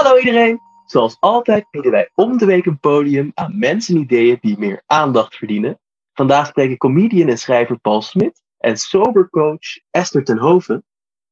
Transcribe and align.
Hallo 0.00 0.18
iedereen! 0.18 0.60
Zoals 0.86 1.16
altijd 1.20 1.70
bieden 1.70 1.90
wij 1.90 2.10
om 2.14 2.38
de 2.38 2.44
week 2.44 2.66
een 2.66 2.78
podium 2.78 3.30
aan 3.34 3.58
mensen 3.58 3.94
en 3.94 4.00
ideeën 4.00 4.38
die 4.40 4.58
meer 4.58 4.82
aandacht 4.86 5.36
verdienen. 5.36 5.80
Vandaag 6.12 6.46
spreken 6.46 6.76
comedian 6.76 7.28
en 7.28 7.38
schrijver 7.38 7.78
Paul 7.78 8.02
Smit 8.02 8.42
en 8.58 8.76
sobercoach 8.76 9.78
Esther 9.90 10.24
ten 10.24 10.38
Hoven. 10.38 10.84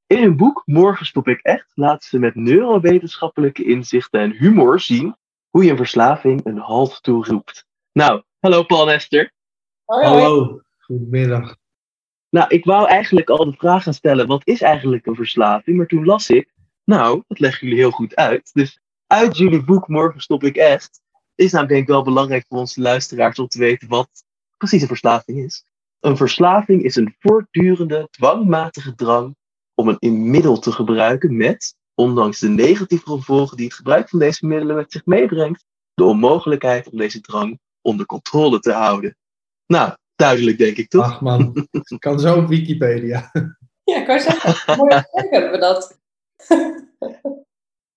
In 0.09 0.23
hun 0.23 0.37
boek 0.37 0.63
Morgen 0.67 1.07
stop 1.07 1.29
ik 1.29 1.41
echt 1.41 1.71
laten 1.75 2.09
ze 2.09 2.19
met 2.19 2.35
neurowetenschappelijke 2.35 3.65
inzichten 3.65 4.21
en 4.21 4.33
humor 4.33 4.81
zien 4.81 5.17
hoe 5.49 5.65
je 5.65 5.71
een 5.71 5.77
verslaving 5.77 6.45
een 6.45 6.59
halt 6.59 7.03
toeroept. 7.03 7.67
Nou, 7.93 8.23
hallo 8.39 8.63
Paul 8.63 8.89
en 8.89 8.95
Esther. 8.95 9.33
Hoi, 9.85 10.07
hoi. 10.07 10.23
Hallo, 10.23 10.61
goedemiddag. 10.79 11.57
Nou, 12.31 12.49
ik 12.49 12.65
wou 12.65 12.89
eigenlijk 12.89 13.31
al 13.31 13.45
de 13.45 13.57
vraag 13.57 13.83
gaan 13.83 13.95
stellen, 13.95 14.27
wat 14.27 14.47
is 14.47 14.61
eigenlijk 14.61 15.07
een 15.07 15.15
verslaving? 15.15 15.77
Maar 15.77 15.87
toen 15.87 16.05
las 16.05 16.31
ik, 16.31 16.53
nou, 16.85 17.23
dat 17.27 17.39
leggen 17.39 17.67
jullie 17.67 17.83
heel 17.83 17.91
goed 17.91 18.17
uit. 18.17 18.51
Dus 18.53 18.81
uit 19.07 19.37
jullie 19.37 19.65
boek 19.65 19.89
Morgen 19.89 20.21
stop 20.21 20.45
ik 20.45 20.57
echt, 20.57 21.01
is 21.35 21.53
nou 21.53 21.67
denk 21.67 21.83
ik 21.83 21.89
wel 21.89 22.03
belangrijk 22.03 22.45
voor 22.49 22.59
onze 22.59 22.81
luisteraars 22.81 23.39
om 23.39 23.49
te 23.49 23.59
weten 23.59 23.89
wat 23.89 24.25
precies 24.57 24.83
een 24.83 24.89
verslaving 24.89 25.39
is. 25.39 25.65
Een 26.01 26.17
verslaving 26.17 26.83
is 26.83 26.97
een 26.97 27.17
voortdurende, 27.19 28.09
dwangmatige 28.11 28.95
drang 28.95 29.37
om 29.79 29.97
een 29.99 30.31
middel 30.31 30.59
te 30.59 30.73
gebruiken 30.73 31.37
met, 31.37 31.75
ondanks 31.95 32.39
de 32.39 32.49
negatieve 32.49 33.11
gevolgen 33.11 33.57
die 33.57 33.67
het 33.67 33.75
gebruik 33.75 34.09
van 34.09 34.19
deze 34.19 34.47
middelen 34.47 34.77
met 34.77 34.93
zich 34.93 35.07
meebrengt, 35.07 35.65
de 35.95 36.05
onmogelijkheid 36.05 36.91
om 36.91 36.99
deze 36.99 37.21
drang 37.21 37.59
onder 37.81 38.07
controle 38.07 38.59
te 38.59 38.73
houden. 38.73 39.17
Nou, 39.67 39.95
duidelijk 40.17 40.59
denk 40.59 40.77
ik 40.77 40.89
toch? 40.89 41.05
Ach 41.05 41.21
man, 41.21 41.69
het 41.71 41.99
kan 41.99 42.21
zo 42.21 42.37
op 42.37 42.49
Wikipedia. 42.49 43.31
Ja, 43.85 44.01
ik 44.01 44.07
wou 44.07 44.21
zeggen, 44.21 44.77
mooi 44.77 45.03
hebben 45.13 45.51
we 45.51 45.59
dat. 45.59 45.99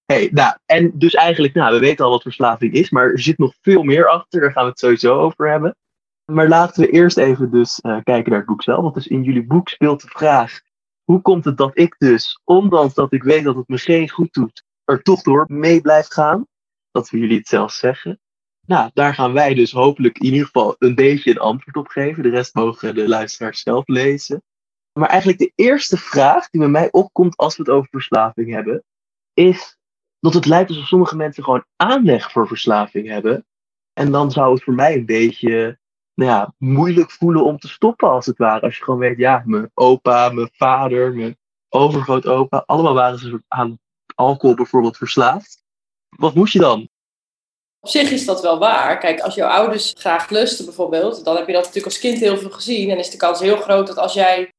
Hey, 0.06 0.30
nou, 0.31 0.58
en 0.66 0.91
dus 0.94 1.13
eigenlijk, 1.13 1.53
nou, 1.53 1.73
we 1.73 1.80
weten 1.80 2.06
al 2.06 2.11
wat 2.11 2.22
verslaving 2.22 2.73
is, 2.73 2.89
maar 2.89 3.09
er 3.09 3.19
zit 3.19 3.38
nog 3.38 3.53
veel 3.61 3.84
meer 3.84 4.08
achter. 4.08 4.41
Daar 4.41 4.52
gaan 4.52 4.63
we 4.63 4.69
het 4.69 4.80
sowieso 4.80 5.19
over 5.19 5.50
hebben. 5.50 5.75
Maar 6.31 6.47
laten 6.47 6.84
we 6.84 6.89
eerst 6.89 7.17
even 7.17 7.52
dus 7.52 7.80
eh, 7.80 7.97
kijken 8.03 8.30
naar 8.30 8.39
het 8.39 8.50
boek 8.50 8.63
zelf. 8.63 8.81
Want 8.81 8.94
dus 8.94 9.08
in 9.08 9.23
jullie 9.23 9.45
boek 9.45 9.69
speelt 9.69 10.02
de 10.02 10.08
vraag, 10.08 10.61
hoe 11.12 11.22
komt 11.22 11.45
het 11.45 11.58
dat 11.58 11.78
ik 11.78 11.95
dus, 11.98 12.42
ondanks 12.44 12.94
dat 12.94 13.14
ik 13.14 13.23
weet 13.23 13.44
dat 13.44 13.56
het 13.56 13.67
me 13.67 13.78
geen 13.78 14.09
goed 14.09 14.34
doet, 14.34 14.64
er 14.84 15.02
toch 15.02 15.22
door 15.22 15.45
mee 15.48 15.81
blijf 15.81 16.08
gaan? 16.08 16.48
Dat 16.92 17.09
we 17.09 17.18
jullie 17.18 17.38
het 17.38 17.48
zelf 17.48 17.72
zeggen. 17.72 18.20
Nou, 18.66 18.90
daar 18.94 19.14
gaan 19.14 19.34
wij 19.34 19.53
dus 19.53 19.72
hopelijk 19.72 20.18
in 20.18 20.26
ieder 20.26 20.45
geval 20.45 20.76
een 20.78 20.95
beetje 20.95 21.31
een 21.31 21.40
antwoord 21.40 21.76
op 21.76 21.88
geven. 21.88 22.23
De 22.23 22.30
rest 22.30 22.56
mogen 22.56 22.95
de 22.95 23.08
luisteraars 23.08 23.62
zelf 23.62 23.88
lezen. 23.88 24.44
Maar 25.00 25.09
eigenlijk 25.09 25.40
de 25.40 25.52
eerste 25.56 25.98
vraag 25.98 26.50
die 26.50 26.62
bij 26.62 26.70
mij 26.70 26.92
opkomt 26.92 27.38
als 27.38 27.58
we 27.58 27.64
het 27.64 27.72
over 27.72 27.90
verslaving 27.90 28.53
hebben, 28.53 28.84
is 29.34 29.78
dat 30.20 30.34
het 30.34 30.46
lijkt 30.46 30.70
alsof 30.70 30.88
sommige 30.88 31.16
mensen 31.16 31.44
gewoon 31.44 31.66
aanleg 31.75 32.31
voor 32.31 32.48
verslaving 32.48 33.08
hebben. 33.08 33.46
En 33.94 34.12
dan 34.12 34.31
zou 34.31 34.53
het 34.53 34.64
voor 34.64 34.73
mij 34.73 34.96
een 34.96 35.06
beetje 35.06 35.80
nou 36.14 36.31
ja, 36.31 36.54
moeilijk 36.58 37.12
voelen 37.12 37.44
om 37.44 37.59
te 37.59 37.67
stoppen, 37.67 38.09
als 38.09 38.26
het 38.26 38.38
ware. 38.38 38.62
Als 38.62 38.78
je 38.78 38.84
gewoon 38.84 39.00
weet, 39.00 39.17
ja, 39.17 39.42
mijn 39.45 39.72
opa, 39.73 40.30
mijn 40.30 40.50
vader, 40.53 41.14
mijn 41.14 41.38
overgrootopa, 41.70 42.64
allemaal 42.66 42.94
waren 42.94 43.20
ze 43.20 43.44
aan 43.48 43.80
alcohol 44.16 44.56
bijvoorbeeld 44.56 44.98
verslaafd. 44.98 45.64
Wat 46.09 46.36
moest 46.36 46.53
je 46.53 46.59
dan? 46.59 46.90
Op 47.80 47.90
zich 47.90 48.12
is 48.12 48.26
dat 48.26 48.42
wel 48.42 48.59
waar. 48.59 48.98
Kijk, 48.98 49.20
als 49.20 49.36
jouw 49.36 49.50
ouders 49.50 49.94
graag 49.97 50.30
lusten 50.30 50.66
bijvoorbeeld, 50.66 51.25
dan 51.25 51.35
heb 51.35 51.47
je 51.47 51.53
dat 51.53 51.62
natuurlijk 51.62 51.94
als 51.94 52.00
kind 52.00 52.19
heel 52.19 52.38
veel 52.38 52.50
gezien. 52.50 52.90
En 52.90 52.97
is 52.97 53.09
de 53.09 53.18
kans 53.18 53.40
heel 53.40 53.58
groot 53.58 53.88
dat 53.88 53.97
als 53.97 54.14
jij 54.14 54.53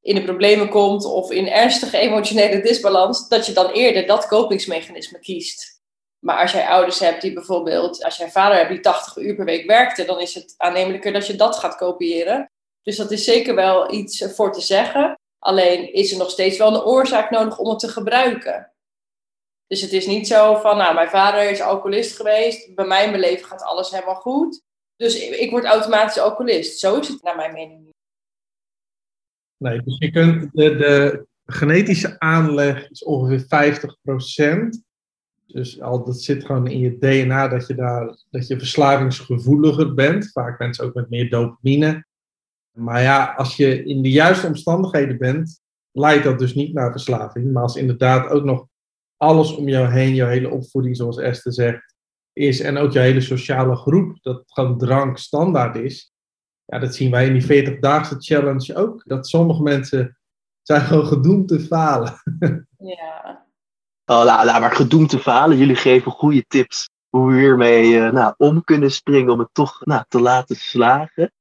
in 0.00 0.14
de 0.14 0.24
problemen 0.24 0.68
komt 0.68 1.04
of 1.04 1.30
in 1.30 1.48
ernstige 1.48 1.98
emotionele 1.98 2.60
disbalans, 2.60 3.28
dat 3.28 3.46
je 3.46 3.52
dan 3.52 3.70
eerder 3.70 4.06
dat 4.06 4.26
kopingsmechanisme 4.26 5.18
kiest. 5.18 5.79
Maar 6.20 6.38
als 6.38 6.52
jij 6.52 6.68
ouders 6.68 6.98
hebt 6.98 7.22
die 7.22 7.32
bijvoorbeeld, 7.32 8.04
als 8.04 8.16
jij 8.16 8.30
vader 8.30 8.56
hebt 8.56 8.70
die 8.70 8.80
80 8.80 9.16
uur 9.16 9.34
per 9.34 9.44
week 9.44 9.66
werkte, 9.66 10.04
dan 10.04 10.20
is 10.20 10.34
het 10.34 10.54
aannemelijker 10.56 11.12
dat 11.12 11.26
je 11.26 11.34
dat 11.34 11.56
gaat 11.56 11.76
kopiëren. 11.76 12.50
Dus 12.82 12.96
dat 12.96 13.10
is 13.10 13.24
zeker 13.24 13.54
wel 13.54 13.92
iets 13.92 14.34
voor 14.34 14.52
te 14.52 14.60
zeggen. 14.60 15.18
Alleen 15.38 15.92
is 15.92 16.12
er 16.12 16.18
nog 16.18 16.30
steeds 16.30 16.58
wel 16.58 16.74
een 16.74 16.82
oorzaak 16.82 17.30
nodig 17.30 17.58
om 17.58 17.68
het 17.68 17.78
te 17.78 17.88
gebruiken. 17.88 18.72
Dus 19.66 19.80
het 19.80 19.92
is 19.92 20.06
niet 20.06 20.26
zo 20.26 20.54
van, 20.54 20.76
nou, 20.76 20.94
mijn 20.94 21.08
vader 21.08 21.50
is 21.50 21.60
alcoholist 21.60 22.16
geweest, 22.16 22.74
bij 22.74 22.86
mijn 22.86 23.18
leven 23.18 23.46
gaat 23.46 23.62
alles 23.62 23.90
helemaal 23.90 24.14
goed. 24.14 24.62
Dus 24.96 25.28
ik 25.30 25.50
word 25.50 25.64
automatisch 25.64 26.18
alcoholist. 26.18 26.78
Zo 26.78 26.98
is 26.98 27.08
het 27.08 27.22
naar 27.22 27.36
mijn 27.36 27.52
mening 27.52 27.84
niet. 27.84 27.94
Nee, 29.56 29.82
dus 29.82 29.98
je 29.98 30.10
kunt, 30.10 30.50
de, 30.52 30.76
de 30.76 31.26
genetische 31.44 32.18
aanleg 32.18 32.90
is 32.90 33.04
ongeveer 33.04 33.42
50%. 34.76 34.89
Dus 35.52 35.80
al, 35.80 36.04
dat 36.04 36.20
zit 36.20 36.44
gewoon 36.44 36.66
in 36.66 36.78
je 36.78 36.98
DNA 36.98 37.48
dat 37.48 37.66
je, 37.66 37.74
daar, 37.74 38.16
dat 38.30 38.46
je 38.46 38.58
verslavingsgevoeliger 38.58 39.94
bent. 39.94 40.30
Vaak 40.32 40.58
mensen 40.58 40.84
ook 40.84 40.94
met 40.94 41.10
meer 41.10 41.30
dopamine. 41.30 42.04
Maar 42.70 43.02
ja, 43.02 43.34
als 43.36 43.56
je 43.56 43.84
in 43.84 44.02
de 44.02 44.10
juiste 44.10 44.46
omstandigheden 44.46 45.18
bent, 45.18 45.60
leidt 45.92 46.24
dat 46.24 46.38
dus 46.38 46.54
niet 46.54 46.72
naar 46.72 46.90
verslaving. 46.90 47.52
Maar 47.52 47.62
als 47.62 47.76
inderdaad 47.76 48.28
ook 48.28 48.44
nog 48.44 48.66
alles 49.16 49.54
om 49.54 49.68
jou 49.68 49.88
heen, 49.88 50.14
jouw 50.14 50.28
hele 50.28 50.50
opvoeding, 50.50 50.96
zoals 50.96 51.18
Esther 51.18 51.52
zegt, 51.52 51.94
is. 52.32 52.60
En 52.60 52.76
ook 52.76 52.92
je 52.92 52.98
hele 52.98 53.20
sociale 53.20 53.76
groep, 53.76 54.18
dat 54.22 54.42
gewoon 54.46 54.78
drank 54.78 55.18
standaard 55.18 55.76
is. 55.76 56.12
Ja, 56.64 56.78
dat 56.78 56.94
zien 56.94 57.10
wij 57.10 57.26
in 57.26 57.38
die 57.38 57.76
40-daagse 57.76 58.16
challenge 58.18 58.74
ook. 58.76 59.02
Dat 59.04 59.28
sommige 59.28 59.62
mensen 59.62 60.18
zijn 60.62 60.80
gewoon 60.80 61.06
gedoemd 61.06 61.48
te 61.48 61.60
falen. 61.60 62.14
Ja. 62.82 63.48
Oh, 64.10 64.24
nou, 64.24 64.46
nou, 64.46 64.60
maar 64.60 64.72
gedoemd 64.72 65.08
te 65.08 65.18
falen. 65.18 65.56
Jullie 65.56 65.76
geven 65.76 66.12
goede 66.12 66.44
tips 66.48 66.88
hoe 67.08 67.30
we 67.32 67.38
hiermee 67.38 67.92
uh, 67.92 68.10
nou, 68.10 68.34
om 68.36 68.64
kunnen 68.64 68.90
springen 68.90 69.32
om 69.32 69.38
het 69.38 69.48
toch 69.52 69.84
nou, 69.84 70.04
te 70.08 70.20
laten 70.20 70.56
slagen. 70.56 71.32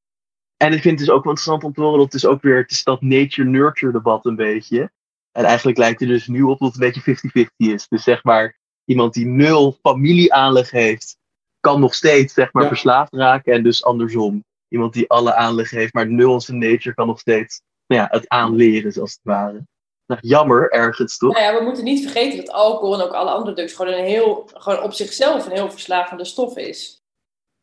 En 0.57 0.73
ik 0.73 0.81
vind 0.81 0.99
het 0.99 1.07
dus 1.07 1.15
ook 1.15 1.23
wel 1.23 1.33
interessant 1.33 1.63
om 1.63 1.73
te 1.73 1.81
horen 1.81 1.97
dat 1.97 2.13
het 2.13 2.21
dus 2.21 2.31
ook 2.31 2.41
weer 2.41 2.57
het 2.57 2.71
is 2.71 2.83
dat 2.83 3.01
nature-nurture 3.01 3.91
debat 3.91 4.25
een 4.25 4.35
beetje. 4.35 4.91
En 5.31 5.43
eigenlijk 5.43 5.77
lijkt 5.77 5.99
het 5.99 6.09
dus 6.09 6.27
nu 6.27 6.41
op 6.41 6.59
dat 6.59 6.73
het 6.73 6.81
een 6.81 7.03
beetje 7.03 7.45
50-50 7.47 7.55
is. 7.57 7.87
Dus 7.87 8.03
zeg 8.03 8.23
maar, 8.23 8.57
iemand 8.85 9.13
die 9.13 9.25
nul 9.25 9.77
familieaanleg 9.81 10.71
heeft, 10.71 11.17
kan 11.59 11.79
nog 11.79 11.93
steeds 11.93 12.33
zeg 12.33 12.53
maar, 12.53 12.63
Ja. 12.63 12.69
verslaafd 12.69 13.13
raken. 13.13 13.53
En 13.53 13.63
dus 13.63 13.83
andersom. 13.83 14.43
Iemand 14.67 14.93
die 14.93 15.09
alle 15.09 15.35
aanleg 15.35 15.69
heeft, 15.69 15.93
maar 15.93 16.07
nul 16.07 16.33
in 16.33 16.41
zijn 16.41 16.57
nature, 16.57 16.95
kan 16.95 17.07
nog 17.07 17.19
steeds 17.19 17.61
nou 17.87 18.01
ja, 18.01 18.07
het 18.11 18.27
aanleren, 18.27 18.91
zoals 18.91 19.11
het 19.11 19.23
ware. 19.23 19.63
Nou, 20.09 20.21
jammer, 20.21 20.71
ergens 20.71 21.17
toch? 21.17 21.33
Nou 21.33 21.45
ja, 21.45 21.59
we 21.59 21.63
moeten 21.63 21.83
niet 21.83 22.01
vergeten 22.01 22.37
dat 22.37 22.55
alcohol 22.55 22.93
en 22.93 23.01
ook 23.01 23.13
alle 23.13 23.29
andere 23.29 23.55
drugs 23.55 23.73
gewoon, 23.73 23.93
een 23.93 24.05
heel, 24.05 24.49
gewoon 24.53 24.81
op 24.83 24.93
zichzelf 24.93 25.45
een 25.45 25.51
heel 25.51 25.71
verslavende 25.71 26.25
stof 26.25 26.57
is. 26.57 27.01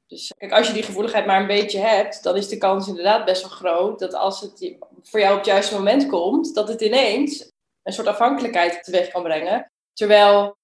Dus 0.06 0.32
kijk, 0.38 0.52
als 0.52 0.66
je 0.66 0.72
die 0.72 0.82
gevoeligheid 0.82 1.26
maar 1.26 1.40
een 1.40 1.46
beetje 1.46 1.78
hebt, 1.78 2.22
dan 2.22 2.36
is 2.36 2.48
de 2.48 2.58
kans 2.58 2.88
inderdaad 2.88 3.24
best 3.24 3.42
wel 3.42 3.50
groot 3.50 3.98
dat 3.98 4.14
als 4.14 4.40
het 4.40 4.76
voor 5.02 5.20
jou 5.20 5.32
op 5.32 5.38
het 5.38 5.46
juiste 5.46 5.74
moment 5.74 6.06
komt, 6.06 6.54
dat 6.54 6.68
het 6.68 6.80
ineens 6.80 7.50
een 7.82 7.92
soort 7.92 8.06
afhankelijkheid 8.06 8.84
teweeg 8.84 9.08
kan 9.08 9.22
brengen. 9.22 9.70
Terwijl 9.92 10.56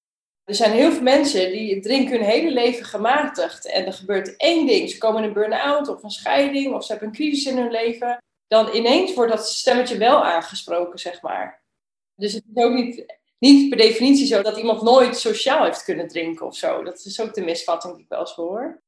er 0.45 0.55
zijn 0.55 0.73
heel 0.73 0.93
veel 0.93 1.03
mensen 1.03 1.51
die 1.51 1.81
drinken 1.81 2.17
hun 2.17 2.29
hele 2.29 2.51
leven 2.51 2.85
gematigd 2.85 3.67
en 3.67 3.87
er 3.87 3.93
gebeurt 3.93 4.37
één 4.37 4.67
ding. 4.67 4.91
Ze 4.91 4.99
komen 4.99 5.23
in 5.23 5.29
een 5.29 5.35
burn-out 5.35 5.89
of 5.89 6.03
een 6.03 6.11
scheiding 6.11 6.75
of 6.75 6.85
ze 6.85 6.91
hebben 6.93 7.09
een 7.09 7.15
crisis 7.15 7.53
in 7.53 7.59
hun 7.59 7.71
leven. 7.71 8.19
Dan 8.47 8.75
ineens 8.75 9.15
wordt 9.15 9.33
dat 9.33 9.49
stemmetje 9.49 9.99
wel 9.99 10.25
aangesproken, 10.25 10.99
zeg 10.99 11.23
maar. 11.23 11.62
Dus 12.15 12.33
het 12.33 12.45
is 12.55 12.65
ook 12.65 12.75
niet, 12.75 13.19
niet 13.39 13.69
per 13.69 13.79
definitie 13.79 14.27
zo 14.27 14.43
dat 14.43 14.57
iemand 14.57 14.83
nooit 14.83 15.17
sociaal 15.17 15.65
heeft 15.65 15.85
kunnen 15.85 16.09
drinken 16.09 16.47
of 16.47 16.57
zo. 16.57 16.85
Dat 16.85 17.05
is 17.05 17.21
ook 17.21 17.35
de 17.35 17.45
misvatting 17.45 17.95
die 17.95 18.03
ik 18.03 18.09
wel 18.09 18.21
eens 18.21 18.35
hoor. 18.35 18.83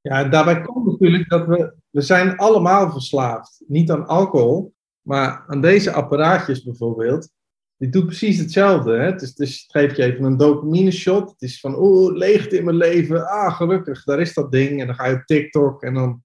Ja, 0.00 0.24
daarbij 0.24 0.60
komt 0.60 0.86
natuurlijk 0.86 1.28
dat 1.28 1.46
we, 1.46 1.74
we 1.90 2.00
zijn 2.00 2.36
allemaal 2.36 2.90
verslaafd. 2.90 3.62
Niet 3.66 3.90
aan 3.90 4.06
alcohol, 4.06 4.74
maar 5.00 5.44
aan 5.46 5.60
deze 5.60 5.92
apparaatjes 5.92 6.62
bijvoorbeeld. 6.62 7.30
Die 7.76 7.90
doet 7.90 8.06
precies 8.06 8.38
hetzelfde. 8.38 8.92
Hè? 8.92 9.04
Het, 9.04 9.22
is, 9.22 9.34
dus 9.34 9.62
het 9.62 9.70
geeft 9.70 9.96
je 9.96 10.02
even 10.02 10.24
een 10.24 10.36
dopamine 10.36 10.90
shot. 10.90 11.30
Het 11.30 11.42
is 11.42 11.60
van, 11.60 11.78
oeh, 11.78 12.16
leegte 12.16 12.56
in 12.56 12.64
mijn 12.64 12.76
leven. 12.76 13.26
Ah, 13.28 13.56
gelukkig, 13.56 14.04
daar 14.04 14.20
is 14.20 14.34
dat 14.34 14.52
ding. 14.52 14.80
En 14.80 14.86
dan 14.86 14.94
ga 14.94 15.06
je 15.06 15.14
op 15.14 15.24
TikTok 15.24 15.82
en 15.82 15.94
dan 15.94 16.22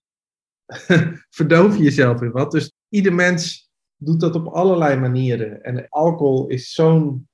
verdoof 1.38 1.78
je 1.78 1.84
jezelf 1.84 2.22
in 2.22 2.32
wat. 2.32 2.52
Dus 2.52 2.74
ieder 2.90 3.14
mens 3.14 3.67
doet 3.98 4.20
dat 4.20 4.36
op 4.36 4.48
allerlei 4.48 5.00
manieren. 5.00 5.64
En 5.64 5.90
alcohol 5.90 6.48
is 6.48 6.74
zo'n 6.74 7.28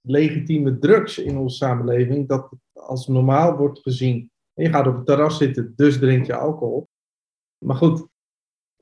legitieme 0.00 0.78
drugs 0.78 1.18
in 1.18 1.36
onze 1.36 1.56
samenleving 1.56 2.28
dat 2.28 2.50
het 2.50 2.82
als 2.84 3.06
normaal 3.06 3.56
wordt 3.56 3.80
gezien. 3.80 4.30
En 4.54 4.64
je 4.64 4.70
gaat 4.70 4.86
op 4.86 4.96
het 4.96 5.06
terras 5.06 5.36
zitten, 5.36 5.72
dus 5.76 5.98
drink 5.98 6.26
je 6.26 6.36
alcohol. 6.36 6.88
Maar 7.58 7.76
goed, 7.76 8.06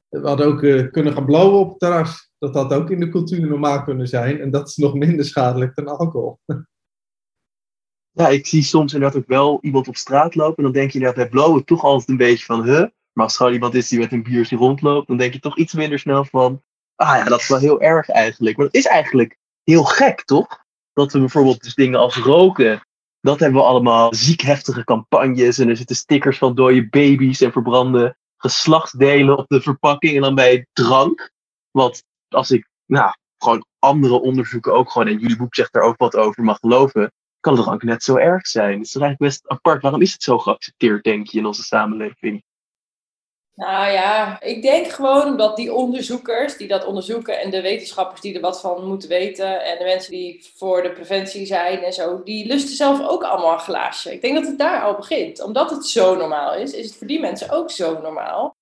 We 0.08 0.28
hadden 0.28 0.46
ook 0.46 0.62
eh, 0.62 0.90
kunnen 0.90 1.12
gaan 1.12 1.24
blowen 1.24 1.58
op 1.58 1.68
het 1.68 1.78
terras. 1.78 2.32
Dat 2.38 2.54
had 2.54 2.72
ook 2.72 2.90
in 2.90 3.00
de 3.00 3.08
cultuur 3.08 3.46
normaal 3.46 3.84
kunnen 3.84 4.08
zijn. 4.08 4.40
En 4.40 4.50
dat 4.50 4.68
is 4.68 4.76
nog 4.76 4.94
minder 4.94 5.24
schadelijk 5.24 5.74
dan 5.74 5.98
alcohol. 5.98 6.38
Ja, 8.14 8.28
ik 8.28 8.46
zie 8.46 8.62
soms 8.62 8.92
inderdaad 8.92 9.18
ook 9.18 9.28
wel 9.28 9.58
iemand 9.60 9.88
op 9.88 9.96
straat 9.96 10.34
lopen. 10.34 10.56
En 10.56 10.62
dan 10.62 10.72
denk 10.72 10.90
je 10.90 10.98
inderdaad 10.98 11.22
bij 11.22 11.30
blowen 11.30 11.64
toch 11.64 11.82
altijd 11.82 12.08
een 12.08 12.16
beetje 12.16 12.44
van, 12.44 12.64
huh? 12.64 12.86
Maar 13.12 13.24
als 13.24 13.32
er 13.32 13.38
gewoon 13.38 13.52
iemand 13.52 13.74
is 13.74 13.88
die 13.88 13.98
met 13.98 14.12
een 14.12 14.22
biertje 14.22 14.56
rondloopt, 14.56 15.08
dan 15.08 15.16
denk 15.16 15.32
je 15.32 15.38
toch 15.38 15.58
iets 15.58 15.72
minder 15.72 15.98
snel 15.98 16.24
van, 16.24 16.62
ah 16.94 17.16
ja, 17.16 17.24
dat 17.24 17.40
is 17.40 17.48
wel 17.48 17.58
heel 17.58 17.80
erg 17.80 18.08
eigenlijk. 18.08 18.56
Maar 18.56 18.66
dat 18.66 18.74
is 18.74 18.86
eigenlijk 18.86 19.36
heel 19.64 19.84
gek, 19.84 20.24
toch? 20.24 20.64
Dat 20.92 21.12
we 21.12 21.18
bijvoorbeeld 21.18 21.62
dus 21.62 21.74
dingen 21.74 21.98
als 21.98 22.16
roken, 22.16 22.82
dat 23.20 23.40
hebben 23.40 23.60
we 23.60 23.66
allemaal 23.66 24.14
ziek 24.14 24.40
heftige 24.40 24.84
campagnes. 24.84 25.58
En 25.58 25.68
er 25.68 25.76
zitten 25.76 25.96
stickers 25.96 26.38
van 26.38 26.54
dode 26.54 26.88
baby's 26.88 27.40
en 27.40 27.52
verbrande 27.52 28.16
geslachtsdelen 28.36 29.38
op 29.38 29.48
de 29.48 29.60
verpakking. 29.60 30.16
En 30.16 30.22
dan 30.22 30.34
bij 30.34 30.66
drank. 30.72 31.30
Wat 31.70 32.04
als 32.28 32.50
ik, 32.50 32.68
nou, 32.86 33.14
gewoon 33.38 33.66
andere 33.78 34.20
onderzoeken 34.20 34.74
ook 34.74 34.90
gewoon, 34.90 35.08
en 35.08 35.18
jullie 35.18 35.36
boek 35.36 35.54
zegt 35.54 35.72
daar 35.72 35.82
ook 35.82 35.96
wat 35.96 36.16
over, 36.16 36.42
mag 36.42 36.58
geloven, 36.58 37.12
kan 37.40 37.54
drank 37.54 37.82
net 37.82 38.02
zo 38.02 38.16
erg 38.16 38.46
zijn. 38.46 38.78
Het 38.78 38.86
is 38.86 38.96
eigenlijk 38.96 39.18
best 39.18 39.48
apart. 39.48 39.82
Waarom 39.82 40.00
is 40.00 40.12
het 40.12 40.22
zo 40.22 40.38
geaccepteerd, 40.38 41.04
denk 41.04 41.26
je, 41.26 41.38
in 41.38 41.46
onze 41.46 41.62
samenleving? 41.62 42.42
Nou 43.54 43.90
ja, 43.90 44.40
ik 44.40 44.62
denk 44.62 44.86
gewoon 44.86 45.24
omdat 45.26 45.56
die 45.56 45.74
onderzoekers 45.74 46.56
die 46.56 46.68
dat 46.68 46.84
onderzoeken 46.84 47.40
en 47.40 47.50
de 47.50 47.60
wetenschappers 47.60 48.20
die 48.20 48.34
er 48.34 48.40
wat 48.40 48.60
van 48.60 48.86
moeten 48.86 49.08
weten 49.08 49.64
en 49.64 49.78
de 49.78 49.84
mensen 49.84 50.10
die 50.10 50.50
voor 50.56 50.82
de 50.82 50.92
preventie 50.92 51.46
zijn 51.46 51.82
en 51.82 51.92
zo, 51.92 52.22
die 52.22 52.46
lusten 52.46 52.76
zelf 52.76 53.08
ook 53.08 53.24
allemaal 53.24 53.52
een 53.52 53.58
glaasje. 53.58 54.12
Ik 54.12 54.20
denk 54.20 54.34
dat 54.34 54.46
het 54.46 54.58
daar 54.58 54.82
al 54.82 54.94
begint. 54.94 55.42
Omdat 55.42 55.70
het 55.70 55.86
zo 55.86 56.14
normaal 56.16 56.54
is, 56.54 56.72
is 56.72 56.86
het 56.86 56.96
voor 56.96 57.06
die 57.06 57.20
mensen 57.20 57.50
ook 57.50 57.70
zo 57.70 58.00
normaal. 58.00 58.56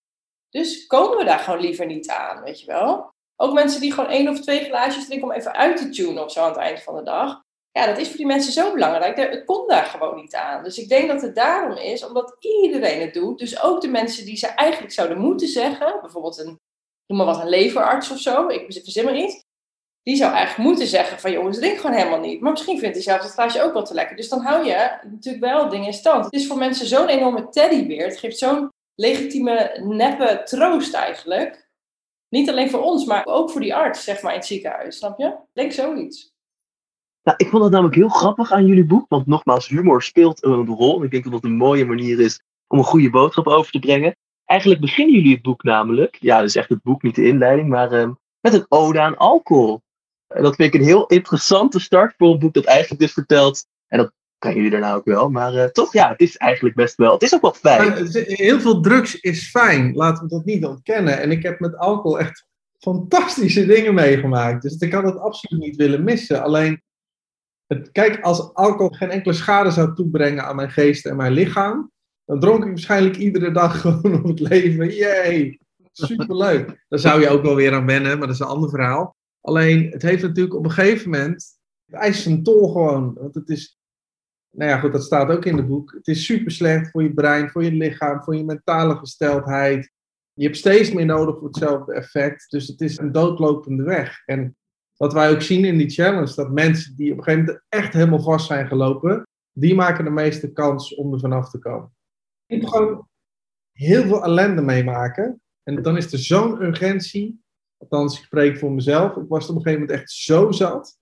Dus 0.48 0.86
komen 0.86 1.18
we 1.18 1.24
daar 1.24 1.38
gewoon 1.38 1.60
liever 1.60 1.86
niet 1.86 2.08
aan, 2.08 2.42
weet 2.42 2.60
je 2.60 2.66
wel? 2.66 3.10
Ook 3.36 3.52
mensen 3.52 3.80
die 3.80 3.92
gewoon 3.92 4.10
één 4.10 4.28
of 4.28 4.40
twee 4.40 4.64
glaasjes 4.64 5.06
drinken 5.06 5.28
om 5.28 5.34
even 5.34 5.54
uit 5.54 5.76
te 5.76 5.88
tunen 5.88 6.24
of 6.24 6.32
zo 6.32 6.40
aan 6.40 6.48
het 6.48 6.58
eind 6.58 6.82
van 6.82 6.96
de 6.96 7.02
dag. 7.02 7.40
Ja, 7.72 7.86
dat 7.86 7.98
is 7.98 8.08
voor 8.08 8.16
die 8.16 8.26
mensen 8.26 8.52
zo 8.52 8.72
belangrijk. 8.72 9.16
Het 9.16 9.44
komt 9.44 9.68
daar 9.68 9.84
gewoon 9.84 10.16
niet 10.16 10.34
aan. 10.34 10.64
Dus 10.64 10.78
ik 10.78 10.88
denk 10.88 11.08
dat 11.08 11.22
het 11.22 11.34
daarom 11.34 11.76
is, 11.76 12.06
omdat 12.06 12.36
iedereen 12.38 13.00
het 13.00 13.14
doet. 13.14 13.38
Dus 13.38 13.62
ook 13.62 13.80
de 13.80 13.88
mensen 13.88 14.24
die 14.24 14.36
ze 14.36 14.46
eigenlijk 14.46 14.92
zouden 14.92 15.18
moeten 15.18 15.48
zeggen, 15.48 16.00
bijvoorbeeld 16.00 16.38
een, 16.38 16.58
noem 17.06 17.18
maar 17.18 17.26
wat, 17.26 17.40
een 17.40 17.48
leverarts 17.48 18.10
of 18.10 18.18
zo, 18.18 18.48
ik 18.48 18.72
verzin 18.72 19.04
maar 19.04 19.16
iets. 19.16 19.42
Die 20.02 20.16
zou 20.16 20.32
eigenlijk 20.32 20.68
moeten 20.68 20.86
zeggen 20.86 21.20
van 21.20 21.32
jongens, 21.32 21.58
drink 21.58 21.76
gewoon 21.78 21.96
helemaal 21.96 22.20
niet. 22.20 22.40
Maar 22.40 22.50
misschien 22.50 22.78
vindt 22.78 22.94
hij 22.94 23.04
zelf 23.04 23.20
dat 23.20 23.30
glaasje 23.30 23.62
ook 23.62 23.72
wel 23.72 23.84
te 23.84 23.94
lekker. 23.94 24.16
Dus 24.16 24.28
dan 24.28 24.40
hou 24.40 24.66
je 24.66 24.98
natuurlijk 25.10 25.44
wel 25.44 25.68
dingen 25.68 25.86
in 25.86 25.92
stand. 25.92 26.24
Het 26.24 26.34
is 26.34 26.46
voor 26.46 26.58
mensen 26.58 26.86
zo'n 26.86 27.08
enorme 27.08 27.48
teddybeer. 27.48 28.04
Het 28.04 28.18
geeft 28.18 28.38
zo'n 28.38 28.68
legitieme, 28.94 29.80
neppe 29.84 30.40
troost 30.44 30.94
eigenlijk. 30.94 31.68
Niet 32.28 32.48
alleen 32.48 32.70
voor 32.70 32.80
ons, 32.80 33.04
maar 33.04 33.26
ook 33.26 33.50
voor 33.50 33.60
die 33.60 33.74
arts, 33.74 34.04
zeg 34.04 34.22
maar, 34.22 34.32
in 34.32 34.38
het 34.38 34.46
ziekenhuis. 34.46 34.96
Snap 34.96 35.18
je? 35.18 35.36
Denk 35.52 35.72
zoiets. 35.72 36.30
Nou, 37.22 37.36
ik 37.36 37.48
vond 37.48 37.62
het 37.62 37.72
namelijk 37.72 37.96
heel 37.96 38.08
grappig 38.08 38.52
aan 38.52 38.66
jullie 38.66 38.84
boek. 38.84 39.04
Want 39.08 39.26
nogmaals, 39.26 39.68
humor 39.68 40.02
speelt 40.02 40.44
een 40.44 40.66
rol. 40.66 40.98
En 40.98 41.04
ik 41.04 41.10
denk 41.10 41.22
dat 41.22 41.32
dat 41.32 41.44
een 41.44 41.56
mooie 41.56 41.84
manier 41.84 42.20
is 42.20 42.42
om 42.66 42.78
een 42.78 42.84
goede 42.84 43.10
boodschap 43.10 43.46
over 43.46 43.72
te 43.72 43.78
brengen. 43.78 44.16
Eigenlijk 44.44 44.80
beginnen 44.80 45.14
jullie 45.14 45.32
het 45.34 45.42
boek 45.42 45.62
namelijk, 45.62 46.16
ja, 46.20 46.38
dat 46.38 46.48
is 46.48 46.56
echt 46.56 46.68
het 46.68 46.82
boek, 46.82 47.02
niet 47.02 47.14
de 47.14 47.26
inleiding, 47.26 47.68
maar 47.68 47.92
uh, 47.92 48.10
met 48.40 48.54
een 48.54 48.66
ode 48.68 49.00
aan 49.00 49.16
alcohol. 49.16 49.82
En 50.26 50.42
dat 50.42 50.54
vind 50.54 50.74
ik 50.74 50.80
een 50.80 50.86
heel 50.86 51.06
interessante 51.06 51.80
start 51.80 52.14
voor 52.16 52.32
een 52.32 52.38
boek 52.38 52.54
dat 52.54 52.64
eigenlijk 52.64 53.00
dit 53.00 53.10
vertelt. 53.10 53.66
En 53.86 53.98
dat 53.98 54.12
brengen 54.38 54.62
jullie 54.62 54.78
daarna 54.78 54.94
ook 54.94 55.04
wel. 55.04 55.30
Maar 55.30 55.54
uh, 55.54 55.64
toch, 55.64 55.92
ja, 55.92 56.08
het 56.08 56.20
is 56.20 56.36
eigenlijk 56.36 56.76
best 56.76 56.96
wel, 56.96 57.12
het 57.12 57.22
is 57.22 57.34
ook 57.34 57.40
wel 57.40 57.54
fijn. 57.54 58.08
Heel 58.12 58.60
veel 58.60 58.80
drugs 58.80 59.20
is 59.20 59.50
fijn, 59.50 59.94
laten 59.94 60.22
we 60.22 60.28
dat 60.28 60.44
niet 60.44 60.64
ontkennen. 60.64 61.20
En 61.20 61.30
ik 61.30 61.42
heb 61.42 61.60
met 61.60 61.76
alcohol 61.76 62.18
echt 62.18 62.46
fantastische 62.78 63.66
dingen 63.66 63.94
meegemaakt. 63.94 64.62
Dus 64.62 64.76
ik 64.76 64.92
had 64.92 65.04
het 65.04 65.18
absoluut 65.18 65.64
niet 65.64 65.76
willen 65.76 66.04
missen. 66.04 66.42
Alleen, 66.42 66.82
het, 67.70 67.92
kijk, 67.92 68.20
als 68.20 68.54
alcohol 68.54 68.88
geen 68.88 69.10
enkele 69.10 69.34
schade 69.34 69.70
zou 69.70 69.94
toebrengen 69.94 70.44
aan 70.44 70.56
mijn 70.56 70.70
geest 70.70 71.06
en 71.06 71.16
mijn 71.16 71.32
lichaam, 71.32 71.90
dan 72.24 72.40
dronk 72.40 72.62
ik 72.64 72.68
waarschijnlijk 72.68 73.16
iedere 73.16 73.52
dag 73.52 73.80
gewoon 73.80 74.22
om 74.22 74.30
het 74.30 74.40
leven. 74.40 74.94
Jee, 74.94 75.60
superleuk. 75.92 76.84
Daar 76.88 76.98
zou 76.98 77.20
je 77.20 77.28
ook 77.28 77.42
wel 77.42 77.54
weer 77.54 77.74
aan 77.74 77.86
wennen, 77.86 78.18
maar 78.18 78.26
dat 78.26 78.36
is 78.36 78.42
een 78.42 78.46
ander 78.46 78.70
verhaal. 78.70 79.16
Alleen, 79.40 79.90
het 79.90 80.02
heeft 80.02 80.22
natuurlijk 80.22 80.54
op 80.54 80.64
een 80.64 80.70
gegeven 80.70 81.10
moment, 81.10 81.58
het 81.86 82.00
eist 82.00 82.26
een 82.26 82.42
tol 82.42 82.72
gewoon. 82.72 83.14
Want 83.14 83.34
het 83.34 83.48
is, 83.48 83.78
nou 84.50 84.70
ja 84.70 84.78
goed, 84.78 84.92
dat 84.92 85.04
staat 85.04 85.30
ook 85.30 85.44
in 85.44 85.56
het 85.56 85.66
boek. 85.66 85.92
Het 85.92 86.06
is 86.06 86.24
super 86.24 86.50
slecht 86.50 86.90
voor 86.90 87.02
je 87.02 87.14
brein, 87.14 87.50
voor 87.50 87.64
je 87.64 87.72
lichaam, 87.72 88.22
voor 88.22 88.36
je 88.36 88.44
mentale 88.44 88.96
gesteldheid. 88.96 89.92
Je 90.32 90.44
hebt 90.44 90.56
steeds 90.56 90.92
meer 90.92 91.06
nodig 91.06 91.38
voor 91.38 91.46
hetzelfde 91.46 91.94
effect. 91.94 92.50
Dus 92.50 92.66
het 92.66 92.80
is 92.80 92.98
een 92.98 93.12
doodlopende 93.12 93.82
weg. 93.82 94.22
En 94.24 94.56
wat 95.00 95.12
wij 95.12 95.30
ook 95.30 95.42
zien 95.42 95.64
in 95.64 95.78
die 95.78 95.90
challenge, 95.90 96.34
dat 96.34 96.50
mensen 96.50 96.96
die 96.96 97.12
op 97.12 97.18
een 97.18 97.24
gegeven 97.24 97.44
moment 97.44 97.64
echt 97.68 97.92
helemaal 97.92 98.22
vast 98.22 98.46
zijn 98.46 98.66
gelopen, 98.66 99.26
die 99.52 99.74
maken 99.74 100.04
de 100.04 100.10
meeste 100.10 100.52
kans 100.52 100.94
om 100.94 101.12
er 101.12 101.20
vanaf 101.20 101.50
te 101.50 101.58
komen. 101.58 101.94
Je 102.46 102.56
moet 102.56 102.68
gewoon 102.68 103.08
heel 103.72 104.02
veel 104.02 104.24
ellende 104.24 104.62
meemaken. 104.62 105.40
En 105.62 105.82
dan 105.82 105.96
is 105.96 106.12
er 106.12 106.18
zo'n 106.18 106.62
urgentie. 106.62 107.42
Althans, 107.76 108.18
ik 108.18 108.24
spreek 108.24 108.58
voor 108.58 108.72
mezelf. 108.72 109.16
Ik 109.16 109.28
was 109.28 109.48
op 109.48 109.56
een 109.56 109.62
gegeven 109.62 109.80
moment 109.80 110.00
echt 110.00 110.10
zo 110.10 110.50
zat. 110.50 110.98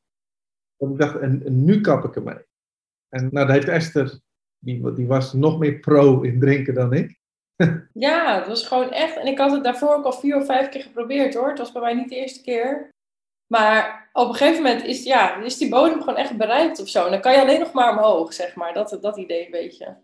Dat 0.76 0.90
ik 0.90 0.98
dacht, 0.98 1.18
en, 1.18 1.64
nu 1.64 1.80
kap 1.80 2.04
ik 2.04 2.16
ermee. 2.16 2.44
En 3.08 3.28
nou, 3.30 3.46
dat 3.46 3.54
heeft 3.54 3.68
Esther, 3.68 4.20
die, 4.58 4.92
die 4.92 5.06
was 5.06 5.32
nog 5.32 5.58
meer 5.58 5.78
pro 5.78 6.20
in 6.20 6.40
drinken 6.40 6.74
dan 6.74 6.92
ik. 6.92 7.18
Ja, 7.92 8.38
het 8.38 8.46
was 8.46 8.66
gewoon 8.66 8.90
echt. 8.90 9.16
En 9.16 9.26
ik 9.26 9.38
had 9.38 9.50
het 9.50 9.64
daarvoor 9.64 9.94
ook 9.94 10.04
al 10.04 10.12
vier 10.12 10.36
of 10.36 10.46
vijf 10.46 10.68
keer 10.68 10.82
geprobeerd 10.82 11.34
hoor. 11.34 11.48
Het 11.48 11.58
was 11.58 11.72
bij 11.72 11.82
mij 11.82 11.94
niet 11.94 12.08
de 12.08 12.16
eerste 12.16 12.42
keer. 12.42 12.96
Maar 13.48 14.10
op 14.12 14.28
een 14.28 14.34
gegeven 14.34 14.62
moment 14.62 14.84
is, 14.84 15.04
ja, 15.04 15.36
is 15.36 15.58
die 15.58 15.68
bodem 15.68 15.98
gewoon 15.98 16.16
echt 16.16 16.36
bereikt 16.36 16.80
of 16.80 16.88
zo. 16.88 17.04
En 17.04 17.10
dan 17.10 17.20
kan 17.20 17.32
je 17.32 17.40
alleen 17.40 17.60
nog 17.60 17.72
maar 17.72 17.92
omhoog, 17.92 18.32
zeg 18.32 18.54
maar. 18.54 18.72
Dat, 18.72 18.98
dat 19.00 19.16
idee 19.16 19.44
een 19.44 19.50
beetje. 19.50 19.96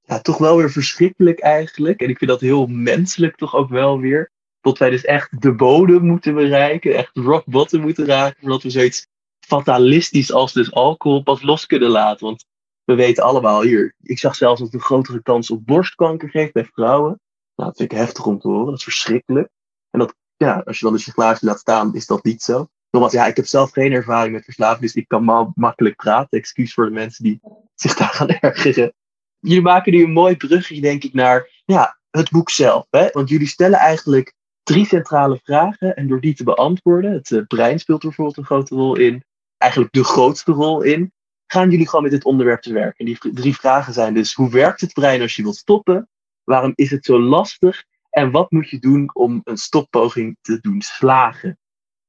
Ja, 0.00 0.20
toch 0.20 0.38
wel 0.38 0.56
weer 0.56 0.70
verschrikkelijk 0.70 1.40
eigenlijk. 1.40 2.00
En 2.00 2.08
ik 2.08 2.18
vind 2.18 2.30
dat 2.30 2.40
heel 2.40 2.66
menselijk 2.66 3.36
toch 3.36 3.54
ook 3.54 3.68
wel 3.68 3.98
weer. 3.98 4.30
Dat 4.60 4.78
wij 4.78 4.90
dus 4.90 5.04
echt 5.04 5.42
de 5.42 5.54
bodem 5.54 6.02
moeten 6.02 6.34
bereiken. 6.34 6.94
Echt 6.94 7.16
rock 7.16 7.44
bottom 7.44 7.80
moeten 7.80 8.06
raken. 8.06 8.40
Voordat 8.40 8.62
we 8.62 8.70
zoiets 8.70 9.06
fatalistisch 9.46 10.32
als 10.32 10.52
dus 10.52 10.72
alcohol 10.72 11.22
pas 11.22 11.42
los 11.42 11.66
kunnen 11.66 11.90
laten. 11.90 12.26
Want 12.26 12.44
we 12.84 12.94
weten 12.94 13.24
allemaal 13.24 13.62
hier. 13.62 13.94
Ik 14.02 14.18
zag 14.18 14.34
zelfs 14.34 14.60
dat 14.60 14.72
het 14.72 14.80
een 14.80 14.86
grotere 14.86 15.22
kans 15.22 15.50
op 15.50 15.66
borstkanker 15.66 16.28
geeft 16.28 16.52
bij 16.52 16.64
vrouwen. 16.64 17.20
Nou, 17.54 17.68
dat 17.68 17.76
vind 17.76 17.92
ik 17.92 17.98
heftig 17.98 18.26
om 18.26 18.38
te 18.38 18.48
horen. 18.48 18.66
Dat 18.66 18.76
is 18.76 18.84
verschrikkelijk. 18.84 19.48
En 19.90 19.98
dat 19.98 20.14
ja, 20.44 20.62
als 20.64 20.78
je 20.78 20.84
dan 20.84 20.98
je 21.04 21.10
glaasje 21.10 21.44
laat 21.44 21.58
staan, 21.58 21.94
is 21.94 22.06
dat 22.06 22.24
niet 22.24 22.42
zo. 22.42 22.68
Nogmaals, 22.90 23.14
ja, 23.14 23.26
ik 23.26 23.36
heb 23.36 23.46
zelf 23.46 23.70
geen 23.70 23.92
ervaring 23.92 24.34
met 24.34 24.44
verslaving, 24.44 24.80
dus 24.80 24.94
ik 24.94 25.08
kan 25.08 25.24
maar 25.24 25.46
makkelijk 25.54 25.96
praten. 25.96 26.38
Excuus 26.38 26.74
voor 26.74 26.84
de 26.84 26.90
mensen 26.90 27.24
die 27.24 27.40
zich 27.74 27.94
daar 27.94 28.08
gaan 28.08 28.28
ergeren. 28.28 28.92
Jullie 29.38 29.62
maken 29.62 29.92
nu 29.92 30.04
een 30.04 30.12
mooi 30.12 30.36
brugje, 30.36 30.80
denk 30.80 31.04
ik, 31.04 31.14
naar 31.14 31.62
ja, 31.64 31.98
het 32.10 32.30
boek 32.30 32.50
zelf. 32.50 32.86
Hè? 32.90 33.08
Want 33.12 33.28
jullie 33.28 33.46
stellen 33.46 33.78
eigenlijk 33.78 34.34
drie 34.62 34.86
centrale 34.86 35.40
vragen. 35.44 35.96
En 35.96 36.08
door 36.08 36.20
die 36.20 36.34
te 36.34 36.44
beantwoorden, 36.44 37.12
het 37.12 37.30
uh, 37.30 37.46
brein 37.46 37.78
speelt 37.78 38.02
bijvoorbeeld 38.02 38.36
een 38.36 38.44
grote 38.44 38.74
rol 38.74 38.96
in. 38.96 39.24
Eigenlijk 39.56 39.92
de 39.92 40.04
grootste 40.04 40.52
rol 40.52 40.82
in. 40.82 41.12
Gaan 41.46 41.70
jullie 41.70 41.88
gewoon 41.88 42.02
met 42.02 42.12
dit 42.12 42.24
onderwerp 42.24 42.60
te 42.60 42.72
werken. 42.72 42.98
En 42.98 43.04
die 43.04 43.32
drie 43.34 43.56
vragen 43.56 43.92
zijn 43.92 44.14
dus, 44.14 44.34
hoe 44.34 44.50
werkt 44.50 44.80
het 44.80 44.92
brein 44.92 45.20
als 45.20 45.36
je 45.36 45.42
wilt 45.42 45.56
stoppen? 45.56 46.08
Waarom 46.44 46.72
is 46.74 46.90
het 46.90 47.04
zo 47.04 47.20
lastig? 47.20 47.84
En 48.10 48.30
wat 48.30 48.50
moet 48.50 48.68
je 48.68 48.78
doen 48.78 49.14
om 49.14 49.40
een 49.44 49.56
stoppoging 49.56 50.36
te 50.40 50.58
doen 50.60 50.80
slagen? 50.80 51.58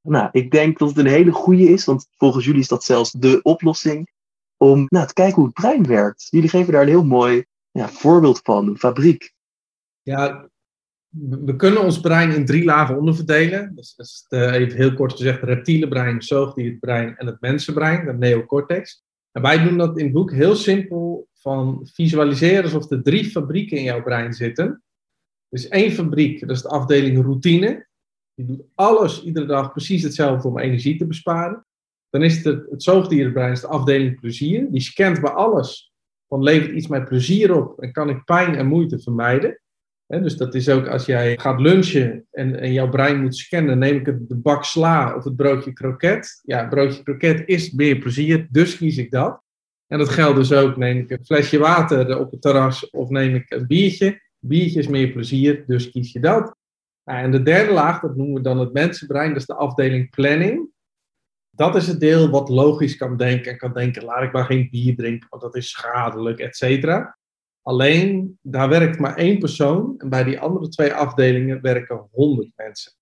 Nou, 0.00 0.28
ik 0.32 0.50
denk 0.50 0.78
dat 0.78 0.88
het 0.88 0.98
een 0.98 1.06
hele 1.06 1.32
goede 1.32 1.68
is, 1.68 1.84
want 1.84 2.08
volgens 2.16 2.44
jullie 2.44 2.60
is 2.60 2.68
dat 2.68 2.84
zelfs 2.84 3.10
de 3.10 3.42
oplossing 3.42 4.10
om 4.56 4.86
nou, 4.88 5.06
te 5.06 5.12
kijken 5.12 5.34
hoe 5.34 5.44
het 5.44 5.54
brein 5.54 5.86
werkt. 5.86 6.26
Jullie 6.30 6.48
geven 6.48 6.72
daar 6.72 6.82
een 6.82 6.88
heel 6.88 7.04
mooi 7.04 7.44
ja, 7.70 7.88
voorbeeld 7.88 8.40
van, 8.42 8.68
een 8.68 8.78
fabriek. 8.78 9.32
Ja, 10.02 10.50
we 11.18 11.56
kunnen 11.56 11.82
ons 11.82 12.00
brein 12.00 12.30
in 12.30 12.44
drie 12.44 12.64
lagen 12.64 12.98
onderverdelen. 12.98 13.74
Dus, 13.74 13.94
is 13.96 14.26
uh, 14.28 14.52
even 14.52 14.76
heel 14.76 14.94
kort 14.94 15.12
gezegd, 15.12 15.40
het 15.40 15.48
reptiele 15.48 15.88
brein, 15.88 16.22
zoogdierbrein 16.22 17.16
en 17.16 17.26
het 17.26 17.40
mensenbrein, 17.40 18.06
de 18.06 18.12
neocortex. 18.12 19.04
En 19.32 19.42
wij 19.42 19.64
doen 19.64 19.78
dat 19.78 19.98
in 19.98 20.04
het 20.04 20.12
boek 20.12 20.32
heel 20.32 20.56
simpel 20.56 21.28
van 21.32 21.88
visualiseren 21.92 22.62
alsof 22.62 22.90
er 22.90 23.02
drie 23.02 23.30
fabrieken 23.30 23.76
in 23.76 23.82
jouw 23.82 24.02
brein 24.02 24.32
zitten. 24.32 24.82
Dus 25.52 25.68
één 25.68 25.90
fabriek, 25.90 26.40
dat 26.40 26.50
is 26.50 26.62
de 26.62 26.68
afdeling 26.68 27.22
routine. 27.22 27.86
Die 28.34 28.46
doet 28.46 28.62
alles 28.74 29.22
iedere 29.22 29.46
dag 29.46 29.72
precies 29.72 30.02
hetzelfde 30.02 30.48
om 30.48 30.58
energie 30.58 30.96
te 30.96 31.06
besparen. 31.06 31.66
Dan 32.10 32.22
is 32.22 32.44
het 32.44 32.70
het 32.70 32.82
zoogdierenbrein, 32.82 33.54
de 33.54 33.66
afdeling 33.66 34.20
plezier. 34.20 34.66
Die 34.70 34.80
scant 34.80 35.20
bij 35.20 35.30
alles. 35.30 35.92
Van 36.28 36.42
levert 36.42 36.72
iets 36.72 36.86
mij 36.86 37.02
plezier 37.04 37.54
op 37.54 37.80
en 37.80 37.92
kan 37.92 38.08
ik 38.08 38.24
pijn 38.24 38.54
en 38.54 38.66
moeite 38.66 39.00
vermijden. 39.00 39.60
dus 40.06 40.36
dat 40.36 40.54
is 40.54 40.68
ook 40.68 40.88
als 40.88 41.06
jij 41.06 41.38
gaat 41.38 41.60
lunchen 41.60 42.26
en, 42.30 42.60
en 42.60 42.72
jouw 42.72 42.88
brein 42.88 43.20
moet 43.20 43.36
scannen, 43.36 43.78
neem 43.78 43.96
ik 43.96 44.04
de 44.04 44.36
bak 44.36 44.64
sla 44.64 45.16
of 45.16 45.24
het 45.24 45.36
broodje 45.36 45.72
kroket. 45.72 46.40
Ja, 46.42 46.68
broodje 46.68 47.02
kroket 47.02 47.42
is 47.48 47.72
meer 47.72 47.98
plezier, 47.98 48.46
dus 48.50 48.76
kies 48.76 48.96
ik 48.96 49.10
dat. 49.10 49.42
En 49.86 49.98
dat 49.98 50.08
geldt 50.08 50.36
dus 50.36 50.52
ook, 50.52 50.76
neem 50.76 50.98
ik 50.98 51.10
een 51.10 51.24
flesje 51.24 51.58
water 51.58 52.18
op 52.18 52.30
het 52.30 52.42
terras 52.42 52.90
of 52.90 53.08
neem 53.08 53.34
ik 53.34 53.50
een 53.50 53.66
biertje 53.66 54.20
biertjes 54.44 54.88
meer 54.88 55.12
plezier, 55.12 55.64
dus 55.66 55.90
kies 55.90 56.12
je 56.12 56.20
dat. 56.20 56.56
Nou, 57.04 57.18
en 57.18 57.30
de 57.30 57.42
derde 57.42 57.72
laag, 57.72 58.00
dat 58.00 58.16
noemen 58.16 58.34
we 58.34 58.40
dan 58.40 58.58
het 58.58 58.72
mensenbrein, 58.72 59.28
dat 59.28 59.40
is 59.40 59.46
de 59.46 59.54
afdeling 59.54 60.10
planning. 60.10 60.70
Dat 61.50 61.74
is 61.74 61.86
het 61.86 62.00
deel 62.00 62.30
wat 62.30 62.48
logisch 62.48 62.96
kan 62.96 63.16
denken 63.16 63.52
en 63.52 63.58
kan 63.58 63.72
denken, 63.72 64.04
laat 64.04 64.22
ik 64.22 64.32
maar 64.32 64.44
geen 64.44 64.68
bier 64.70 64.96
drinken, 64.96 65.28
want 65.30 65.42
dat 65.42 65.56
is 65.56 65.70
schadelijk, 65.70 66.38
et 66.38 66.56
cetera. 66.56 67.18
Alleen, 67.62 68.38
daar 68.42 68.68
werkt 68.68 68.98
maar 68.98 69.16
één 69.16 69.38
persoon 69.38 69.94
en 69.98 70.08
bij 70.08 70.24
die 70.24 70.40
andere 70.40 70.68
twee 70.68 70.94
afdelingen 70.94 71.60
werken 71.60 72.08
100 72.10 72.52
mensen. 72.56 72.92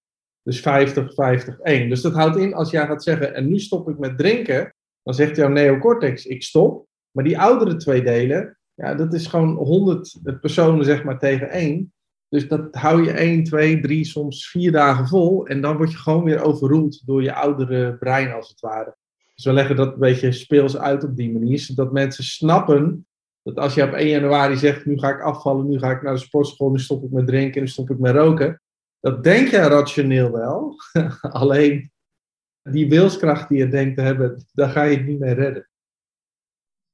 Dus 0.42 0.60
50, 0.60 1.14
50, 1.14 1.58
1. 1.58 1.88
Dus 1.88 2.00
dat 2.00 2.12
houdt 2.12 2.36
in, 2.36 2.54
als 2.54 2.70
jij 2.70 2.86
gaat 2.86 3.02
zeggen, 3.02 3.34
en 3.34 3.48
nu 3.48 3.58
stop 3.58 3.88
ik 3.88 3.98
met 3.98 4.18
drinken, 4.18 4.74
dan 5.02 5.14
zegt 5.14 5.36
jouw 5.36 5.48
neocortex, 5.48 6.26
ik 6.26 6.42
stop. 6.42 6.86
Maar 7.10 7.24
die 7.24 7.38
oudere 7.38 7.76
twee 7.76 8.02
delen, 8.02 8.58
ja, 8.80 8.94
dat 8.94 9.14
is 9.14 9.26
gewoon 9.26 9.54
100 9.54 10.18
personen 10.40 10.84
zeg 10.84 11.04
maar 11.04 11.18
tegen 11.18 11.50
één. 11.50 11.92
Dus 12.28 12.48
dat 12.48 12.68
hou 12.70 13.04
je 13.04 13.10
1, 13.10 13.44
2, 13.44 13.80
3, 13.80 14.04
soms 14.04 14.50
vier 14.50 14.72
dagen 14.72 15.06
vol. 15.06 15.46
En 15.46 15.60
dan 15.60 15.76
word 15.76 15.90
je 15.90 15.98
gewoon 15.98 16.24
weer 16.24 16.42
overroeld 16.42 17.06
door 17.06 17.22
je 17.22 17.34
oudere 17.34 17.96
brein, 17.96 18.32
als 18.32 18.48
het 18.48 18.60
ware. 18.60 18.96
Dus 19.34 19.44
we 19.44 19.52
leggen 19.52 19.76
dat 19.76 19.92
een 19.92 19.98
beetje 19.98 20.32
speels 20.32 20.78
uit 20.78 21.04
op 21.04 21.16
die 21.16 21.32
manier. 21.32 21.58
Zodat 21.58 21.92
mensen 21.92 22.24
snappen 22.24 23.06
dat 23.42 23.56
als 23.56 23.74
je 23.74 23.82
op 23.82 23.92
1 23.92 24.08
januari 24.08 24.56
zegt: 24.56 24.86
Nu 24.86 24.98
ga 24.98 25.08
ik 25.08 25.20
afvallen, 25.20 25.68
nu 25.68 25.78
ga 25.78 25.90
ik 25.90 26.02
naar 26.02 26.14
de 26.14 26.20
sportschool, 26.20 26.70
nu 26.70 26.78
stop 26.78 27.04
ik 27.04 27.10
met 27.10 27.26
drinken, 27.26 27.60
nu 27.60 27.68
stop 27.68 27.90
ik 27.90 27.98
met 27.98 28.14
roken. 28.14 28.62
Dat 29.00 29.24
denk 29.24 29.48
je 29.48 29.56
rationeel 29.56 30.32
wel. 30.32 30.76
Alleen 31.20 31.90
die 32.62 32.88
wilskracht 32.88 33.48
die 33.48 33.58
je 33.58 33.68
denkt 33.68 33.96
te 33.96 34.02
hebben, 34.02 34.44
daar 34.52 34.70
ga 34.70 34.82
je 34.82 34.96
het 34.96 35.06
niet 35.06 35.18
mee 35.18 35.34
redden. 35.34 35.69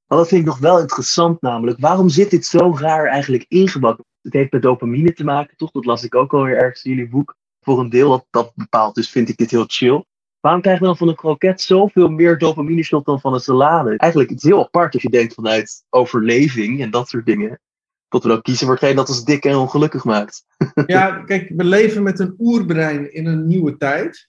Maar 0.06 0.18
dat 0.18 0.28
vind 0.28 0.40
ik 0.40 0.46
nog 0.46 0.58
wel 0.58 0.80
interessant 0.80 1.40
namelijk. 1.40 1.80
Waarom 1.80 2.08
zit 2.08 2.30
dit 2.30 2.46
zo 2.46 2.76
raar 2.78 3.06
eigenlijk 3.06 3.44
ingebakken? 3.48 4.04
Het 4.22 4.32
heeft 4.32 4.52
met 4.52 4.62
dopamine 4.62 5.12
te 5.12 5.24
maken, 5.24 5.56
toch? 5.56 5.70
Dat 5.70 5.84
las 5.84 6.04
ik 6.04 6.14
ook 6.14 6.34
alweer 6.34 6.56
ergens 6.56 6.84
in 6.84 6.90
jullie 6.90 7.08
boek. 7.08 7.36
Voor 7.60 7.80
een 7.80 7.90
deel 7.90 8.10
dat 8.10 8.26
dat 8.30 8.52
bepaalt, 8.54 8.94
dus 8.94 9.10
vind 9.10 9.28
ik 9.28 9.36
dit 9.36 9.50
heel 9.50 9.64
chill. 9.66 10.04
Waarom 10.40 10.60
krijgen 10.62 10.82
we 10.82 10.88
dan 10.88 10.98
van 10.98 11.08
een 11.08 11.14
kroket 11.14 11.60
zoveel 11.60 12.08
meer 12.08 12.38
dopamine 12.38 12.82
shot 12.82 13.04
dan 13.04 13.20
van 13.20 13.34
een 13.34 13.40
salade? 13.40 13.96
Eigenlijk 13.96 14.30
het 14.30 14.38
is 14.38 14.44
heel 14.44 14.64
apart 14.64 14.94
als 14.94 15.02
je 15.02 15.10
denkt 15.10 15.34
vanuit 15.34 15.84
overleving 15.90 16.80
en 16.80 16.90
dat 16.90 17.08
soort 17.08 17.26
dingen. 17.26 17.60
Tot 18.08 18.22
we 18.22 18.28
dan 18.28 18.42
kiezen 18.42 18.66
voor 18.66 18.74
hetgeen 18.74 18.96
dat 18.96 19.08
ons 19.08 19.24
dik 19.24 19.44
en 19.44 19.56
ongelukkig 19.56 20.04
maakt. 20.04 20.44
Ja, 20.86 21.10
kijk, 21.10 21.52
we 21.56 21.64
leven 21.64 22.02
met 22.02 22.18
een 22.18 22.34
oerbrein 22.38 23.14
in 23.14 23.26
een 23.26 23.46
nieuwe 23.46 23.76
tijd. 23.76 24.28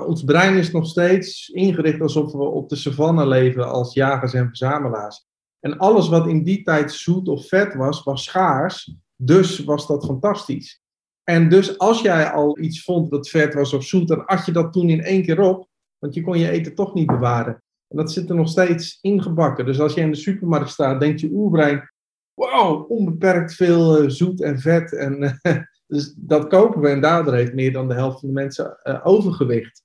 Ons 0.00 0.24
brein 0.24 0.56
is 0.56 0.70
nog 0.70 0.86
steeds 0.86 1.48
ingericht 1.48 2.00
alsof 2.00 2.32
we 2.32 2.42
op 2.42 2.68
de 2.68 2.76
savanne 2.76 3.26
leven 3.26 3.70
als 3.70 3.94
jagers 3.94 4.34
en 4.34 4.46
verzamelaars. 4.46 5.26
En 5.60 5.78
alles 5.78 6.08
wat 6.08 6.26
in 6.26 6.42
die 6.42 6.62
tijd 6.62 6.92
zoet 6.92 7.28
of 7.28 7.48
vet 7.48 7.74
was, 7.74 8.02
was 8.02 8.24
schaars. 8.24 8.94
Dus 9.16 9.64
was 9.64 9.86
dat 9.86 10.04
fantastisch. 10.04 10.82
En 11.24 11.48
dus 11.48 11.78
als 11.78 12.00
jij 12.00 12.30
al 12.30 12.58
iets 12.58 12.84
vond 12.84 13.10
dat 13.10 13.28
vet 13.28 13.54
was 13.54 13.72
of 13.72 13.84
zoet, 13.84 14.08
dan 14.08 14.26
at 14.26 14.46
je 14.46 14.52
dat 14.52 14.72
toen 14.72 14.88
in 14.88 15.02
één 15.02 15.22
keer 15.22 15.40
op. 15.40 15.68
Want 15.98 16.14
je 16.14 16.22
kon 16.22 16.38
je 16.38 16.50
eten 16.50 16.74
toch 16.74 16.94
niet 16.94 17.06
bewaren. 17.06 17.62
En 17.88 17.96
dat 17.96 18.12
zit 18.12 18.30
er 18.30 18.36
nog 18.36 18.48
steeds 18.48 18.98
ingebakken. 19.00 19.64
Dus 19.64 19.80
als 19.80 19.94
je 19.94 20.00
in 20.00 20.10
de 20.10 20.16
supermarkt 20.16 20.70
staat, 20.70 21.00
denkt 21.00 21.20
je 21.20 21.30
oerbrein, 21.32 21.90
wow, 22.34 22.90
onbeperkt 22.90 23.54
veel 23.54 24.02
uh, 24.02 24.08
zoet 24.08 24.42
en 24.42 24.58
vet. 24.58 24.92
En, 24.92 25.22
uh, 25.42 25.56
dus 25.92 26.14
dat 26.16 26.46
kopen 26.46 26.80
we 26.80 26.88
en 26.88 27.00
daardoor 27.00 27.34
heeft 27.34 27.54
meer 27.54 27.72
dan 27.72 27.88
de 27.88 27.94
helft 27.94 28.20
van 28.20 28.28
de 28.28 28.34
mensen 28.34 28.78
uh, 28.84 29.00
overgewicht. 29.02 29.82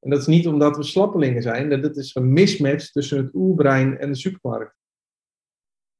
En 0.00 0.10
dat 0.10 0.18
is 0.18 0.26
niet 0.26 0.46
omdat 0.46 0.76
we 0.76 0.82
slappelingen 0.82 1.42
zijn, 1.42 1.80
dat 1.80 1.96
is 1.96 2.14
een 2.14 2.32
mismatch 2.32 2.90
tussen 2.90 3.18
het 3.18 3.34
oerbrein 3.34 3.98
en 3.98 4.08
de 4.08 4.16
supermarkt. 4.16 4.74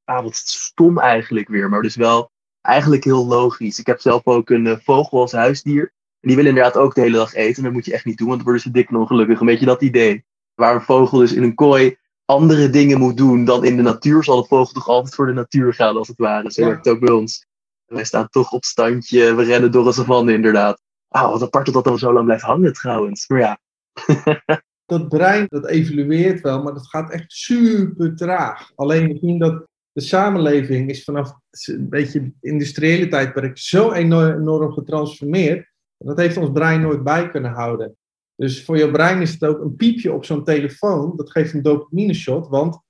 Ah, 0.05 0.23
wat 0.23 0.37
stom 0.37 0.99
eigenlijk 0.99 1.49
weer, 1.49 1.69
maar 1.69 1.83
dus 1.83 1.97
wel 1.97 2.31
eigenlijk 2.61 3.05
heel 3.05 3.27
logisch. 3.27 3.79
Ik 3.79 3.87
heb 3.87 4.01
zelf 4.01 4.27
ook 4.27 4.51
een 4.51 4.81
vogel 4.81 5.21
als 5.21 5.33
huisdier. 5.33 5.83
En 6.21 6.29
die 6.29 6.37
wil 6.37 6.47
inderdaad 6.47 6.77
ook 6.77 6.95
de 6.95 7.01
hele 7.01 7.17
dag 7.17 7.35
eten. 7.35 7.57
En 7.57 7.63
dat 7.63 7.73
moet 7.73 7.85
je 7.85 7.93
echt 7.93 8.05
niet 8.05 8.19
doen, 8.19 8.27
want 8.27 8.39
dan 8.39 8.47
worden 8.47 8.65
ze 8.65 8.71
dik 8.71 8.89
en 8.89 8.97
ongelukkig. 8.97 9.41
Een 9.41 9.47
beetje 9.47 9.67
dat 9.67 9.83
idee. 9.83 10.25
Waar 10.55 10.75
een 10.75 10.81
vogel 10.81 11.19
dus 11.19 11.33
in 11.33 11.43
een 11.43 11.55
kooi 11.55 11.97
andere 12.25 12.71
dingen 12.71 12.99
moet 12.99 13.17
doen 13.17 13.45
dan 13.45 13.65
in 13.65 13.77
de 13.77 13.83
natuur, 13.83 14.25
zal 14.25 14.41
de 14.41 14.49
vogel 14.49 14.73
toch 14.73 14.89
altijd 14.89 15.15
voor 15.15 15.27
de 15.27 15.33
natuur 15.33 15.75
gaan, 15.75 15.97
als 15.97 16.09
het 16.09 16.19
ware. 16.19 16.53
Zo 16.53 16.65
werkt 16.65 16.85
het 16.85 16.95
ook 16.95 17.01
bij 17.01 17.15
ons. 17.15 17.47
Wij 17.95 18.05
staan 18.05 18.29
toch 18.29 18.53
op 18.53 18.65
standje, 18.65 19.35
we 19.35 19.43
rennen 19.43 19.73
door 19.73 19.87
een 19.87 19.93
savanne 19.93 20.33
inderdaad. 20.33 20.83
Ah, 21.09 21.31
wat 21.31 21.43
apart 21.43 21.65
dat 21.65 21.75
dat 21.75 21.85
dan 21.85 21.99
zo 21.99 22.13
lang 22.13 22.25
blijft 22.25 22.43
hangen 22.43 22.73
trouwens. 22.73 23.29
Maar 23.29 23.39
ja. 23.39 23.59
dat 24.93 25.09
brein, 25.09 25.47
dat 25.49 25.67
evolueert 25.67 26.41
wel, 26.41 26.63
maar 26.63 26.75
dat 26.75 26.87
gaat 26.87 27.11
echt 27.11 27.33
super 27.33 28.17
traag. 28.17 28.73
Alleen 28.75 29.09
we 29.09 29.19
zien 29.19 29.39
dat 29.39 29.65
de 29.93 30.01
samenleving 30.01 30.91
is 30.91 31.05
vanaf 31.05 31.33
een 31.51 31.89
beetje 31.89 32.33
industriële 32.41 33.09
tijdperk 33.09 33.59
zo 33.59 33.93
enorm, 33.93 34.73
getransformeerd. 34.73 35.73
Dat 35.99 36.19
heeft 36.19 36.37
ons 36.37 36.51
brein 36.53 36.81
nooit 36.81 37.03
bij 37.03 37.31
kunnen 37.31 37.53
houden. 37.53 37.97
Dus 38.37 38.65
voor 38.65 38.79
je 38.79 38.91
brein 38.91 39.21
is 39.21 39.33
het 39.33 39.45
ook 39.45 39.61
een 39.61 39.77
piepje 39.77 40.13
op 40.13 40.25
zo'n 40.25 40.45
telefoon. 40.45 41.17
Dat 41.17 41.31
geeft 41.31 41.55
een 41.55 41.63
dopamine 41.63 42.15
shot, 42.15 42.49
want 42.49 42.81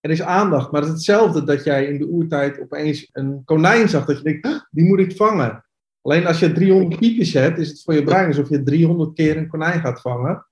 er 0.00 0.10
is 0.10 0.22
aandacht. 0.22 0.70
Maar 0.70 0.80
het 0.80 0.90
is 0.90 0.96
hetzelfde 0.96 1.44
dat 1.44 1.64
jij 1.64 1.86
in 1.86 1.98
de 1.98 2.06
oertijd 2.06 2.60
opeens 2.60 3.08
een 3.12 3.44
konijn 3.44 3.88
zag. 3.88 4.04
Dat 4.04 4.16
je 4.16 4.22
denkt, 4.22 4.68
die 4.70 4.84
moet 4.84 4.98
ik 4.98 5.16
vangen. 5.16 5.64
Alleen 6.02 6.26
als 6.26 6.38
je 6.38 6.52
300 6.52 7.00
piepjes 7.00 7.32
hebt, 7.32 7.58
is 7.58 7.68
het 7.68 7.82
voor 7.82 7.94
je 7.94 8.02
brein 8.02 8.26
alsof 8.26 8.48
je 8.48 8.62
300 8.62 9.14
keer 9.14 9.36
een 9.36 9.48
konijn 9.48 9.80
gaat 9.80 10.00
vangen. 10.00 10.46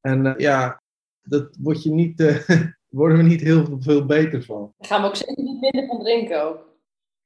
En 0.00 0.24
uh, 0.24 0.34
ja, 0.36 0.82
dat 1.22 1.56
word 1.60 1.82
je 1.82 1.90
niet, 1.90 2.20
uh, 2.20 2.48
worden 2.88 3.16
we 3.16 3.22
niet 3.22 3.40
heel 3.40 3.76
veel 3.80 4.06
beter 4.06 4.42
van. 4.42 4.72
Daar 4.76 4.88
gaan 4.88 5.02
we 5.02 5.06
ook 5.06 5.16
zeker 5.16 5.42
niet 5.42 5.60
minder 5.60 5.86
van 5.86 5.98
drinken 5.98 6.44
ook. 6.44 6.72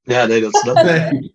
Ja, 0.00 0.26
nee, 0.26 0.40
dat 0.40 0.56
snap 0.56 0.76
ik. 0.86 1.32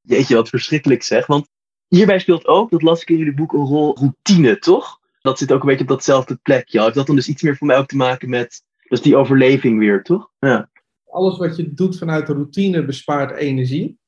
Jeetje, 0.00 0.34
wat 0.34 0.48
verschrikkelijk 0.48 1.02
zeg. 1.02 1.26
Want 1.26 1.48
Hierbij 1.88 2.18
speelt 2.18 2.46
ook, 2.46 2.70
dat 2.70 2.82
las 2.82 3.00
ik 3.00 3.10
in 3.10 3.16
jullie 3.16 3.34
boek, 3.34 3.52
een 3.52 3.64
rol 3.64 3.96
routine, 3.96 4.58
toch? 4.58 5.00
Dat 5.20 5.38
zit 5.38 5.52
ook 5.52 5.60
een 5.60 5.66
beetje 5.66 5.82
op 5.82 5.88
datzelfde 5.88 6.36
plekje. 6.36 6.82
Heeft 6.82 6.94
dat 6.94 7.06
dan 7.06 7.16
dus 7.16 7.28
iets 7.28 7.42
meer 7.42 7.56
voor 7.56 7.66
mij 7.66 7.78
ook 7.78 7.86
te 7.86 7.96
maken 7.96 8.28
met 8.28 8.62
dus 8.88 9.02
die 9.02 9.16
overleving 9.16 9.78
weer, 9.78 10.02
toch? 10.02 10.30
Ja. 10.38 10.70
Alles 11.06 11.38
wat 11.38 11.56
je 11.56 11.74
doet 11.74 11.98
vanuit 11.98 12.26
de 12.26 12.32
routine 12.32 12.84
bespaart 12.84 13.36
energie. 13.36 13.98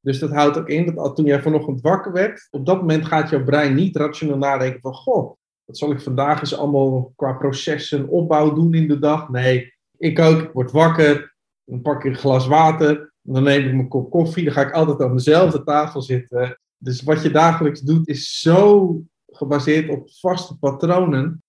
Dus 0.00 0.18
dat 0.18 0.30
houdt 0.30 0.58
ook 0.58 0.68
in 0.68 0.94
dat 0.94 1.16
toen 1.16 1.24
jij 1.24 1.42
vanochtend 1.42 1.80
wakker 1.80 2.12
werd, 2.12 2.48
op 2.50 2.66
dat 2.66 2.76
moment 2.76 3.04
gaat 3.04 3.30
jouw 3.30 3.44
brein 3.44 3.74
niet 3.74 3.96
rationeel 3.96 4.38
nadenken 4.38 4.80
van, 4.80 4.94
goh, 4.94 5.36
wat 5.64 5.78
zal 5.78 5.90
ik 5.90 6.00
vandaag 6.00 6.40
eens 6.40 6.56
allemaal 6.56 7.12
qua 7.16 7.32
processen, 7.32 8.08
opbouw 8.08 8.52
doen 8.52 8.74
in 8.74 8.88
de 8.88 8.98
dag? 8.98 9.28
Nee, 9.28 9.74
ik 9.96 10.18
ook, 10.18 10.40
ik 10.40 10.52
word 10.52 10.70
wakker, 10.70 11.34
dan 11.64 11.82
pak 11.82 12.04
ik 12.04 12.04
een 12.04 12.18
glas 12.18 12.46
water, 12.46 13.12
dan 13.20 13.42
neem 13.42 13.66
ik 13.66 13.74
mijn 13.74 13.88
kop 13.88 14.10
koffie, 14.10 14.44
dan 14.44 14.52
ga 14.52 14.66
ik 14.66 14.72
altijd 14.72 15.00
aan 15.00 15.16
dezelfde 15.16 15.64
tafel 15.64 16.02
zitten 16.02 16.58
dus 16.82 17.02
wat 17.02 17.22
je 17.22 17.30
dagelijks 17.30 17.80
doet 17.80 18.08
is 18.08 18.40
zo 18.40 19.02
gebaseerd 19.26 19.88
op 19.88 20.10
vaste 20.10 20.58
patronen. 20.58 21.42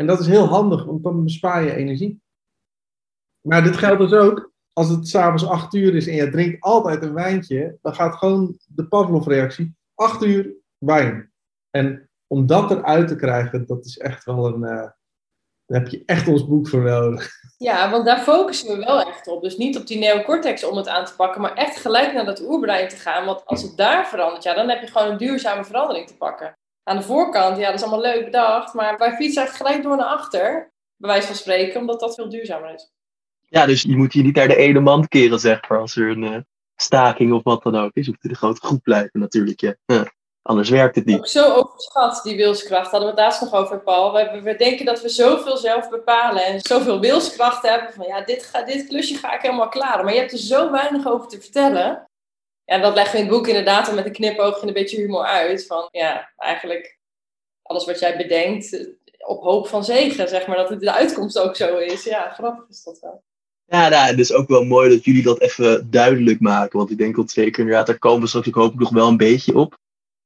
En 0.00 0.06
dat 0.06 0.20
is 0.20 0.26
heel 0.26 0.46
handig, 0.46 0.84
want 0.84 1.02
dan 1.02 1.24
bespaar 1.24 1.64
je 1.64 1.74
energie. 1.74 2.20
Maar 3.40 3.62
dit 3.62 3.76
geldt 3.76 4.00
dus 4.00 4.12
ook 4.12 4.52
als 4.72 4.88
het 4.88 5.08
s'avonds 5.08 5.46
acht 5.46 5.74
uur 5.74 5.94
is 5.94 6.06
en 6.06 6.14
je 6.14 6.30
drinkt 6.30 6.60
altijd 6.60 7.02
een 7.02 7.14
wijntje, 7.14 7.78
dan 7.82 7.94
gaat 7.94 8.14
gewoon 8.14 8.58
de 8.66 8.86
Pavlov-reactie 8.86 9.76
acht 9.94 10.22
uur 10.22 10.54
wijn. 10.78 11.32
En 11.70 12.10
om 12.26 12.46
dat 12.46 12.70
eruit 12.70 13.08
te 13.08 13.16
krijgen, 13.16 13.66
dat 13.66 13.84
is 13.84 13.98
echt 13.98 14.24
wel 14.24 14.46
een. 14.46 14.62
Uh, 14.62 14.90
daar 15.66 15.80
heb 15.80 15.88
je 15.88 16.02
echt 16.06 16.28
ons 16.28 16.46
boek 16.46 16.68
voor 16.68 16.82
nodig. 16.82 17.30
Ja, 17.56 17.90
want 17.90 18.04
daar 18.04 18.18
focussen 18.18 18.78
we 18.78 18.84
wel 18.84 19.00
echt 19.00 19.26
op. 19.26 19.42
Dus 19.42 19.56
niet 19.56 19.78
op 19.78 19.86
die 19.86 19.98
neocortex 19.98 20.64
om 20.64 20.76
het 20.76 20.88
aan 20.88 21.04
te 21.04 21.14
pakken, 21.16 21.40
maar 21.40 21.54
echt 21.54 21.76
gelijk 21.76 22.12
naar 22.12 22.24
dat 22.24 22.40
oerbrein 22.40 22.88
te 22.88 22.96
gaan. 22.96 23.24
Want 23.24 23.46
als 23.46 23.62
het 23.62 23.76
daar 23.76 24.06
verandert, 24.06 24.42
ja, 24.42 24.54
dan 24.54 24.68
heb 24.68 24.80
je 24.80 24.86
gewoon 24.86 25.10
een 25.10 25.18
duurzame 25.18 25.64
verandering 25.64 26.06
te 26.06 26.16
pakken. 26.16 26.58
Aan 26.88 26.96
de 26.96 27.02
voorkant, 27.02 27.58
ja, 27.58 27.66
dat 27.66 27.74
is 27.74 27.82
allemaal 27.82 28.12
leuk 28.12 28.24
bedacht, 28.24 28.74
maar 28.74 28.98
wij 28.98 29.16
fietsen 29.16 29.42
eigenlijk 29.42 29.56
gelijk 29.56 29.82
door 29.82 29.96
naar 29.96 30.16
achter, 30.16 30.72
bij 30.96 31.10
wijze 31.10 31.26
van 31.26 31.36
spreken, 31.36 31.80
omdat 31.80 32.00
dat 32.00 32.14
veel 32.14 32.28
duurzamer 32.28 32.74
is. 32.74 32.92
Ja, 33.46 33.66
dus 33.66 33.82
je 33.82 33.96
moet 33.96 34.12
je 34.12 34.22
niet 34.22 34.34
naar 34.34 34.48
de 34.48 34.56
ene 34.56 34.80
man 34.80 35.08
keren, 35.08 35.40
zeg 35.40 35.68
maar, 35.68 35.78
als 35.78 35.96
er 35.96 36.10
een 36.10 36.22
uh, 36.22 36.36
staking 36.76 37.32
of 37.32 37.42
wat 37.42 37.62
dan 37.62 37.76
ook 37.76 37.90
is. 37.94 38.04
Je 38.04 38.10
moet 38.10 38.24
in 38.24 38.30
de 38.30 38.36
grote 38.36 38.60
groep 38.60 38.82
blijven 38.82 39.20
natuurlijk, 39.20 39.60
ja. 39.60 39.74
ja. 39.84 40.12
Anders 40.42 40.68
werkt 40.68 40.94
het 40.94 41.04
niet. 41.04 41.18
Ook 41.18 41.26
zo 41.26 41.54
overschat, 41.54 42.20
die 42.22 42.36
wilskracht. 42.36 42.90
Hadden 42.90 43.08
we 43.08 43.14
het 43.14 43.24
laatst 43.24 43.40
nog 43.40 43.52
over, 43.52 43.80
Paul. 43.80 44.12
We, 44.12 44.40
we, 44.42 44.56
denken 44.56 44.86
dat 44.86 45.02
we 45.02 45.08
zoveel 45.08 45.56
zelf 45.56 45.88
bepalen 45.88 46.44
en 46.44 46.60
zoveel 46.60 47.00
wilskracht 47.00 47.62
hebben. 47.62 47.92
Van 47.92 48.06
ja, 48.06 48.20
dit, 48.20 48.44
ga, 48.44 48.62
dit 48.62 48.86
klusje 48.86 49.14
ga 49.14 49.34
ik 49.34 49.42
helemaal 49.42 49.68
klaren. 49.68 50.04
Maar 50.04 50.14
je 50.14 50.20
hebt 50.20 50.32
er 50.32 50.38
zo 50.38 50.70
weinig 50.70 51.06
over 51.06 51.28
te 51.28 51.40
vertellen. 51.40 52.07
Ja, 52.68 52.78
dat 52.78 52.94
leggen 52.94 53.12
we 53.12 53.18
in 53.18 53.24
het 53.24 53.34
boek 53.34 53.46
inderdaad 53.46 53.94
met 53.94 54.04
een 54.04 54.12
knipoog 54.12 54.60
en 54.60 54.68
een 54.68 54.74
beetje 54.74 54.96
humor 54.96 55.24
uit. 55.24 55.66
Van 55.66 55.88
ja, 55.90 56.32
eigenlijk 56.36 56.98
alles 57.62 57.84
wat 57.84 57.98
jij 57.98 58.16
bedenkt, 58.16 58.94
op 59.26 59.42
hoop 59.42 59.68
van 59.68 59.84
zegen, 59.84 60.28
zeg 60.28 60.46
maar. 60.46 60.56
Dat 60.56 60.68
het 60.68 60.80
de 60.80 60.92
uitkomst 60.92 61.38
ook 61.38 61.56
zo 61.56 61.76
is. 61.76 62.04
Ja, 62.04 62.30
grappig 62.30 62.68
is 62.68 62.82
dat 62.82 62.98
wel. 63.00 63.22
Ja, 63.64 63.88
nou, 63.88 64.06
het 64.06 64.18
is 64.18 64.32
ook 64.32 64.48
wel 64.48 64.64
mooi 64.64 64.90
dat 64.90 65.04
jullie 65.04 65.22
dat 65.22 65.40
even 65.40 65.90
duidelijk 65.90 66.40
maken. 66.40 66.78
Want 66.78 66.90
ik 66.90 66.98
denk 66.98 67.16
dat 67.16 67.30
zeker 67.30 67.60
inderdaad, 67.60 67.86
daar 67.86 67.98
komen 67.98 68.20
we 68.20 68.26
straks 68.26 68.48
ook 68.48 68.54
hopelijk 68.54 68.80
nog 68.80 68.92
wel 68.92 69.08
een 69.08 69.16
beetje 69.16 69.54
op 69.54 69.78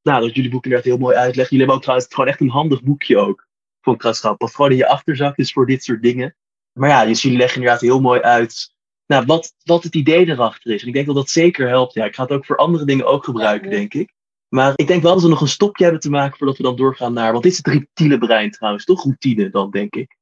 nou, 0.03 0.27
dat 0.27 0.35
jullie 0.35 0.51
boek 0.51 0.65
inderdaad 0.65 0.89
heel 0.89 0.99
mooi 0.99 1.17
uitleggen. 1.17 1.57
Jullie 1.57 1.59
hebben 1.59 1.77
ook 1.77 1.83
trouwens 1.83 2.15
gewoon 2.15 2.29
echt 2.29 2.41
een 2.41 2.49
handig 2.49 2.83
boekje 2.83 3.19
ook. 3.19 3.47
Voor 3.81 3.97
kruidschap. 3.97 4.41
Wat 4.41 4.55
gewoon 4.55 4.71
in 4.71 4.77
je 4.77 4.89
achterzak 4.89 5.37
is 5.37 5.53
voor 5.53 5.67
dit 5.67 5.85
soort 5.85 6.03
dingen. 6.03 6.37
Maar 6.73 6.89
ja, 6.89 7.05
dus 7.05 7.23
jullie 7.23 7.39
leggen 7.39 7.57
inderdaad 7.57 7.83
heel 7.83 8.01
mooi 8.01 8.21
uit. 8.21 8.75
Nou, 9.07 9.27
wat, 9.27 9.55
wat 9.63 9.83
het 9.83 9.95
idee 9.95 10.29
erachter 10.29 10.75
is. 10.75 10.83
En 10.83 10.89
ik 10.89 10.95
denk 10.95 11.07
dat 11.07 11.15
dat 11.15 11.31
zeker 11.31 11.69
helpt. 11.69 11.95
Ja, 11.95 12.05
ik 12.05 12.15
ga 12.15 12.23
het 12.23 12.33
ook 12.33 12.47
voor 12.47 12.57
andere 12.57 12.85
dingen 12.85 13.07
ook 13.07 13.25
gebruiken, 13.25 13.71
denk 13.71 13.95
ik. 13.95 14.15
Maar 14.49 14.73
ik 14.77 14.87
denk 14.87 15.03
wel 15.03 15.13
dat 15.13 15.23
we 15.23 15.29
nog 15.29 15.41
een 15.41 15.49
stopje 15.49 15.83
hebben 15.83 16.03
te 16.03 16.11
maken 16.11 16.39
voordat 16.39 16.57
we 16.57 16.63
dan 16.63 16.77
doorgaan 16.77 17.13
naar. 17.13 17.33
Want 17.33 17.43
dit 17.43 17.53
is 17.53 17.59
het 17.59 17.67
reptiele 17.67 18.19
brein 18.19 18.51
trouwens, 18.51 18.85
toch? 18.85 19.03
Routine 19.03 19.51
dan, 19.51 19.71
denk 19.71 19.95
ik. 19.95 20.17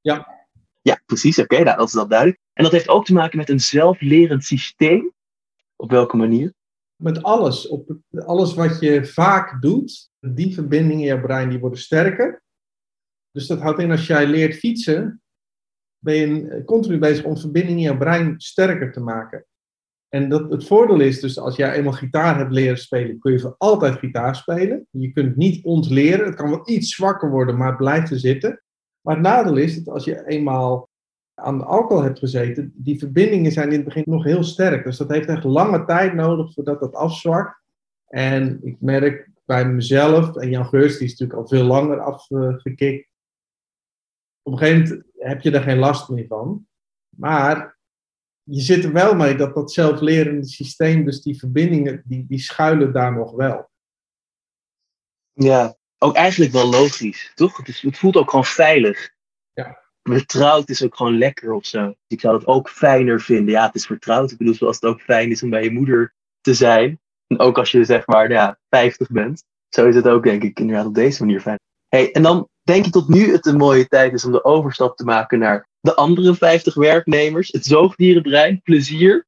Ja. 0.00 0.38
Ja, 0.82 1.02
precies. 1.06 1.38
Oké, 1.38 1.62
nou, 1.62 1.76
dat 1.76 1.86
is 1.86 1.92
dan 1.92 2.08
duidelijk. 2.08 2.40
En 2.52 2.62
dat 2.62 2.72
heeft 2.72 2.88
ook 2.88 3.04
te 3.04 3.12
maken 3.12 3.38
met 3.38 3.48
een 3.48 3.60
zelflerend 3.60 4.44
systeem. 4.44 5.12
Op 5.76 5.90
welke 5.90 6.16
manier? 6.16 6.54
Met 6.96 7.22
alles. 7.22 7.68
Op 7.68 7.96
alles 8.26 8.54
wat 8.54 8.80
je 8.80 9.06
vaak 9.06 9.62
doet, 9.62 10.10
die 10.20 10.54
verbindingen 10.54 11.08
in 11.08 11.14
je 11.14 11.20
brein 11.20 11.48
die 11.48 11.58
worden 11.58 11.78
sterker. 11.78 12.42
Dus 13.30 13.46
dat 13.46 13.60
houdt 13.60 13.80
in 13.80 13.90
als 13.90 14.06
jij 14.06 14.26
leert 14.26 14.54
fietsen, 14.54 15.19
ben 16.00 16.14
je 16.16 16.62
continu 16.64 16.98
bezig 16.98 17.24
om 17.24 17.38
verbindingen 17.38 17.78
in 17.78 17.90
je 17.92 17.96
brein 17.96 18.34
sterker 18.40 18.92
te 18.92 19.00
maken. 19.00 19.44
En 20.08 20.28
dat, 20.28 20.50
het 20.50 20.66
voordeel 20.66 21.00
is 21.00 21.20
dus, 21.20 21.38
als 21.38 21.56
jij 21.56 21.72
eenmaal 21.72 21.92
gitaar 21.92 22.38
hebt 22.38 22.52
leren 22.52 22.78
spelen, 22.78 23.18
kun 23.18 23.32
je 23.32 23.40
voor 23.40 23.54
altijd 23.58 23.98
gitaar 23.98 24.36
spelen. 24.36 24.86
Je 24.90 25.12
kunt 25.12 25.36
niet 25.36 25.64
ontleren. 25.64 26.26
Het 26.26 26.34
kan 26.34 26.50
wel 26.50 26.70
iets 26.70 26.94
zwakker 26.94 27.30
worden, 27.30 27.56
maar 27.56 27.68
het 27.68 27.76
blijft 27.76 28.10
er 28.10 28.18
zitten. 28.18 28.62
Maar 29.00 29.14
het 29.14 29.24
nadeel 29.24 29.56
is 29.56 29.76
dat 29.76 29.94
als 29.94 30.04
je 30.04 30.26
eenmaal 30.26 30.88
aan 31.34 31.58
de 31.58 31.64
alcohol 31.64 32.02
hebt 32.02 32.18
gezeten, 32.18 32.72
die 32.74 32.98
verbindingen 32.98 33.52
zijn 33.52 33.68
in 33.68 33.74
het 33.74 33.84
begin 33.84 34.04
nog 34.06 34.24
heel 34.24 34.42
sterk. 34.42 34.84
Dus 34.84 34.96
dat 34.96 35.10
heeft 35.10 35.28
echt 35.28 35.44
lange 35.44 35.84
tijd 35.84 36.14
nodig 36.14 36.54
voordat 36.54 36.80
dat 36.80 36.94
afzwakt. 36.94 37.62
En 38.06 38.58
ik 38.62 38.76
merk 38.80 39.30
bij 39.44 39.68
mezelf, 39.68 40.36
en 40.36 40.50
Jan 40.50 40.66
Geurts 40.66 40.98
die 40.98 41.06
is 41.06 41.10
natuurlijk 41.10 41.38
al 41.38 41.48
veel 41.48 41.64
langer 41.64 42.00
afgekikt. 42.00 43.08
Op 44.42 44.52
een 44.52 44.58
gegeven 44.58 44.88
moment 44.88 45.09
heb 45.20 45.40
je 45.40 45.50
er 45.50 45.62
geen 45.62 45.78
last 45.78 46.08
meer 46.08 46.26
van. 46.26 46.66
Maar 47.16 47.78
je 48.42 48.60
zit 48.60 48.84
er 48.84 48.92
wel 48.92 49.14
mee 49.14 49.34
dat 49.34 49.54
dat 49.54 49.72
zelflerende 49.72 50.46
systeem, 50.46 51.04
dus 51.04 51.22
die 51.22 51.38
verbindingen, 51.38 52.02
die, 52.04 52.26
die 52.26 52.38
schuilen 52.38 52.92
daar 52.92 53.12
nog 53.12 53.32
wel. 53.32 53.70
Ja, 55.32 55.76
ook 55.98 56.14
eigenlijk 56.14 56.52
wel 56.52 56.70
logisch, 56.70 57.32
toch? 57.34 57.56
Het, 57.56 57.68
is, 57.68 57.82
het 57.82 57.98
voelt 57.98 58.16
ook 58.16 58.30
gewoon 58.30 58.44
veilig. 58.44 59.10
Ja. 59.52 59.78
Vertrouwd 60.02 60.68
is 60.68 60.84
ook 60.84 60.96
gewoon 60.96 61.18
lekker 61.18 61.52
of 61.52 61.66
zo. 61.66 61.94
Ik 62.06 62.20
zou 62.20 62.36
het 62.36 62.46
ook 62.46 62.68
fijner 62.68 63.20
vinden. 63.20 63.54
Ja, 63.54 63.66
het 63.66 63.74
is 63.74 63.86
vertrouwd. 63.86 64.30
Ik 64.30 64.38
bedoel, 64.38 64.54
zoals 64.54 64.76
het 64.80 64.90
ook 64.90 65.00
fijn 65.00 65.30
is 65.30 65.42
om 65.42 65.50
bij 65.50 65.62
je 65.62 65.70
moeder 65.70 66.14
te 66.40 66.54
zijn. 66.54 67.00
En 67.26 67.38
ook 67.38 67.58
als 67.58 67.70
je 67.70 67.84
zeg 67.84 68.06
maar 68.06 68.30
ja, 68.30 68.58
50 68.68 69.10
bent. 69.10 69.44
Zo 69.68 69.88
is 69.88 69.94
het 69.94 70.08
ook 70.08 70.22
denk 70.22 70.42
ik 70.42 70.60
inderdaad 70.60 70.86
op 70.86 70.94
deze 70.94 71.24
manier 71.24 71.40
fijn. 71.40 71.58
Hey, 71.88 72.12
en 72.12 72.22
dan 72.22 72.48
denk 72.70 72.84
je 72.84 72.90
tot 72.90 73.08
nu 73.08 73.32
het 73.32 73.46
een 73.46 73.56
mooie 73.56 73.86
tijd 73.86 74.12
is 74.12 74.24
om 74.24 74.32
de 74.32 74.44
overstap 74.44 74.96
te 74.96 75.04
maken 75.04 75.38
naar 75.38 75.68
de 75.80 75.94
andere 75.94 76.34
50 76.34 76.74
werknemers. 76.74 77.52
Het 77.52 77.64
zoogdierenbrein, 77.64 78.62
plezier. 78.62 79.26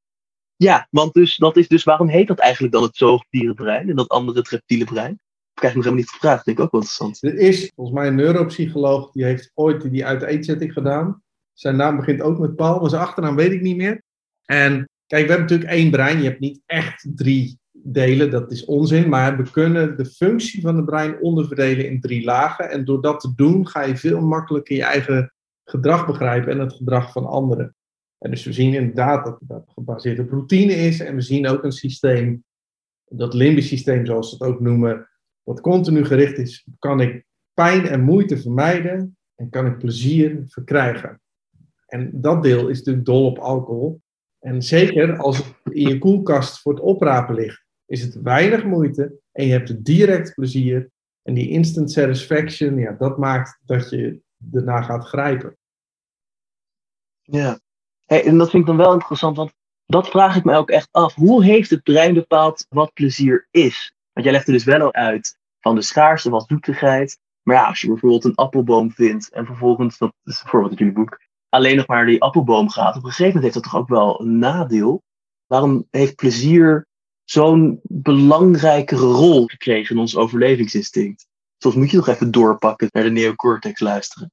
Ja, 0.57 0.87
want 0.91 1.15
dus, 1.15 1.37
dat 1.37 1.57
is 1.57 1.69
dus 1.69 1.85
waarom 1.85 2.09
heet 2.09 2.27
dat 2.27 2.39
eigenlijk 2.39 2.73
dan 2.73 2.83
het 2.83 2.97
zoogdierenbrein 2.97 3.89
en 3.89 3.97
dat 3.97 4.09
andere 4.09 4.39
het 4.39 4.49
reptiele 4.49 4.85
brein? 4.85 5.13
Ik 5.13 5.59
krijg 5.59 5.75
nog 5.75 5.85
helemaal 5.85 6.05
niet 6.05 6.15
gevraagd, 6.15 6.45
denk 6.45 6.59
ik 6.59 6.65
ook 6.65 6.73
wel 6.73 6.81
interessant. 6.81 7.23
Er 7.23 7.39
is 7.39 7.73
volgens 7.75 7.97
mij 7.97 8.07
een 8.07 8.15
neuropsycholoog 8.15 9.11
die 9.13 9.25
heeft 9.25 9.51
ooit 9.55 9.91
die 9.91 10.07
uit 10.07 10.21
de 10.21 10.27
eetzetting 10.27 10.73
gedaan. 10.73 11.23
Zijn 11.53 11.77
naam 11.77 11.97
begint 11.97 12.21
ook 12.21 12.39
met 12.39 12.57
Paul, 12.57 12.81
maar 12.81 12.91
zijn 12.91 13.03
achternaam 13.03 13.37
weet 13.37 13.53
ik 13.53 13.61
niet 13.61 13.77
meer. 13.77 14.03
En 14.45 14.89
kijk, 15.07 15.27
we 15.27 15.33
hebben 15.33 15.41
natuurlijk 15.41 15.71
één 15.71 15.91
brein. 15.91 16.19
Je 16.19 16.29
hebt 16.29 16.41
niet 16.41 16.61
echt 16.67 17.07
drie 17.15 17.59
delen, 17.85 18.31
dat 18.31 18.51
is 18.51 18.65
onzin. 18.65 19.09
Maar 19.09 19.37
we 19.37 19.51
kunnen 19.51 19.97
de 19.97 20.05
functie 20.05 20.61
van 20.61 20.77
het 20.77 20.85
brein 20.85 21.21
onderverdelen 21.21 21.89
in 21.89 22.01
drie 22.01 22.25
lagen. 22.25 22.71
En 22.71 22.85
door 22.85 23.03
dat 23.03 23.21
te 23.21 23.33
doen 23.35 23.69
ga 23.69 23.83
je 23.83 23.97
veel 23.97 24.21
makkelijker 24.21 24.77
je 24.77 24.83
eigen 24.83 25.33
gedrag 25.65 26.07
begrijpen 26.07 26.53
en 26.53 26.59
het 26.59 26.73
gedrag 26.73 27.13
van 27.13 27.27
anderen. 27.27 27.75
En 28.19 28.31
dus 28.31 28.45
we 28.45 28.53
zien 28.53 28.75
inderdaad 28.75 29.25
dat 29.25 29.39
dat 29.41 29.65
gebaseerd 29.75 30.19
op 30.19 30.31
routine 30.31 30.73
is. 30.73 31.01
En 31.01 31.15
we 31.15 31.21
zien 31.21 31.47
ook 31.47 31.65
een 31.65 31.73
systeem, 31.73 32.45
dat 33.05 33.35
limbisch 33.35 33.69
systeem 33.69 34.07
zoals 34.07 34.29
ze 34.29 34.35
het 34.35 34.53
ook 34.53 34.61
noemen, 34.61 35.09
wat 35.43 35.61
continu 35.61 36.05
gericht 36.05 36.39
is. 36.39 36.67
Kan 36.79 37.01
ik 37.01 37.25
pijn 37.55 37.87
en 37.87 38.01
moeite 38.01 38.39
vermijden 38.39 39.17
en 39.35 39.49
kan 39.49 39.67
ik 39.67 39.79
plezier 39.79 40.43
verkrijgen? 40.47 41.21
En 41.87 42.11
dat 42.13 42.43
deel 42.43 42.69
is 42.69 42.79
natuurlijk 42.79 43.07
dol 43.07 43.27
op 43.27 43.39
alcohol. 43.39 44.01
En 44.39 44.63
zeker 44.63 45.17
als 45.17 45.37
het 45.37 45.55
in 45.65 45.89
je 45.89 45.99
koelkast 45.99 46.61
voor 46.61 46.73
het 46.75 46.83
oprapen 46.83 47.35
ligt, 47.35 47.65
is 47.93 48.03
het 48.03 48.23
weinig 48.23 48.65
moeite 48.65 49.21
en 49.33 49.47
je 49.47 49.53
hebt 49.53 49.85
direct 49.85 50.35
plezier. 50.35 50.91
En 51.23 51.35
die 51.35 51.49
instant 51.49 51.93
satisfaction, 51.93 52.79
ja, 52.79 52.93
dat 52.93 53.19
maakt 53.19 53.59
dat 53.65 53.91
je 53.91 54.23
erna 54.53 54.83
gaat 54.83 55.05
grijpen. 55.05 55.57
Ja, 57.23 57.61
hey, 58.05 58.25
en 58.25 58.39
dat 58.39 58.51
vind 58.51 58.63
ik 58.63 58.69
dan 58.69 58.77
wel 58.77 58.93
interessant, 58.93 59.37
want 59.37 59.53
dat 59.87 60.09
vraag 60.09 60.37
ik 60.37 60.45
me 60.45 60.57
ook 60.57 60.71
echt 60.71 60.89
af. 60.91 61.15
Hoe 61.15 61.45
heeft 61.45 61.71
het 61.71 61.83
brein 61.83 62.15
bepaald 62.15 62.67
wat 62.69 62.93
plezier 62.93 63.49
is? 63.51 63.95
Want 64.13 64.27
jij 64.27 64.35
legt 64.35 64.47
er 64.47 64.53
dus 64.53 64.65
wel 64.65 64.81
al 64.81 64.95
uit 64.95 65.39
van 65.61 65.75
de 65.75 65.83
schaarste 65.83 66.31
wat 66.31 66.49
zoetigheid. 66.49 67.19
Maar 67.43 67.57
ja, 67.57 67.67
als 67.67 67.81
je 67.81 67.87
bijvoorbeeld 67.87 68.25
een 68.25 68.35
appelboom 68.35 68.91
vindt 68.91 69.31
en 69.31 69.47
vervolgens, 69.47 69.99
dat 69.99 70.15
is 70.25 70.43
bijvoorbeeld 70.43 70.73
in 70.73 70.79
jullie 70.79 70.93
boek, 70.93 71.21
alleen 71.49 71.77
nog 71.77 71.87
maar 71.87 72.07
die 72.07 72.23
appelboom 72.23 72.69
gaat, 72.69 72.97
op 72.97 73.05
een 73.05 73.09
gegeven 73.09 73.27
moment 73.27 73.43
heeft 73.43 73.55
dat 73.55 73.73
toch 73.73 73.81
ook 73.81 73.89
wel 73.89 74.21
een 74.21 74.39
nadeel. 74.39 75.03
Waarom 75.47 75.87
heeft 75.91 76.15
plezier 76.15 76.87
zo'n 77.33 77.81
belangrijke 77.83 78.97
rol 78.97 79.47
gekregen 79.47 79.95
in 79.95 80.01
ons 80.01 80.17
overlevingsinstinct? 80.17 81.27
Soms 81.59 81.75
moet 81.75 81.91
je 81.91 81.97
nog 81.97 82.09
even 82.09 82.31
doorpakken 82.31 82.89
naar 82.91 83.03
de 83.03 83.11
neocortex 83.11 83.81
luisteren. 83.81 84.33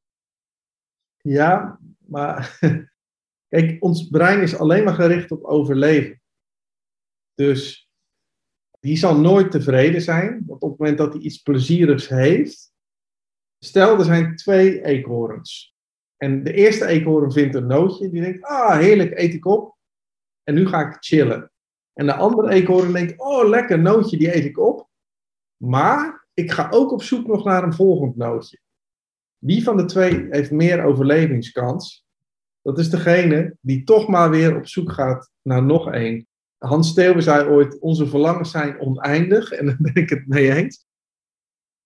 Ja, 1.18 1.80
maar 2.06 2.60
kijk, 3.50 3.84
ons 3.84 4.08
brein 4.08 4.42
is 4.42 4.56
alleen 4.56 4.84
maar 4.84 4.94
gericht 4.94 5.32
op 5.32 5.44
overleven. 5.44 6.22
Dus 7.34 7.90
die 8.80 8.98
zal 8.98 9.20
nooit 9.20 9.52
tevreden 9.52 10.02
zijn, 10.02 10.44
want 10.46 10.62
op 10.62 10.70
het 10.70 10.80
moment 10.80 10.98
dat 10.98 11.14
hij 11.14 11.22
iets 11.22 11.38
plezierigs 11.38 12.08
heeft, 12.08 12.72
stel 13.60 13.98
er 13.98 14.06
zijn 14.06 14.36
twee 14.36 14.84
eekhoorns. 14.84 15.76
En 16.18 16.44
de 16.44 16.54
eerste 16.54 16.86
eekhoorn 16.86 17.32
vindt 17.32 17.56
een 17.56 17.68
nootje, 17.68 18.10
die 18.10 18.22
denkt, 18.22 18.44
ah 18.44 18.78
heerlijk, 18.78 19.20
eet 19.20 19.34
ik 19.34 19.46
op. 19.46 19.78
En 20.44 20.54
nu 20.54 20.68
ga 20.68 20.88
ik 20.88 20.98
chillen. 21.00 21.52
En 22.00 22.06
de 22.06 22.14
andere 22.14 22.50
eekhoorn 22.50 22.92
denkt, 22.92 23.14
oh 23.18 23.48
lekker, 23.50 23.80
nootje, 23.80 24.18
die 24.18 24.36
eet 24.36 24.46
ik 24.46 24.60
op. 24.60 24.88
Maar 25.58 26.28
ik 26.34 26.52
ga 26.52 26.68
ook 26.70 26.92
op 26.92 27.04
zoek 27.04 27.28
nog 27.28 27.44
naar 27.44 27.64
een 27.64 27.74
volgend 27.74 28.16
nootje. 28.16 28.60
Wie 29.38 29.64
van 29.64 29.78
de 29.78 29.86
twee 29.86 30.28
heeft 30.30 30.52
meer 30.52 30.84
overlevingskans? 30.84 32.06
Dat 32.62 32.80
is 32.80 32.90
degene 32.90 33.58
die 33.62 33.84
toch 33.84 34.08
maar 34.08 34.30
weer 34.30 34.56
op 34.56 34.68
zoek 34.68 34.92
gaat 34.92 35.32
naar 35.42 35.64
nog 35.64 35.92
één. 35.92 36.28
Hans 36.58 36.90
Steeuwen 36.90 37.24
zei 37.24 37.50
ooit: 37.50 37.80
Onze 37.80 38.08
verlangens 38.08 38.52
zijn 38.52 38.80
oneindig. 38.80 39.52
En 39.52 39.66
daar 39.66 39.78
ben 39.80 39.96
ik 39.96 40.10
het 40.10 40.28
mee 40.28 40.52
eens. 40.52 40.86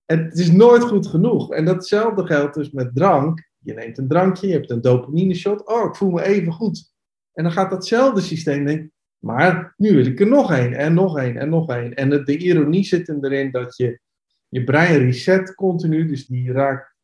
En 0.06 0.24
het 0.24 0.40
is 0.40 0.52
nooit 0.52 0.84
goed 0.84 1.08
genoeg. 1.08 1.52
En 1.52 1.66
datzelfde 1.66 2.26
geldt 2.26 2.56
dus 2.56 2.72
met 2.72 2.96
drank. 2.96 3.50
Je 3.58 3.74
neemt 3.74 3.98
een 3.98 4.08
drankje, 4.08 4.48
je 4.48 4.54
hebt 4.54 4.70
een 4.70 4.82
dopamine 4.82 5.34
shot. 5.34 5.68
Oh, 5.68 5.86
ik 5.86 5.96
voel 5.96 6.10
me 6.10 6.24
even 6.24 6.54
goed. 6.54 6.92
En 7.34 7.44
dan 7.44 7.52
gaat 7.54 7.70
datzelfde 7.70 8.22
systeem 8.22 8.66
denken: 8.66 8.93
Maar 9.24 9.74
nu 9.78 9.96
wil 9.96 10.06
ik 10.06 10.20
er 10.20 10.28
nog 10.28 10.52
één, 10.52 10.74
en 10.74 10.94
nog 10.94 11.18
één, 11.18 11.38
en 11.38 11.50
nog 11.50 11.70
één. 11.70 11.94
En 11.94 12.10
de, 12.10 12.38
ironie 12.38 12.84
zit 12.84 13.10
erin 13.10 13.52
dat 13.52 13.78
je 13.78 14.00
je 14.48 14.64
brein 14.64 15.00
reset 15.00 15.56
continu. 15.56 16.08
Dus 16.08 16.26
die 16.26 16.52
raakt, 16.52 16.96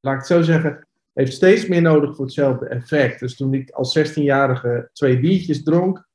laat 0.00 0.12
ik 0.12 0.18
het 0.18 0.28
zo 0.28 0.42
zeggen, 0.42 0.88
heeft 1.12 1.32
steeds 1.32 1.66
meer 1.66 1.82
nodig 1.82 2.16
voor 2.16 2.24
hetzelfde 2.24 2.68
effect. 2.68 3.20
Dus 3.20 3.36
toen 3.36 3.54
ik 3.54 3.70
als 3.70 3.98
16-jarige 3.98 4.90
twee 4.92 5.20
biertjes 5.20 5.62
dronk, 5.62 6.08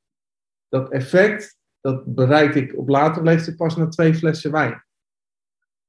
dat 0.68 0.90
effect, 0.90 1.58
dat 1.80 2.14
bereik 2.14 2.54
ik 2.54 2.78
op 2.78 2.88
later 2.88 3.22
leeftijd 3.22 3.56
pas 3.56 3.76
na 3.76 3.88
twee 3.88 4.14
flessen 4.14 4.52
wijn. 4.52 4.84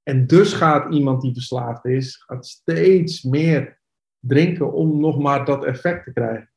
En 0.03 0.27
dus 0.27 0.53
gaat 0.53 0.93
iemand 0.93 1.21
die 1.21 1.34
verslaafd 1.34 1.86
is, 1.86 2.15
gaat 2.15 2.45
steeds 2.45 3.23
meer 3.23 3.79
drinken 4.19 4.73
om 4.73 4.99
nog 4.99 5.19
maar 5.19 5.45
dat 5.45 5.65
effect 5.65 6.03
te 6.03 6.13
krijgen. 6.13 6.51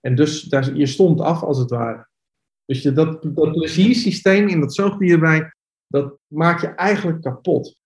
En 0.00 0.14
dus 0.14 0.42
daar, 0.42 0.74
je 0.74 0.86
stond 0.86 1.20
af 1.20 1.42
als 1.42 1.58
het 1.58 1.70
ware. 1.70 2.10
Dus 2.72 2.82
je, 2.82 2.92
dat, 2.92 3.34
pleziersysteem 3.52 4.48
in 4.48 4.60
dat 4.60 4.74
zoogdierbrein, 4.74 5.54
dat 5.86 6.18
maak 6.26 6.60
je 6.60 6.66
eigenlijk 6.66 7.22
kapot. 7.22 7.76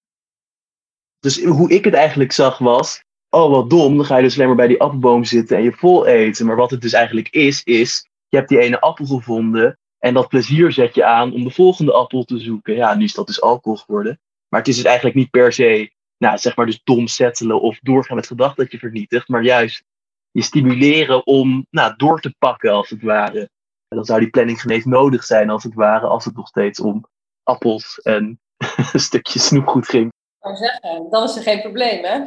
Dus 1.18 1.44
hoe 1.44 1.70
ik 1.70 1.85
het 1.85 1.94
eigenlijk 1.94 2.33
zag 2.33 2.59
was, 2.59 3.05
oh 3.29 3.51
wat 3.51 3.70
dom, 3.70 3.96
dan 3.96 4.07
ga 4.07 4.16
je 4.16 4.22
dus 4.22 4.35
alleen 4.35 4.46
maar 4.46 4.57
bij 4.57 4.66
die 4.66 4.81
appelboom 4.81 5.25
zitten 5.25 5.57
en 5.57 5.62
je 5.62 5.72
vol 5.72 6.07
eten. 6.07 6.46
Maar 6.46 6.57
wat 6.57 6.70
het 6.70 6.81
dus 6.81 6.92
eigenlijk 6.92 7.29
is, 7.29 7.62
is, 7.62 8.09
je 8.29 8.37
hebt 8.37 8.49
die 8.49 8.59
ene 8.59 8.81
appel 8.81 9.07
gevonden 9.07 9.79
en 9.99 10.14
dat 10.14 10.29
plezier 10.29 10.72
zet 10.72 10.94
je 10.94 11.05
aan 11.05 11.33
om 11.33 11.44
de 11.44 11.51
volgende 11.51 11.92
appel 11.92 12.25
te 12.25 12.38
zoeken. 12.38 12.75
Ja, 12.75 12.94
nu 12.94 13.05
is 13.05 13.14
dat 13.14 13.27
dus 13.27 13.40
alcohol 13.40 13.79
geworden. 13.79 14.20
Maar 14.49 14.61
het 14.61 14.68
is 14.68 14.77
dus 14.77 14.85
eigenlijk 14.85 15.16
niet 15.16 15.31
per 15.31 15.53
se, 15.53 15.90
nou 16.18 16.38
zeg 16.38 16.57
maar 16.57 16.66
dus 16.66 16.81
dom 16.85 17.07
settelen 17.07 17.61
of 17.61 17.79
doorgaan 17.79 18.16
met 18.16 18.27
gedacht 18.27 18.57
dat 18.57 18.72
je 18.72 18.79
vernietigt. 18.79 19.29
Maar 19.29 19.42
juist 19.42 19.85
je 20.31 20.42
stimuleren 20.42 21.27
om 21.27 21.66
nou, 21.70 21.94
door 21.96 22.20
te 22.20 22.35
pakken 22.38 22.72
als 22.72 22.90
het 22.90 23.03
ware. 23.03 23.51
En 23.88 23.96
dan 23.96 24.05
zou 24.05 24.20
die 24.20 24.31
planning 24.31 24.61
genees 24.61 24.85
nodig 24.85 25.25
zijn 25.25 25.51
als 25.51 25.62
het 25.62 25.75
ware, 25.75 26.07
als 26.07 26.25
het 26.25 26.37
nog 26.37 26.49
steeds 26.49 26.81
om 26.81 27.07
appels 27.42 28.01
en 28.03 28.40
een 28.92 29.01
stukje 29.01 29.38
snoepgoed 29.38 29.88
ging 29.88 30.11
zou 30.55 30.57
zeggen, 30.57 31.11
dan 31.11 31.22
is 31.22 31.37
er 31.37 31.42
geen 31.42 31.61
probleem, 31.61 32.05
hè? 32.05 32.20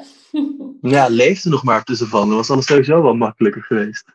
ja, 0.95 1.08
leefde 1.08 1.50
nog 1.50 1.63
maar 1.63 1.84
tussen 1.84 2.08
van. 2.08 2.28
Dan 2.28 2.38
was 2.38 2.52
alles 2.52 2.65
sowieso 2.65 3.02
wel 3.02 3.13
makkelijker 3.13 3.63
geweest. 3.63 4.06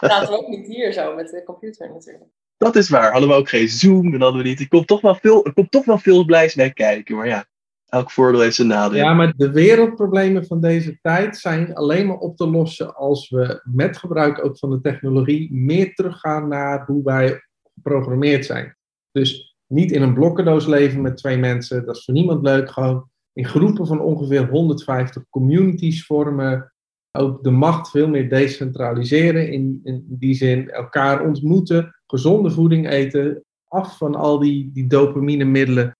Laten 0.00 0.28
we 0.28 0.38
ook 0.38 0.48
niet 0.48 0.66
hier 0.66 0.92
zo 0.92 1.14
met 1.14 1.30
de 1.30 1.42
computer 1.44 1.92
natuurlijk. 1.92 2.30
Dat 2.56 2.76
is 2.76 2.88
waar. 2.88 3.10
Hadden 3.10 3.28
we 3.28 3.34
ook 3.34 3.48
geen 3.48 3.68
Zoom, 3.68 4.10
dan 4.10 4.20
hadden 4.20 4.42
we 4.42 4.48
niet. 4.48 4.60
Er 4.60 4.68
komt 4.68 4.86
toch 4.86 5.00
wel 5.00 5.14
veel, 5.14 5.44
er 5.44 5.52
komt 5.52 5.70
toch 5.70 5.84
wel 5.84 5.98
veel 5.98 6.24
blijs 6.24 6.54
bij 6.54 6.72
kijken. 6.72 7.16
Maar 7.16 7.26
ja, 7.26 7.46
elk 7.86 8.10
voordeel 8.10 8.40
heeft 8.40 8.54
zijn 8.54 8.68
nadeel. 8.68 9.04
Ja, 9.04 9.14
maar 9.14 9.32
de 9.36 9.50
wereldproblemen 9.50 10.46
van 10.46 10.60
deze 10.60 10.98
tijd 11.00 11.36
zijn 11.36 11.74
alleen 11.74 12.06
maar 12.06 12.16
op 12.16 12.36
te 12.36 12.50
lossen 12.50 12.94
als 12.94 13.28
we 13.28 13.60
met 13.64 13.96
gebruik 13.96 14.44
ook 14.44 14.58
van 14.58 14.70
de 14.70 14.80
technologie 14.80 15.54
meer 15.54 15.94
teruggaan 15.94 16.48
naar 16.48 16.86
hoe 16.86 17.02
wij 17.04 17.40
geprogrammeerd 17.74 18.44
zijn. 18.44 18.76
Dus 19.12 19.56
niet 19.66 19.92
in 19.92 20.02
een 20.02 20.14
blokkendoos 20.14 20.66
leven 20.66 21.00
met 21.00 21.16
twee 21.16 21.36
mensen, 21.36 21.86
dat 21.86 21.96
is 21.96 22.04
voor 22.04 22.14
niemand 22.14 22.42
leuk. 22.42 22.70
Gewoon 22.70 23.08
in 23.32 23.46
groepen 23.46 23.86
van 23.86 24.00
ongeveer 24.00 24.48
150 24.48 25.22
communities 25.30 26.06
vormen. 26.06 26.72
Ook 27.12 27.44
de 27.44 27.50
macht 27.50 27.90
veel 27.90 28.08
meer 28.08 28.28
decentraliseren. 28.28 29.52
In, 29.52 29.80
in 29.84 30.04
die 30.08 30.34
zin 30.34 30.70
elkaar 30.70 31.26
ontmoeten, 31.26 31.96
gezonde 32.06 32.50
voeding 32.50 32.88
eten, 32.88 33.44
af 33.68 33.96
van 33.96 34.14
al 34.14 34.38
die, 34.38 34.70
die 34.72 34.86
dopamine 34.86 35.44
middelen. 35.44 35.96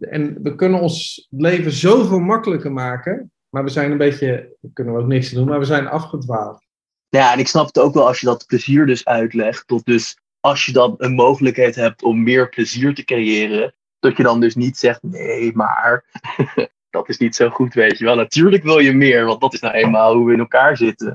En 0.00 0.42
we 0.42 0.54
kunnen 0.54 0.80
ons 0.80 1.26
leven 1.30 1.72
zoveel 1.72 2.20
makkelijker 2.20 2.72
maken. 2.72 3.32
Maar 3.48 3.64
we 3.64 3.70
zijn 3.70 3.90
een 3.90 3.98
beetje, 3.98 4.56
we 4.60 4.70
kunnen 4.72 4.96
ook 4.96 5.06
niks 5.06 5.30
doen, 5.30 5.48
maar 5.48 5.58
we 5.58 5.64
zijn 5.64 5.88
afgedwaald. 5.88 6.66
Ja, 7.08 7.32
en 7.32 7.38
ik 7.38 7.48
snap 7.48 7.66
het 7.66 7.78
ook 7.78 7.94
wel 7.94 8.06
als 8.06 8.20
je 8.20 8.26
dat 8.26 8.46
plezier 8.46 8.86
dus 8.86 9.04
uitlegt. 9.04 9.66
Tot 9.66 9.84
dus 9.84 10.18
als 10.40 10.66
je 10.66 10.72
dan 10.72 10.94
een 10.98 11.14
mogelijkheid 11.14 11.74
hebt 11.74 12.02
om 12.02 12.22
meer 12.22 12.48
plezier 12.48 12.94
te 12.94 13.04
creëren. 13.04 13.74
Dat 13.98 14.16
je 14.16 14.22
dan 14.22 14.40
dus 14.40 14.54
niet 14.54 14.76
zegt, 14.76 15.02
nee, 15.02 15.52
maar 15.54 16.04
dat 16.90 17.08
is 17.08 17.18
niet 17.18 17.34
zo 17.34 17.48
goed, 17.48 17.74
weet 17.74 17.98
je 17.98 18.04
wel. 18.04 18.14
Natuurlijk 18.14 18.62
wil 18.62 18.78
je 18.78 18.92
meer, 18.92 19.24
want 19.24 19.40
dat 19.40 19.54
is 19.54 19.60
nou 19.60 19.74
eenmaal 19.74 20.14
hoe 20.14 20.26
we 20.26 20.32
in 20.32 20.38
elkaar 20.38 20.76
zitten. 20.76 21.08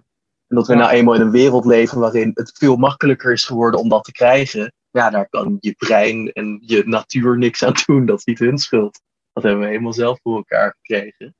En 0.48 0.56
dat 0.56 0.68
we 0.68 0.76
nou 0.76 0.92
eenmaal 0.92 1.16
in 1.16 1.22
een 1.22 1.32
wereld 1.32 1.66
leven 1.66 2.00
waarin 2.00 2.32
het 2.34 2.52
veel 2.58 2.76
makkelijker 2.76 3.32
is 3.32 3.46
geworden 3.46 3.80
om 3.80 3.90
dat 3.90 4.04
te 4.04 4.12
krijgen. 4.12 4.74
Ja, 4.96 5.10
daar 5.10 5.30
kan 5.30 5.58
je 5.60 5.74
brein 5.74 6.32
en 6.32 6.58
je 6.62 6.84
natuur 6.86 7.38
niks 7.38 7.64
aan 7.64 7.74
doen. 7.86 8.06
Dat 8.06 8.18
is 8.18 8.26
niet 8.26 8.40
hun 8.40 8.58
schuld. 8.58 9.02
Dat 9.34 9.44
hebben 9.44 9.62
we 9.62 9.68
helemaal 9.68 9.94
zelf 9.94 10.20
voor 10.22 10.36
elkaar 10.36 10.76
gekregen. 10.82 11.36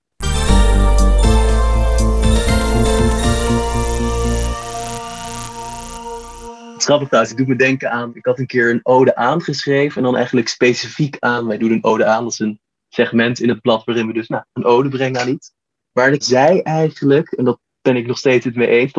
Grappig 6.78 7.08
trouwens, 7.08 7.32
ik 7.32 7.38
doe 7.38 7.48
me 7.48 7.56
denken 7.56 7.92
aan, 7.92 8.16
ik 8.16 8.26
had 8.26 8.40
een 8.40 8.46
keer 8.46 8.70
een 8.70 8.80
ode 8.84 9.16
aangeschreven 9.16 9.98
en 9.98 10.04
dan 10.04 10.16
eigenlijk 10.16 10.48
specifiek 10.48 11.18
aan, 11.20 11.48
wij 11.48 11.58
doen 11.58 11.72
een 11.72 11.84
ode 11.84 12.06
aan, 12.06 12.26
is 12.26 12.40
een 12.40 12.60
segment 12.90 13.40
in 13.40 13.50
het 13.50 13.62
blad 13.62 13.84
waarin 13.84 14.08
we 14.08 14.14
dus 14.14 14.28
nou, 14.28 14.44
een 14.54 14.66
ode 14.66 14.90
brengen 14.90 15.22
aan 15.22 15.30
iets. 15.30 15.52
Waar 15.92 16.12
ik 16.12 16.24
zei 16.24 16.60
eigenlijk, 16.62 17.32
en 17.32 17.46
dat 17.46 17.60
ben 17.82 17.96
ik 17.96 18.08
nog 18.08 18.18
steeds 18.18 18.46
het 18.46 18.56
mee 18.56 18.68
eens, 18.68 18.92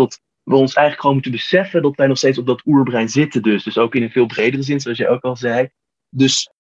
we 0.47 0.57
ons 0.57 0.73
eigenlijk 0.73 1.01
gewoon 1.01 1.15
moeten 1.15 1.33
beseffen 1.33 1.83
dat 1.83 1.97
wij 1.97 2.07
nog 2.07 2.17
steeds 2.19 2.39
op 2.39 2.47
dat 2.47 2.63
oerbrein 2.67 3.09
zitten 3.09 3.43
dus. 3.43 3.65
Dus 3.65 3.79
ook 3.79 3.95
in 3.95 4.03
een 4.03 4.11
veel 4.11 4.27
bredere 4.27 4.63
zin, 4.63 4.81
zoals 4.81 4.99
je 4.99 5.09
ook 5.09 5.23
al 5.23 5.37
zei. 5.37 5.69
Dus 6.09 6.51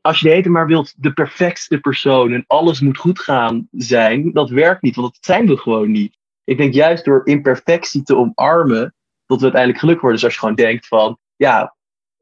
als 0.00 0.20
je 0.20 0.28
de 0.28 0.34
hele 0.34 0.48
maar 0.48 0.66
wilt 0.66 0.94
de 0.96 1.12
perfectste 1.12 1.78
persoon 1.78 2.32
en 2.32 2.44
alles 2.46 2.80
moet 2.80 2.98
goed 2.98 3.20
gaan 3.20 3.68
zijn, 3.70 4.32
dat 4.32 4.50
werkt 4.50 4.82
niet, 4.82 4.96
want 4.96 5.12
dat 5.12 5.24
zijn 5.24 5.46
we 5.46 5.56
gewoon 5.56 5.90
niet. 5.90 6.16
Ik 6.44 6.56
denk 6.56 6.74
juist 6.74 7.04
door 7.04 7.20
imperfectie 7.24 8.02
te 8.02 8.16
omarmen, 8.16 8.94
dat 9.26 9.38
we 9.38 9.42
uiteindelijk 9.42 9.80
gelukkig 9.80 10.02
worden. 10.02 10.20
Dus 10.20 10.24
als 10.24 10.34
je 10.34 10.40
gewoon 10.40 10.66
denkt 10.66 10.86
van, 10.86 11.18
ja, 11.36 11.76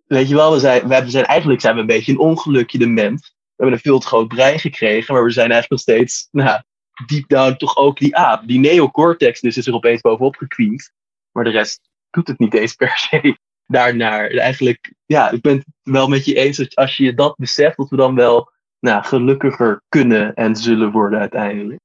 weet 0.06 0.28
je 0.28 0.34
wel, 0.34 0.52
we 0.52 0.58
zijn, 0.58 0.88
we 0.88 1.10
zijn 1.10 1.24
eigenlijk 1.24 1.60
zijn 1.60 1.74
we 1.74 1.80
een 1.80 1.86
beetje 1.86 2.12
een 2.12 2.18
ongelukje, 2.18 2.78
de 2.78 2.86
mens. 2.86 3.20
We 3.20 3.52
hebben 3.56 3.74
een 3.74 3.82
veel 3.82 3.98
te 3.98 4.06
groot 4.06 4.28
brein 4.28 4.58
gekregen, 4.58 5.14
maar 5.14 5.24
we 5.24 5.30
zijn 5.30 5.50
eigenlijk 5.50 5.70
nog 5.70 5.96
steeds, 5.96 6.28
nou, 6.30 6.60
deep 7.06 7.28
down 7.28 7.56
toch 7.56 7.76
ook 7.76 7.98
die 7.98 8.16
aap. 8.16 8.46
Die 8.46 8.58
neocortex 8.58 9.40
dus 9.40 9.56
is 9.56 9.66
er 9.66 9.74
opeens 9.74 10.00
bovenop 10.00 10.36
gekwiend. 10.36 10.92
Maar 11.32 11.44
de 11.44 11.50
rest 11.50 11.80
doet 12.10 12.28
het 12.28 12.38
niet 12.38 12.54
eens 12.54 12.74
per 12.74 12.92
se 13.10 13.36
daarnaar. 13.66 14.30
Eigenlijk, 14.30 14.92
ja, 15.06 15.30
ik 15.30 15.40
ben 15.40 15.56
het 15.56 15.66
wel 15.82 16.08
met 16.08 16.24
je 16.24 16.34
eens 16.34 16.56
dat 16.56 16.74
als 16.74 16.96
je 16.96 17.14
dat 17.14 17.36
beseft, 17.36 17.76
dat 17.76 17.88
we 17.88 17.96
dan 17.96 18.14
wel 18.14 18.50
nou, 18.78 19.04
gelukkiger 19.04 19.82
kunnen 19.88 20.34
en 20.34 20.56
zullen 20.56 20.90
worden 20.90 21.18
uiteindelijk. 21.18 21.80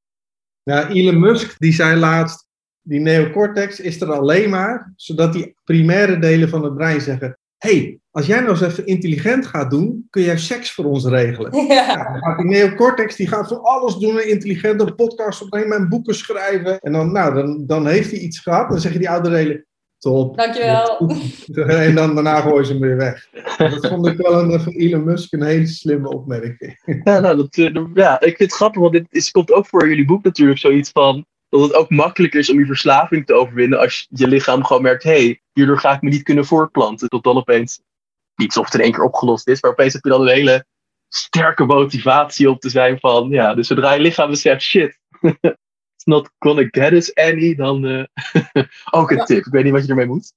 Ja, 0.63 0.89
Elon 0.89 1.19
Musk 1.19 1.60
die 1.60 1.73
zei 1.73 1.99
laatst, 1.99 2.47
die 2.82 2.99
neocortex 2.99 3.80
is 3.80 4.01
er 4.01 4.12
alleen 4.12 4.49
maar 4.49 4.93
zodat 4.95 5.34
die 5.34 5.56
primaire 5.63 6.19
delen 6.19 6.49
van 6.49 6.63
het 6.63 6.75
brein 6.75 7.01
zeggen: 7.01 7.38
hey, 7.58 7.99
als 8.15 8.25
jij 8.25 8.39
nou 8.39 8.49
eens 8.49 8.62
even 8.62 8.86
intelligent 8.86 9.45
gaat 9.45 9.69
doen, 9.69 10.08
kun 10.10 10.21
jij 10.21 10.38
seks 10.38 10.71
voor 10.71 10.86
ons 10.86 11.06
regelen. 11.06 11.51
Ja. 11.67 11.95
dan 11.95 12.21
gaat 12.21 12.38
die 12.38 12.47
neocortex, 12.47 13.15
die 13.15 13.28
gaat 13.28 13.47
van 13.47 13.62
alles 13.62 13.95
doen, 13.95 14.15
een 14.15 14.30
intelligente 14.30 14.93
podcast 14.93 15.41
opnemen 15.41 15.78
en 15.78 15.89
boeken 15.89 16.15
schrijven. 16.15 16.80
En 16.80 16.91
dan, 16.91 17.12
nou, 17.12 17.34
dan, 17.34 17.63
dan 17.65 17.88
heeft 17.88 18.12
hij 18.12 18.19
iets 18.19 18.39
gehad, 18.39 18.69
dan 18.69 18.80
zeggen 18.80 18.99
die 18.99 19.10
oude 19.10 19.30
delen, 19.30 19.65
top. 19.97 20.38
Dankjewel. 20.38 21.12
En 21.88 21.95
dan 21.95 22.15
daarna 22.15 22.41
gooien 22.41 22.65
ze 22.65 22.71
hem 22.71 22.82
weer 22.82 22.97
weg. 22.97 23.30
Dat 23.58 23.88
vond 23.88 24.08
ik 24.08 24.17
wel 24.17 24.39
een, 24.39 24.60
van 24.60 24.73
Elon 24.73 25.04
Musk 25.04 25.34
een 25.34 25.43
hele 25.43 25.67
slimme 25.67 26.10
opmerking. 26.10 26.82
Ja, 27.04 27.19
nou, 27.19 27.38
dat, 27.38 27.56
eh, 27.58 27.86
ja, 27.93 28.19
ik 28.19 28.38
vind 28.38 28.39
het 28.49 28.54
grappig, 28.54 28.82
want 28.82 28.93
dit 28.93 29.08
is, 29.10 29.32
komt 29.32 29.51
ook 29.51 29.67
voor 29.67 29.88
jullie 29.88 30.06
boek 30.06 30.23
natuurlijk 30.23 30.60
zoiets 30.60 30.89
van 30.89 31.25
dat 31.49 31.62
het 31.62 31.73
ook 31.73 31.89
makkelijker 31.89 32.39
is 32.39 32.49
om 32.49 32.60
je 32.60 32.65
verslaving 32.65 33.25
te 33.25 33.34
overwinnen 33.34 33.80
als 33.80 34.08
je 34.10 34.28
lichaam 34.28 34.63
gewoon 34.63 34.82
merkt, 34.82 35.04
hé, 35.04 35.25
hey, 35.25 35.41
hierdoor 35.54 35.80
ga 35.80 35.93
ik 35.93 36.01
me 36.01 36.10
niet 36.10 36.23
kunnen 36.23 36.45
voortplanten. 36.45 37.10
Tot 37.10 37.23
dan 37.23 37.38
opeens, 37.38 37.82
niet 38.36 38.58
of 38.58 38.65
het 38.65 38.74
in 38.74 38.80
één 38.80 38.91
keer 38.91 39.04
opgelost 39.04 39.48
is, 39.48 39.62
maar 39.62 39.71
opeens 39.71 39.93
heb 39.93 40.04
je 40.04 40.10
dan 40.10 40.21
een 40.21 40.28
hele 40.28 40.65
sterke 41.10 41.65
motivatie 41.65 42.50
om 42.50 42.60
te 42.60 42.69
zijn 42.69 43.00
van, 43.00 43.30
ja, 43.30 43.54
dus 43.54 43.67
zodra 43.67 43.93
je 43.93 44.00
lichaam 44.00 44.30
beseft, 44.30 44.62
shit, 44.62 45.00
it's 45.95 46.06
not 46.06 46.30
gonna 46.39 46.67
get 46.71 46.91
us 46.91 47.15
any, 47.15 47.56
dan 47.56 47.86
uh, 47.86 48.04
ook 48.91 49.12
een 49.12 49.26
tip. 49.26 49.45
Ik 49.45 49.52
weet 49.52 49.63
niet 49.63 49.74
wat 49.74 49.84
je 49.84 49.89
ermee 49.89 50.06
moet. 50.06 50.32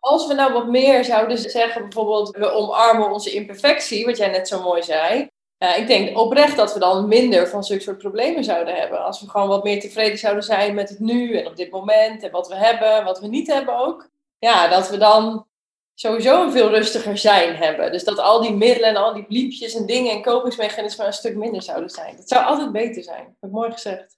als 0.00 0.26
we 0.26 0.34
nou 0.34 0.52
wat 0.52 0.68
meer 0.68 1.04
zouden 1.04 1.38
zeggen, 1.38 1.82
bijvoorbeeld, 1.82 2.36
we 2.36 2.50
omarmen 2.50 3.10
onze 3.10 3.30
imperfectie, 3.30 4.04
wat 4.04 4.16
jij 4.16 4.30
net 4.30 4.48
zo 4.48 4.62
mooi 4.62 4.82
zei, 4.82 5.28
uh, 5.58 5.78
ik 5.78 5.86
denk 5.86 6.18
oprecht 6.18 6.56
dat 6.56 6.72
we 6.72 6.78
dan 6.78 7.08
minder 7.08 7.48
van 7.48 7.64
zulke 7.64 7.82
soort 7.82 7.98
problemen 7.98 8.44
zouden 8.44 8.74
hebben. 8.74 9.04
Als 9.04 9.20
we 9.20 9.30
gewoon 9.30 9.48
wat 9.48 9.64
meer 9.64 9.80
tevreden 9.80 10.18
zouden 10.18 10.42
zijn 10.42 10.74
met 10.74 10.88
het 10.88 10.98
nu 10.98 11.36
en 11.36 11.46
op 11.46 11.56
dit 11.56 11.70
moment. 11.70 12.22
En 12.22 12.30
wat 12.30 12.48
we 12.48 12.56
hebben, 12.56 13.04
wat 13.04 13.20
we 13.20 13.26
niet 13.26 13.46
hebben 13.46 13.78
ook. 13.78 14.08
Ja, 14.38 14.68
dat 14.68 14.90
we 14.90 14.96
dan 14.96 15.46
sowieso 15.94 16.44
een 16.44 16.52
veel 16.52 16.70
rustiger 16.70 17.18
zijn 17.18 17.56
hebben. 17.56 17.92
Dus 17.92 18.04
dat 18.04 18.18
al 18.18 18.42
die 18.42 18.56
middelen 18.56 18.88
en 18.88 18.96
al 18.96 19.14
die 19.14 19.24
bliepjes 19.24 19.74
en 19.74 19.86
dingen 19.86 20.12
en 20.12 20.22
kopingsmechanismen 20.22 21.06
een 21.06 21.12
stuk 21.12 21.36
minder 21.36 21.62
zouden 21.62 21.90
zijn. 21.90 22.16
Dat 22.16 22.28
zou 22.28 22.44
altijd 22.44 22.72
beter 22.72 23.02
zijn. 23.02 23.36
Dat 23.40 23.50
mooi 23.50 23.72
gezegd. 23.72 24.16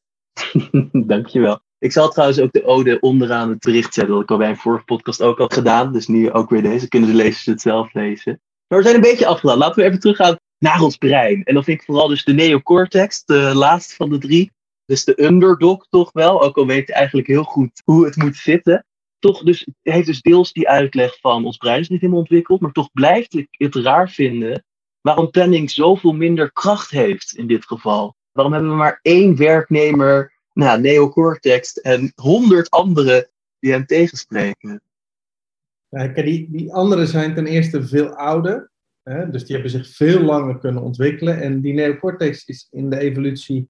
Dankjewel. 1.13 1.61
Ik 1.79 1.93
zal 1.93 2.09
trouwens 2.09 2.41
ook 2.41 2.53
de 2.53 2.65
ode 2.65 3.01
onderaan 3.01 3.49
het 3.49 3.59
bericht 3.59 3.95
zetten. 3.95 4.15
Dat 4.15 4.23
ik 4.23 4.31
al 4.31 4.37
bij 4.37 4.49
een 4.49 4.57
vorige 4.57 4.85
podcast 4.85 5.23
ook 5.23 5.39
had 5.39 5.55
gedaan. 5.55 5.93
Dus 5.93 6.07
nu 6.07 6.33
ook 6.33 6.51
weer 6.51 6.63
deze. 6.63 6.89
Kunnen 6.89 7.09
de 7.09 7.17
lezers 7.17 7.45
het 7.45 7.61
zelf 7.61 7.93
lezen. 7.93 8.41
Maar 8.69 8.79
we 8.79 8.85
zijn 8.85 8.95
een 8.95 9.11
beetje 9.11 9.27
afgedaan. 9.27 9.59
Laten 9.59 9.83
we 9.83 9.89
even 9.89 10.01
teruggaan 10.01 10.37
naar 10.59 10.81
ons 10.81 10.97
brein. 10.97 11.45
En 11.45 11.55
dan 11.55 11.65
vind 11.65 11.81
ik 11.81 11.87
vooral 11.87 12.09
dus 12.09 12.25
de 12.25 12.33
neocortex, 12.33 13.25
de 13.25 13.53
laatste 13.55 13.95
van 13.95 14.11
de 14.11 14.19
drie. 14.19 14.53
Dus 14.85 15.05
de 15.05 15.23
underdog 15.25 15.87
toch 15.91 16.13
wel, 16.13 16.43
ook 16.43 16.57
al 16.57 16.67
weet 16.67 16.87
je 16.87 16.93
eigenlijk 16.93 17.27
heel 17.27 17.43
goed 17.43 17.83
hoe 17.85 18.05
het 18.05 18.17
moet 18.17 18.37
zitten. 18.37 18.87
Toch 19.19 19.43
dus, 19.43 19.67
heeft 19.83 20.07
dus 20.07 20.21
deels 20.21 20.53
die 20.53 20.69
uitleg 20.69 21.21
van 21.21 21.45
ons 21.45 21.57
brein 21.57 21.81
is 21.81 21.89
niet 21.89 22.01
helemaal 22.01 22.21
ontwikkeld, 22.21 22.61
maar 22.61 22.73
toch 22.73 22.93
blijft 22.93 23.35
ik 23.35 23.49
het 23.51 23.75
raar 23.75 24.11
vinden 24.11 24.65
waarom 25.01 25.31
planning 25.31 25.71
zoveel 25.71 26.13
minder 26.13 26.53
kracht 26.53 26.91
heeft 26.91 27.37
in 27.37 27.47
dit 27.47 27.65
geval. 27.65 28.17
Waarom 28.33 28.53
hebben 28.53 28.71
we 28.71 28.77
maar 28.77 28.99
één 29.03 29.37
werknemer, 29.37 30.33
nou, 30.53 30.81
neocortex, 30.81 31.81
en 31.81 32.13
honderd 32.15 32.71
anderen 32.71 33.29
die 33.59 33.73
hem 33.73 33.87
tegenspreken? 33.87 34.83
Ja, 35.89 36.09
die, 36.09 36.51
die 36.51 36.73
anderen 36.73 37.07
zijn 37.07 37.35
ten 37.35 37.47
eerste 37.47 37.87
veel 37.87 38.09
ouder. 38.09 38.71
Hè? 39.03 39.31
Dus 39.31 39.45
die 39.45 39.55
hebben 39.55 39.71
zich 39.71 39.89
veel 39.89 40.21
langer 40.21 40.59
kunnen 40.59 40.83
ontwikkelen. 40.83 41.41
En 41.41 41.61
die 41.61 41.73
neocortex 41.73 42.45
is 42.45 42.69
in 42.71 42.91
de 42.91 42.99
evolutie 42.99 43.69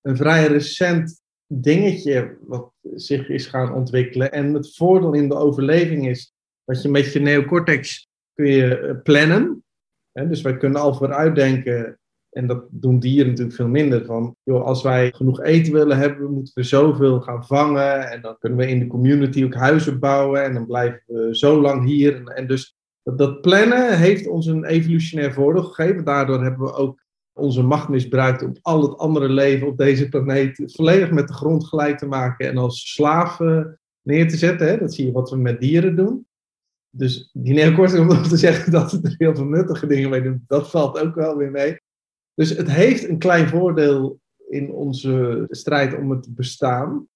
een 0.00 0.16
vrij 0.16 0.46
recent 0.46 1.21
dingetje 1.60 2.36
wat 2.40 2.72
zich 2.94 3.28
is 3.28 3.46
gaan 3.46 3.74
ontwikkelen. 3.74 4.32
En 4.32 4.54
het 4.54 4.76
voordeel 4.76 5.12
in 5.12 5.28
de 5.28 5.34
overleving 5.34 6.08
is 6.08 6.34
dat 6.64 6.82
je 6.82 6.88
met 6.88 7.12
je 7.12 7.20
neocortex 7.20 8.08
kun 8.34 8.46
je 8.46 8.78
eh, 8.78 8.94
plannen. 9.02 9.64
Dus 10.12 10.42
wij 10.42 10.56
kunnen 10.56 10.80
al 10.80 10.94
vooruitdenken. 10.94 11.98
En 12.30 12.46
dat 12.46 12.64
doen 12.70 12.98
dieren 12.98 13.28
natuurlijk 13.28 13.56
veel 13.56 13.68
minder. 13.68 14.04
Van, 14.04 14.36
joh, 14.42 14.64
als 14.64 14.82
wij 14.82 15.12
genoeg 15.12 15.42
eten 15.42 15.72
willen 15.72 15.98
hebben, 15.98 16.32
moeten 16.32 16.54
we 16.54 16.62
zoveel 16.62 17.20
gaan 17.20 17.44
vangen. 17.44 18.10
En 18.10 18.20
dan 18.20 18.36
kunnen 18.38 18.58
we 18.58 18.68
in 18.68 18.78
de 18.78 18.86
community 18.86 19.44
ook 19.44 19.54
huizen 19.54 19.98
bouwen. 19.98 20.44
En 20.44 20.54
dan 20.54 20.66
blijven 20.66 21.02
we 21.06 21.36
zo 21.36 21.60
lang 21.60 21.84
hier. 21.84 22.26
En, 22.26 22.46
dus 22.46 22.76
dat 23.02 23.40
plannen 23.40 23.98
heeft 23.98 24.26
ons 24.26 24.46
een 24.46 24.64
evolutionair 24.64 25.32
voordeel 25.32 25.62
gegeven. 25.62 26.04
Daardoor 26.04 26.42
hebben 26.42 26.66
we 26.66 26.72
ook 26.72 27.01
onze 27.32 27.62
macht 27.62 27.88
misbruikt 27.88 28.42
om 28.42 28.52
al 28.62 28.82
het 28.82 28.98
andere 28.98 29.28
leven 29.28 29.66
op 29.66 29.76
deze 29.76 30.08
planeet 30.08 30.72
volledig 30.74 31.10
met 31.10 31.28
de 31.28 31.34
grond 31.34 31.66
gelijk 31.66 31.98
te 31.98 32.06
maken 32.06 32.48
en 32.48 32.58
als 32.58 32.92
slaven 32.92 33.80
neer 34.02 34.28
te 34.28 34.36
zetten. 34.36 34.66
Hè? 34.66 34.78
Dat 34.78 34.94
zie 34.94 35.06
je 35.06 35.12
wat 35.12 35.30
we 35.30 35.36
met 35.36 35.60
dieren 35.60 35.96
doen. 35.96 36.26
Dus 36.90 37.30
die 37.32 37.54
neocortex, 37.54 38.00
om 38.00 38.06
nog 38.06 38.28
te 38.28 38.36
zeggen 38.36 38.72
dat 38.72 38.92
we 38.92 39.00
er 39.02 39.14
heel 39.18 39.34
veel 39.34 39.44
nuttige 39.44 39.86
dingen 39.86 40.10
mee 40.10 40.22
doen, 40.22 40.44
dat 40.46 40.70
valt 40.70 40.98
ook 40.98 41.14
wel 41.14 41.36
weer 41.36 41.50
mee. 41.50 41.80
Dus 42.34 42.50
het 42.50 42.70
heeft 42.70 43.08
een 43.08 43.18
klein 43.18 43.48
voordeel 43.48 44.20
in 44.48 44.70
onze 44.70 45.44
strijd 45.50 45.94
om 45.94 46.10
het 46.10 46.34
bestaan. 46.34 47.06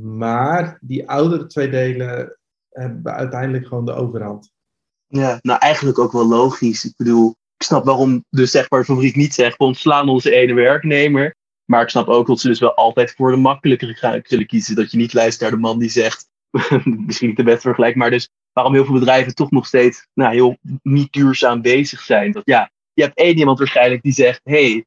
Maar 0.00 0.78
die 0.80 1.08
oudere 1.08 1.46
twee 1.46 1.70
delen 1.70 2.38
hebben 2.68 3.14
uiteindelijk 3.14 3.66
gewoon 3.66 3.84
de 3.84 3.92
overhand. 3.92 4.52
Ja, 5.06 5.38
nou 5.42 5.58
eigenlijk 5.58 5.98
ook 5.98 6.12
wel 6.12 6.28
logisch. 6.28 6.84
Ik 6.84 6.96
bedoel, 6.96 7.34
ik 7.64 7.70
snap 7.70 7.84
waarom 7.84 8.24
dus 8.30 8.50
zeg 8.50 8.70
maar 8.70 8.84
fabriek 8.84 9.16
niet 9.16 9.34
zegt, 9.34 9.56
we 9.56 9.64
ontslaan 9.64 10.08
onze 10.08 10.34
ene 10.34 10.54
werknemer. 10.54 11.34
Maar 11.64 11.82
ik 11.82 11.88
snap 11.88 12.08
ook 12.08 12.26
dat 12.26 12.40
ze 12.40 12.48
dus 12.48 12.58
wel 12.58 12.74
altijd 12.74 13.14
voor 13.14 13.30
de 13.30 13.36
makkelijkere 13.36 14.22
zullen 14.26 14.46
kiezen. 14.46 14.74
Dat 14.74 14.90
je 14.90 14.96
niet 14.96 15.14
luistert 15.14 15.40
naar 15.40 15.60
de 15.60 15.66
man 15.66 15.78
die 15.78 15.88
zegt, 15.88 16.28
misschien 17.06 17.28
niet 17.28 17.36
de 17.36 17.42
beste 17.42 17.60
vergelijk, 17.60 17.96
maar 17.96 18.10
dus 18.10 18.28
waarom 18.52 18.74
heel 18.74 18.84
veel 18.84 18.94
bedrijven 18.94 19.34
toch 19.34 19.50
nog 19.50 19.66
steeds 19.66 20.06
nou, 20.14 20.34
heel 20.34 20.56
niet 20.82 21.12
duurzaam 21.12 21.62
bezig 21.62 22.00
zijn. 22.00 22.32
Dat, 22.32 22.42
ja, 22.44 22.70
je 22.92 23.02
hebt 23.02 23.18
één 23.18 23.38
iemand 23.38 23.58
waarschijnlijk 23.58 24.02
die 24.02 24.12
zegt, 24.12 24.40
hey, 24.42 24.84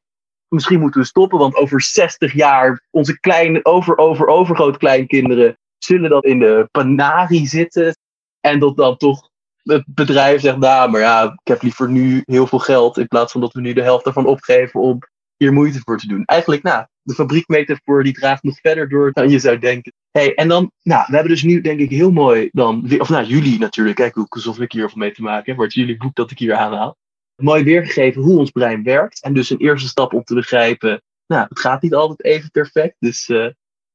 misschien 0.48 0.80
moeten 0.80 1.00
we 1.00 1.06
stoppen, 1.06 1.38
want 1.38 1.54
over 1.54 1.82
60 1.82 2.32
jaar 2.32 2.86
onze 2.90 3.20
kleine, 3.20 3.64
over, 3.64 3.96
over, 3.98 4.26
overgroot 4.26 4.76
kleinkinderen 4.76 5.58
zullen 5.78 6.10
dan 6.10 6.22
in 6.22 6.38
de 6.38 6.68
panari 6.70 7.46
zitten. 7.46 7.96
En 8.40 8.58
dat 8.58 8.76
dan 8.76 8.96
toch 8.96 9.27
het 9.72 9.84
bedrijf 9.86 10.40
zegt, 10.40 10.58
nou, 10.58 10.90
maar 10.90 11.00
ja, 11.00 11.24
ik 11.24 11.48
heb 11.48 11.62
liever 11.62 11.90
nu 11.90 12.22
heel 12.24 12.46
veel 12.46 12.58
geld 12.58 12.98
in 12.98 13.08
plaats 13.08 13.32
van 13.32 13.40
dat 13.40 13.52
we 13.52 13.60
nu 13.60 13.72
de 13.72 13.82
helft 13.82 14.06
ervan 14.06 14.26
opgeven 14.26 14.80
om 14.80 14.98
hier 15.36 15.52
moeite 15.52 15.80
voor 15.84 15.98
te 15.98 16.06
doen. 16.06 16.24
Eigenlijk, 16.24 16.62
nou, 16.62 16.86
de 17.02 17.14
fabriekmetafoor 17.14 18.04
die 18.04 18.12
draagt 18.12 18.42
nog 18.42 18.58
verder 18.60 18.88
door 18.88 19.12
dan 19.12 19.30
je 19.30 19.38
zou 19.38 19.58
denken. 19.58 19.92
Hey, 20.10 20.34
en 20.34 20.48
dan, 20.48 20.72
nou, 20.82 21.04
we 21.06 21.12
hebben 21.12 21.32
dus 21.32 21.42
nu 21.42 21.60
denk 21.60 21.80
ik 21.80 21.90
heel 21.90 22.10
mooi 22.10 22.48
dan, 22.52 22.98
of 22.98 23.08
nou, 23.08 23.24
jullie 23.24 23.58
natuurlijk, 23.58 23.96
kijk 23.96 24.14
hoe 24.14 24.26
alsof 24.28 24.60
ik 24.60 24.72
hier 24.72 24.90
van 24.90 24.98
mee 24.98 25.12
te 25.12 25.22
maken 25.22 25.44
heb, 25.44 25.56
wordt 25.56 25.74
jullie 25.74 25.96
boek 25.96 26.14
dat 26.14 26.30
ik 26.30 26.38
hier 26.38 26.54
aanhaal. 26.54 26.96
Mooi 27.42 27.64
weergegeven 27.64 28.22
hoe 28.22 28.38
ons 28.38 28.50
brein 28.50 28.82
werkt. 28.82 29.22
En 29.22 29.34
dus 29.34 29.50
een 29.50 29.58
eerste 29.58 29.88
stap 29.88 30.12
om 30.12 30.24
te 30.24 30.34
begrijpen, 30.34 31.02
nou, 31.26 31.46
het 31.48 31.60
gaat 31.60 31.82
niet 31.82 31.94
altijd 31.94 32.24
even 32.24 32.50
perfect, 32.50 32.96
dus 32.98 33.28
uh, 33.28 33.48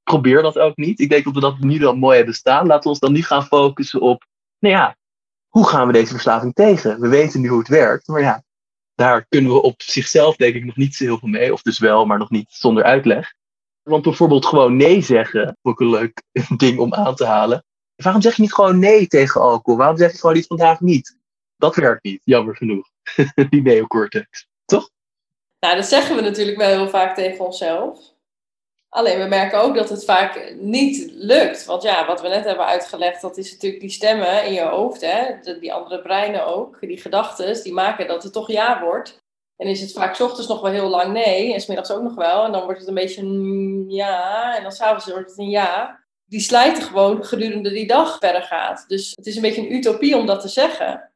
probeer 0.03 0.41
dat 0.41 0.59
ook 0.59 0.77
niet. 0.77 0.99
Ik 0.99 1.09
denk 1.09 1.23
dat 1.23 1.33
we 1.33 1.39
dat 1.39 1.59
nu 1.59 1.77
dan 1.77 1.99
mooi 1.99 2.17
hebben 2.17 2.35
staan. 2.35 2.67
Laten 2.67 2.83
we 2.83 2.89
ons 2.89 2.99
dan 2.99 3.13
nu 3.13 3.21
gaan 3.21 3.45
focussen 3.45 4.01
op, 4.01 4.25
nou 4.59 4.75
ja, 4.75 4.97
hoe 5.53 5.67
gaan 5.67 5.87
we 5.87 5.93
deze 5.93 6.11
verslaving 6.11 6.53
tegen? 6.53 6.99
We 6.99 7.07
weten 7.07 7.41
nu 7.41 7.47
hoe 7.47 7.59
het 7.59 7.67
werkt, 7.67 8.07
maar 8.07 8.21
ja, 8.21 8.43
daar 8.95 9.25
kunnen 9.29 9.53
we 9.53 9.61
op 9.61 9.81
zichzelf 9.81 10.35
denk 10.35 10.55
ik 10.55 10.65
nog 10.65 10.75
niet 10.75 10.95
zo 10.95 11.03
heel 11.03 11.17
veel 11.17 11.29
mee. 11.29 11.53
Of 11.53 11.61
dus 11.61 11.79
wel, 11.79 12.05
maar 12.05 12.17
nog 12.17 12.29
niet 12.29 12.51
zonder 12.51 12.83
uitleg. 12.83 13.33
Want 13.81 14.03
bijvoorbeeld 14.03 14.45
gewoon 14.45 14.75
nee 14.75 15.01
zeggen, 15.01 15.57
ook 15.61 15.79
een 15.79 15.89
leuk 15.89 16.23
ding 16.57 16.79
om 16.79 16.93
aan 16.93 17.15
te 17.15 17.25
halen. 17.25 17.65
Waarom 17.95 18.21
zeg 18.21 18.35
je 18.35 18.41
niet 18.41 18.53
gewoon 18.53 18.79
nee 18.79 19.07
tegen 19.07 19.41
alcohol? 19.41 19.79
Waarom 19.79 19.97
zeg 19.97 20.11
je 20.11 20.17
gewoon 20.17 20.35
iets 20.35 20.47
vandaag 20.47 20.79
niet? 20.79 21.17
Dat 21.57 21.75
werkt 21.75 22.03
niet, 22.03 22.21
jammer 22.23 22.55
genoeg. 22.55 22.89
Die 23.49 23.61
neocortex, 23.61 24.47
toch? 24.65 24.89
Nou, 25.59 25.75
dat 25.75 25.85
zeggen 25.85 26.15
we 26.15 26.21
natuurlijk 26.21 26.57
wel 26.57 26.69
heel 26.69 26.89
vaak 26.89 27.15
tegen 27.15 27.45
onszelf. 27.45 28.12
Alleen 28.93 29.19
we 29.19 29.25
merken 29.25 29.61
ook 29.61 29.75
dat 29.75 29.89
het 29.89 30.05
vaak 30.05 30.53
niet 30.59 31.11
lukt. 31.11 31.65
Want 31.65 31.83
ja, 31.83 32.05
wat 32.05 32.21
we 32.21 32.27
net 32.27 32.45
hebben 32.45 32.65
uitgelegd, 32.65 33.21
dat 33.21 33.37
is 33.37 33.51
natuurlijk 33.51 33.81
die 33.81 33.89
stemmen 33.89 34.45
in 34.45 34.53
je 34.53 34.61
hoofd, 34.61 35.01
hè? 35.01 35.39
die 35.59 35.73
andere 35.73 36.01
breinen 36.01 36.45
ook, 36.45 36.77
die 36.79 36.97
gedachten, 36.97 37.63
die 37.63 37.73
maken 37.73 38.07
dat 38.07 38.23
het 38.23 38.33
toch 38.33 38.51
ja 38.51 38.81
wordt. 38.81 39.17
En 39.55 39.67
is 39.67 39.81
het 39.81 39.91
vaak 39.91 40.19
ochtends 40.19 40.47
nog 40.47 40.61
wel 40.61 40.71
heel 40.71 40.89
lang 40.89 41.13
nee, 41.13 41.53
en 41.53 41.61
smiddags 41.61 41.91
ook 41.91 42.01
nog 42.01 42.15
wel. 42.15 42.43
En 42.43 42.51
dan 42.51 42.63
wordt 42.63 42.79
het 42.79 42.87
een 42.87 42.93
beetje 42.93 43.21
een 43.21 43.85
ja, 43.89 44.55
en 44.57 44.63
dan 44.63 44.71
s'avonds 44.71 45.05
wordt 45.05 45.29
het 45.29 45.39
een 45.39 45.49
ja. 45.49 46.03
Die 46.25 46.39
slijten 46.39 46.83
gewoon 46.83 47.25
gedurende 47.25 47.69
die 47.69 47.87
dag 47.87 48.17
verder 48.19 48.41
gaat. 48.41 48.85
Dus 48.87 49.11
het 49.15 49.25
is 49.25 49.35
een 49.35 49.41
beetje 49.41 49.61
een 49.61 49.73
utopie 49.73 50.17
om 50.17 50.25
dat 50.25 50.41
te 50.41 50.47
zeggen. 50.47 51.11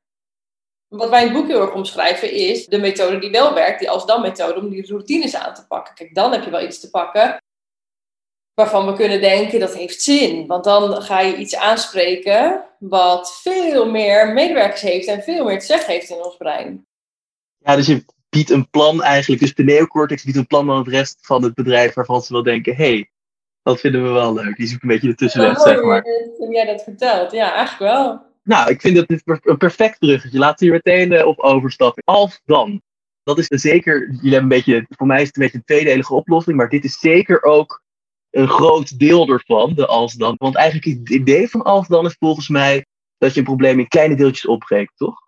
Wat 0.87 1.09
wij 1.09 1.21
in 1.21 1.27
het 1.27 1.37
boek 1.37 1.47
heel 1.47 1.61
erg 1.61 1.73
omschrijven 1.73 2.31
is 2.31 2.65
de 2.65 2.77
methode 2.77 3.19
die 3.19 3.31
wel 3.31 3.53
werkt, 3.53 3.79
die 3.79 3.89
als 3.89 4.05
dan 4.05 4.21
methode 4.21 4.59
om 4.59 4.69
die 4.69 4.87
routines 4.87 5.35
aan 5.35 5.53
te 5.53 5.67
pakken. 5.67 5.93
Kijk, 5.95 6.15
dan 6.15 6.31
heb 6.31 6.43
je 6.43 6.49
wel 6.49 6.63
iets 6.63 6.79
te 6.79 6.89
pakken 6.89 7.37
waarvan 8.57 8.85
we 8.85 8.93
kunnen 8.93 9.21
denken 9.21 9.59
dat 9.59 9.75
heeft 9.75 10.01
zin. 10.01 10.47
Want 10.47 10.63
dan 10.63 11.01
ga 11.01 11.19
je 11.19 11.37
iets 11.37 11.55
aanspreken 11.55 12.63
wat 12.79 13.39
veel 13.41 13.91
meer 13.91 14.33
medewerkers 14.33 14.81
heeft 14.81 15.07
en 15.07 15.21
veel 15.21 15.45
meer 15.45 15.59
te 15.59 15.65
zeggen 15.65 15.93
heeft 15.93 16.09
in 16.09 16.23
ons 16.23 16.37
brein. 16.37 16.87
Ja, 17.57 17.75
dus 17.75 17.87
je 17.87 18.05
biedt 18.29 18.49
een 18.49 18.69
plan 18.69 19.03
eigenlijk. 19.03 19.41
Dus 19.41 19.53
de 19.53 19.63
neocortex 19.63 20.23
biedt 20.23 20.37
een 20.37 20.47
plan 20.47 20.71
aan 20.71 20.77
het 20.77 20.87
rest 20.87 21.17
van 21.21 21.43
het 21.43 21.53
bedrijf 21.53 21.93
waarvan 21.93 22.21
ze 22.21 22.33
wel 22.33 22.43
denken, 22.43 22.75
hey, 22.75 23.09
dat 23.63 23.79
vinden 23.79 24.03
we 24.03 24.09
wel 24.09 24.33
leuk. 24.33 24.55
Die 24.55 24.67
zoekt 24.67 24.81
een 24.81 24.89
beetje 24.89 25.07
de 25.07 25.15
tussenweg, 25.15 25.59
zeg 25.59 25.81
maar. 25.81 26.03
Toen 26.37 26.51
jij 26.51 26.65
dat 26.65 26.83
vertelt, 26.83 27.31
ja, 27.31 27.53
eigenlijk 27.53 27.93
wel. 27.93 28.21
Nou, 28.43 28.69
ik 28.69 28.81
vind 28.81 28.95
dat 28.95 29.07
dit 29.07 29.21
een 29.25 29.57
perfect 29.57 29.99
bruggetje. 29.99 30.39
Laten 30.39 30.57
we 30.57 30.65
hier 30.65 30.81
meteen 30.83 31.11
uh, 31.11 31.27
op 31.27 31.39
overstappen. 31.39 32.03
Als 32.05 32.41
dan. 32.45 32.81
Dat 33.23 33.37
is 33.37 33.47
zeker, 33.47 33.99
jullie 33.99 34.19
hebben 34.21 34.41
een 34.41 34.47
beetje, 34.47 34.85
voor 34.89 35.07
mij 35.07 35.21
is 35.21 35.27
het 35.27 35.35
een 35.35 35.43
beetje 35.43 35.57
een 35.57 35.63
tweedelige 35.63 36.13
oplossing, 36.13 36.57
maar 36.57 36.69
dit 36.69 36.83
is 36.83 36.99
zeker 36.99 37.43
ook 37.43 37.85
een 38.37 38.47
groot 38.47 38.99
deel 38.99 39.27
ervan, 39.27 39.73
de 39.73 39.85
als 39.85 40.13
dan. 40.13 40.35
Want 40.37 40.55
eigenlijk 40.55 40.99
het 40.99 41.09
idee 41.09 41.49
van 41.49 41.61
als 41.61 41.87
dan 41.87 42.05
is 42.05 42.15
volgens 42.19 42.49
mij 42.49 42.85
dat 43.17 43.33
je 43.33 43.39
een 43.39 43.45
probleem 43.45 43.79
in 43.79 43.87
kleine 43.87 44.15
deeltjes 44.15 44.45
opbreekt, 44.45 44.97
toch? 44.97 45.19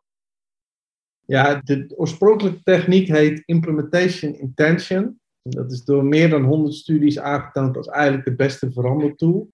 Ja, 1.25 1.61
de 1.63 1.93
oorspronkelijke 1.97 2.63
techniek 2.63 3.07
heet 3.07 3.43
implementation 3.45 4.39
intention. 4.39 5.19
Dat 5.41 5.71
is 5.71 5.83
door 5.83 6.05
meer 6.05 6.29
dan 6.29 6.43
100 6.43 6.75
studies 6.75 7.19
aangetoond 7.19 7.77
als 7.77 7.87
eigenlijk 7.87 8.25
het 8.25 8.37
beste 8.37 8.71
verandertool. 8.71 9.51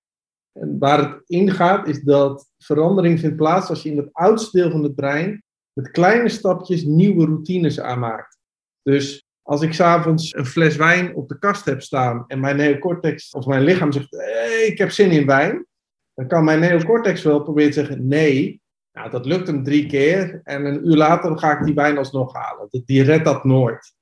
En 0.60 0.80
waar 0.80 1.00
het 1.00 1.22
in 1.26 1.52
gaat, 1.52 1.88
is 1.88 2.02
dat 2.02 2.50
verandering 2.58 3.20
vindt 3.20 3.36
plaats 3.36 3.70
als 3.70 3.84
je 3.84 3.90
in 3.90 3.98
het 3.98 4.14
oudste 4.14 4.58
deel 4.58 4.72
van 4.72 4.84
het 4.84 4.96
brein 4.96 5.44
met 5.74 5.92
kleine 5.92 6.30
stapjes 6.30 6.84
nieuwe 6.84 7.26
routines 7.26 7.80
aanmaakt. 7.80 8.38
Dus 8.82 9.25
als 9.46 9.62
ik 9.62 9.74
s'avonds 9.74 10.36
een 10.36 10.46
fles 10.46 10.76
wijn 10.76 11.16
op 11.16 11.30
de 11.30 11.40
kast 11.40 11.66
heb 11.66 11.82
staan 11.82 12.24
en 12.28 12.40
mijn 12.40 12.56
neocortex 12.56 13.32
of 13.32 13.46
mijn 13.46 13.64
lichaam 13.64 13.92
zegt: 13.92 14.08
hey, 14.10 14.66
ik 14.66 14.78
heb 14.78 14.92
zin 14.92 15.12
in 15.12 15.26
wijn, 15.26 15.66
dan 16.14 16.28
kan 16.28 16.44
mijn 16.44 16.60
neocortex 16.60 17.24
wel 17.24 17.42
proberen 17.42 17.72
te 17.72 17.80
zeggen: 17.80 18.08
nee. 18.08 18.64
Nou, 18.94 19.10
dat 19.10 19.26
lukt 19.26 19.48
hem 19.48 19.64
drie 19.64 19.86
keer 19.86 20.42
en 20.44 20.66
een 20.66 20.88
uur 20.88 20.96
later 20.96 21.38
ga 21.40 21.60
ik 21.60 21.66
die 21.66 21.74
wijn 21.74 21.98
alsnog 21.98 22.34
halen. 22.34 22.68
Die 22.86 23.04
redt 23.04 23.26
dat 23.26 23.44
nooit. 23.44 23.94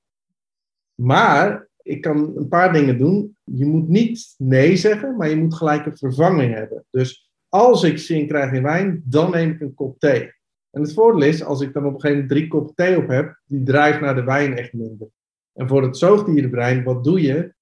Maar 0.95 1.67
ik 1.81 2.01
kan 2.01 2.31
een 2.35 2.47
paar 2.47 2.73
dingen 2.73 2.97
doen. 2.97 3.37
Je 3.43 3.65
moet 3.65 3.87
niet 3.87 4.35
nee 4.37 4.75
zeggen, 4.75 5.17
maar 5.17 5.29
je 5.29 5.35
moet 5.35 5.55
gelijk 5.55 5.85
een 5.85 5.97
vervanging 5.97 6.53
hebben. 6.53 6.85
Dus 6.89 7.31
als 7.49 7.83
ik 7.83 7.97
zin 7.97 8.27
krijg 8.27 8.51
in 8.51 8.63
wijn, 8.63 9.03
dan 9.05 9.31
neem 9.31 9.51
ik 9.51 9.61
een 9.61 9.73
kop 9.73 9.99
thee. 9.99 10.33
En 10.71 10.81
het 10.81 10.93
voordeel 10.93 11.27
is, 11.27 11.43
als 11.43 11.61
ik 11.61 11.73
dan 11.73 11.85
op 11.85 11.93
een 11.93 11.99
gegeven 11.99 12.21
moment 12.21 12.37
drie 12.37 12.47
kop 12.47 12.75
thee 12.75 12.97
op 12.97 13.07
heb, 13.07 13.39
die 13.45 13.63
drijft 13.63 14.01
naar 14.01 14.15
de 14.15 14.23
wijn 14.23 14.57
echt 14.57 14.73
minder. 14.73 15.07
En 15.53 15.67
voor 15.67 15.83
het 15.83 15.97
zoogdierenbrein, 15.97 16.83
wat 16.83 17.03
doe 17.03 17.21
je? 17.21 17.53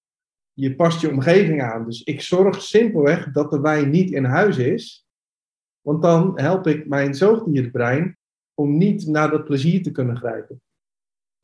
Je 0.54 0.76
past 0.76 1.02
je 1.02 1.10
omgeving 1.10 1.62
aan. 1.62 1.86
Dus 1.86 2.04
ik 2.04 2.22
zorg 2.22 2.62
simpelweg 2.62 3.32
dat 3.32 3.52
de 3.52 3.60
wijn 3.60 3.90
niet 3.90 4.12
in 4.12 4.24
huis 4.24 4.58
is. 4.58 5.06
Want 5.82 6.02
dan 6.02 6.40
help 6.40 6.68
ik 6.68 6.88
mijn 6.88 7.14
zoogdierenbrein 7.14 8.18
om 8.54 8.78
niet 8.78 9.08
naar 9.08 9.32
dat 9.32 9.44
plezier 9.44 9.84
te 9.84 9.92
kunnen 9.92 10.18
grijpen. 10.18 10.62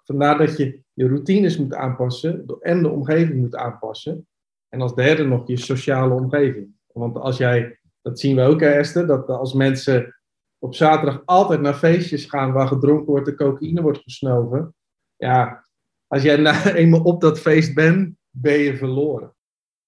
Vandaar 0.04 0.38
dat 0.38 0.58
je 0.58 0.82
je 0.94 1.08
routines 1.08 1.58
moet 1.58 1.74
aanpassen 1.74 2.46
en 2.60 2.82
de 2.82 2.90
omgeving 2.90 3.40
moet 3.40 3.56
aanpassen. 3.56 4.28
En 4.70 4.82
als 4.82 4.96
derde 4.96 5.24
nog 5.24 5.48
je 5.48 5.58
sociale 5.58 6.14
omgeving. 6.14 6.76
Want 6.88 7.18
als 7.18 7.38
jij, 7.38 7.80
dat 8.02 8.20
zien 8.20 8.36
we 8.36 8.42
ook 8.42 8.62
Esther, 8.62 9.08
dat 9.08 9.28
als 9.28 9.54
mensen 9.54 10.16
op 10.60 10.76
zaterdag 10.76 11.22
altijd 11.26 11.62
naar 11.62 11.74
feestjes 11.74 12.26
gaan 12.26 12.52
waar 12.52 12.68
gedronken 12.68 13.06
wordt 13.06 13.28
en 13.28 13.36
cocaïne 13.36 13.82
wordt 13.82 14.02
gesnoven. 14.02 14.76
Ja, 15.16 15.67
als 16.08 16.22
jij 16.22 16.38
nou 16.38 16.70
eenmaal 16.74 17.02
op 17.02 17.22
dat 17.22 17.40
feest 17.40 17.74
bent, 17.74 18.16
ben 18.30 18.58
je 18.58 18.78
verloren. 18.78 19.36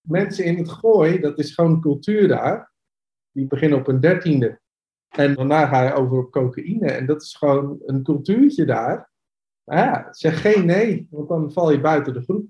Mensen 0.08 0.46
in 0.46 0.58
het 0.58 0.70
gooi, 0.70 1.20
dat 1.20 1.40
is 1.40 1.54
gewoon 1.54 1.82
cultuur 1.82 2.28
daar. 2.28 2.72
Die 3.32 3.48
beginnen 3.48 3.80
op 3.80 3.88
een 3.88 4.00
dertiende. 4.00 4.60
En 5.10 5.36
daarna 5.36 5.68
ga 5.68 5.84
je 5.84 5.94
over 5.94 6.18
op 6.18 6.32
cocaïne. 6.32 6.92
En 6.92 7.06
dat 7.06 7.22
is 7.22 7.36
gewoon 7.36 7.80
een 7.86 8.04
cultuurtje 8.04 8.66
daar. 8.66 9.12
Ja, 9.64 10.08
zeg 10.12 10.42
geen 10.42 10.66
nee, 10.66 11.08
want 11.10 11.30
dan 11.30 11.52
val 11.52 11.72
je 11.72 11.82
buiten 11.82 12.14
de 12.14 12.22
groep. 12.22 12.46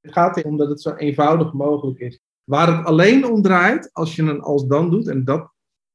Het 0.00 0.12
gaat 0.12 0.36
erom 0.36 0.56
dat 0.56 0.68
het 0.68 0.80
zo 0.80 0.94
eenvoudig 0.94 1.52
mogelijk 1.52 1.98
is. 1.98 2.20
Waar 2.44 2.76
het 2.76 2.86
alleen 2.86 3.26
om 3.26 3.42
draait, 3.42 3.90
als 3.92 4.16
je 4.16 4.22
een 4.22 4.40
als 4.40 4.66
dan 4.66 4.90
doet, 4.90 5.08
en 5.08 5.24
dat, 5.24 5.52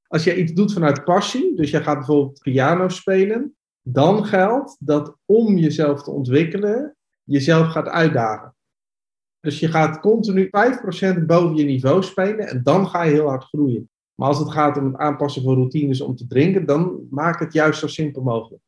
als 0.07 0.23
je 0.23 0.35
iets 0.35 0.53
doet 0.53 0.73
vanuit 0.73 1.03
passie, 1.03 1.55
dus 1.55 1.71
je 1.71 1.83
gaat 1.83 1.97
bijvoorbeeld 1.97 2.39
piano 2.41 2.89
spelen, 2.89 3.55
dan 3.81 4.25
geldt 4.25 4.77
dat 4.79 5.17
om 5.25 5.57
jezelf 5.57 6.03
te 6.03 6.11
ontwikkelen, 6.11 6.95
jezelf 7.23 7.67
gaat 7.67 7.87
uitdagen. 7.87 8.55
Dus 9.39 9.59
je 9.59 9.67
gaat 9.67 9.99
continu 9.99 10.45
5% 10.45 11.25
boven 11.25 11.55
je 11.55 11.63
niveau 11.63 12.03
spelen 12.03 12.47
en 12.47 12.63
dan 12.63 12.87
ga 12.87 13.03
je 13.03 13.11
heel 13.11 13.27
hard 13.27 13.43
groeien. 13.43 13.89
Maar 14.15 14.27
als 14.27 14.39
het 14.39 14.51
gaat 14.51 14.77
om 14.77 14.85
het 14.85 14.95
aanpassen 14.95 15.43
van 15.43 15.53
routines 15.53 16.01
om 16.01 16.15
te 16.15 16.27
drinken, 16.27 16.65
dan 16.65 17.07
maak 17.09 17.39
het 17.39 17.53
juist 17.53 17.79
zo 17.79 17.87
simpel 17.87 18.21
mogelijk. 18.21 18.63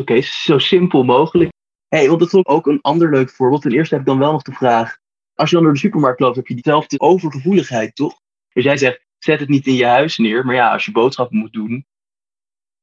Oké, 0.00 0.20
zo 0.20 0.58
simpel 0.58 1.04
mogelijk. 1.04 1.50
hey, 1.88 2.08
want 2.08 2.20
dat 2.20 2.32
is 2.32 2.44
ook 2.44 2.66
een 2.66 2.80
ander 2.80 3.10
leuk 3.10 3.30
voorbeeld. 3.30 3.62
Ten 3.62 3.72
eerste 3.72 3.94
heb 3.94 4.02
ik 4.02 4.08
dan 4.08 4.18
wel 4.18 4.32
nog 4.32 4.42
de 4.42 4.52
vraag. 4.52 4.98
Als 5.34 5.48
je 5.48 5.54
dan 5.54 5.64
door 5.64 5.74
de 5.74 5.78
supermarkt 5.78 6.20
loopt, 6.20 6.36
heb 6.36 6.46
je 6.46 6.54
diezelfde 6.54 7.00
overgevoeligheid, 7.00 7.94
toch? 7.94 8.20
Dus 8.52 8.64
jij 8.64 8.76
zegt, 8.76 9.06
zet 9.18 9.40
het 9.40 9.48
niet 9.48 9.66
in 9.66 9.74
je 9.74 9.86
huis 9.86 10.18
neer. 10.18 10.44
Maar 10.44 10.54
ja, 10.54 10.72
als 10.72 10.84
je 10.84 10.92
boodschappen 10.92 11.38
moet 11.38 11.52
doen, 11.52 11.86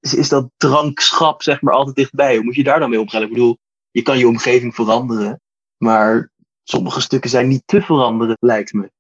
is, 0.03 0.13
is 0.13 0.29
dat 0.29 0.49
drankschap 0.57 1.43
zeg 1.43 1.61
maar 1.61 1.73
altijd 1.73 1.95
dichtbij. 1.95 2.35
Hoe 2.35 2.43
moet 2.43 2.55
je 2.55 2.63
daar 2.63 2.79
dan 2.79 2.89
mee 2.89 2.99
omgaan? 2.99 3.21
Ik 3.21 3.29
bedoel, 3.29 3.57
je 3.91 4.01
kan 4.01 4.17
je 4.17 4.27
omgeving 4.27 4.75
veranderen, 4.75 5.41
maar 5.77 6.31
sommige 6.63 7.01
stukken 7.01 7.29
zijn 7.29 7.47
niet 7.47 7.63
te 7.65 7.81
veranderen, 7.81 8.37
lijkt 8.39 8.73
me. 8.73 8.91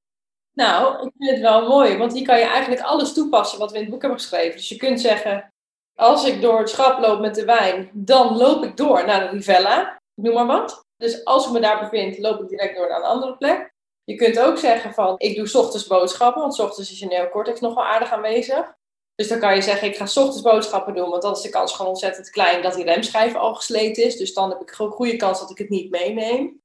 Nou, 0.53 1.05
ik 1.07 1.11
vind 1.17 1.31
het 1.31 1.39
wel 1.39 1.67
mooi, 1.67 1.97
want 1.97 2.13
hier 2.13 2.25
kan 2.25 2.39
je 2.39 2.45
eigenlijk 2.45 2.81
alles 2.81 3.13
toepassen 3.13 3.59
wat 3.59 3.71
we 3.71 3.75
in 3.75 3.81
het 3.81 3.91
boek 3.91 4.01
hebben 4.01 4.19
geschreven. 4.19 4.57
Dus 4.57 4.69
je 4.69 4.75
kunt 4.75 5.01
zeggen, 5.01 5.51
Als 5.95 6.25
ik 6.25 6.41
door 6.41 6.59
het 6.59 6.69
schap 6.69 6.99
loop 6.99 7.19
met 7.19 7.35
de 7.35 7.45
wijn, 7.45 7.89
dan 7.93 8.37
loop 8.37 8.63
ik 8.63 8.77
door 8.77 9.05
naar 9.05 9.19
de 9.19 9.29
Rivella. 9.29 10.01
Noem 10.15 10.33
maar 10.33 10.45
wat. 10.45 10.85
Dus 10.97 11.25
als 11.25 11.45
ik 11.45 11.51
me 11.51 11.59
daar 11.59 11.79
bevind, 11.79 12.17
loop 12.17 12.41
ik 12.41 12.49
direct 12.49 12.75
door 12.75 12.87
naar 12.87 12.97
een 12.97 13.05
andere 13.05 13.37
plek. 13.37 13.73
Je 14.03 14.15
kunt 14.15 14.39
ook 14.39 14.57
zeggen 14.57 14.93
van, 14.93 15.15
ik 15.17 15.35
doe 15.35 15.61
ochtends 15.61 15.87
boodschappen, 15.87 16.41
want 16.41 16.59
ochtends 16.59 16.91
is 16.91 16.99
je 16.99 17.05
neocortex 17.05 17.59
nog 17.59 17.73
wel 17.73 17.85
aardig 17.85 18.11
aanwezig. 18.11 18.73
Dus 19.15 19.27
dan 19.27 19.39
kan 19.39 19.55
je 19.55 19.61
zeggen, 19.61 19.87
ik 19.87 19.95
ga 19.95 20.05
's 20.05 20.17
ochtends 20.17 20.41
boodschappen 20.41 20.95
doen, 20.95 21.09
want 21.09 21.21
dan 21.21 21.31
is 21.33 21.41
de 21.41 21.49
kans 21.49 21.73
gewoon 21.73 21.91
ontzettend 21.91 22.29
klein 22.29 22.61
dat 22.61 22.73
die 22.73 22.83
remschijf 22.83 23.35
al 23.35 23.55
gesleten 23.55 24.03
is. 24.03 24.17
Dus 24.17 24.33
dan 24.33 24.49
heb 24.49 24.61
ik 24.61 24.71
gewoon 24.71 24.91
goede 24.91 25.15
kans 25.15 25.39
dat 25.39 25.49
ik 25.51 25.57
het 25.57 25.69
niet 25.69 25.89
meeneem. 25.89 26.61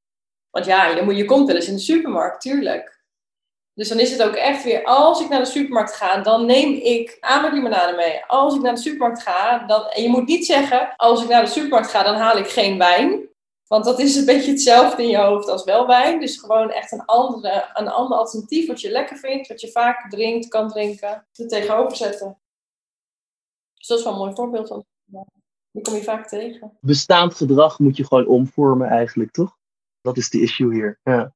Want 0.50 0.66
ja, 0.66 0.88
je, 0.88 1.02
moet, 1.02 1.16
je 1.16 1.24
komt 1.24 1.46
wel 1.46 1.56
eens 1.56 1.68
in 1.68 1.74
de 1.74 1.80
supermarkt, 1.80 2.40
tuurlijk. 2.40 2.98
Dus 3.74 3.88
dan 3.88 3.98
is 3.98 4.10
het 4.10 4.22
ook 4.22 4.34
echt 4.34 4.64
weer, 4.64 4.84
als 4.84 5.20
ik 5.20 5.28
naar 5.28 5.38
de 5.38 5.44
supermarkt 5.44 5.94
ga, 5.94 6.20
dan 6.20 6.46
neem 6.46 6.72
ik 6.72 7.18
limonade 7.52 7.96
mee. 7.96 8.24
Als 8.26 8.54
ik 8.54 8.62
naar 8.62 8.74
de 8.74 8.80
supermarkt 8.80 9.22
ga, 9.22 9.58
dan, 9.58 9.86
en 9.86 10.02
je 10.02 10.08
moet 10.08 10.26
niet 10.26 10.46
zeggen, 10.46 10.94
als 10.96 11.22
ik 11.22 11.28
naar 11.28 11.44
de 11.44 11.50
supermarkt 11.50 11.90
ga, 11.90 12.02
dan 12.02 12.14
haal 12.14 12.36
ik 12.36 12.48
geen 12.48 12.78
wijn. 12.78 13.27
Want 13.68 13.84
dat 13.84 13.98
is 13.98 14.16
een 14.16 14.24
beetje 14.24 14.50
hetzelfde 14.50 15.02
in 15.02 15.08
je 15.08 15.18
hoofd 15.18 15.48
als 15.48 15.64
wel 15.64 15.86
wijn. 15.86 16.20
Dus 16.20 16.38
gewoon 16.38 16.70
echt 16.70 16.92
een, 16.92 17.04
andere, 17.04 17.70
een 17.74 17.88
ander 17.88 18.18
alternatief 18.18 18.66
wat 18.66 18.80
je 18.80 18.90
lekker 18.90 19.16
vindt, 19.16 19.48
wat 19.48 19.60
je 19.60 19.70
vaak 19.70 20.10
drinkt, 20.10 20.48
kan 20.48 20.68
drinken, 20.68 21.26
er 21.32 21.48
tegenover 21.48 21.96
zetten. 21.96 22.38
Dus 23.74 23.86
dat 23.86 23.98
is 23.98 24.04
wel 24.04 24.12
een 24.12 24.18
mooi 24.18 24.34
voorbeeld 24.34 24.68
van. 24.68 24.84
Die 25.70 25.82
kom 25.82 25.94
je 25.94 26.02
vaak 26.02 26.28
tegen. 26.28 26.78
Bestaand 26.80 27.34
gedrag 27.34 27.78
moet 27.78 27.96
je 27.96 28.06
gewoon 28.06 28.26
omvormen 28.26 28.88
eigenlijk, 28.88 29.30
toch? 29.30 29.56
Dat 30.00 30.16
is 30.16 30.30
de 30.30 30.40
issue 30.40 30.74
hier. 30.74 31.00
Ja. 31.02 31.34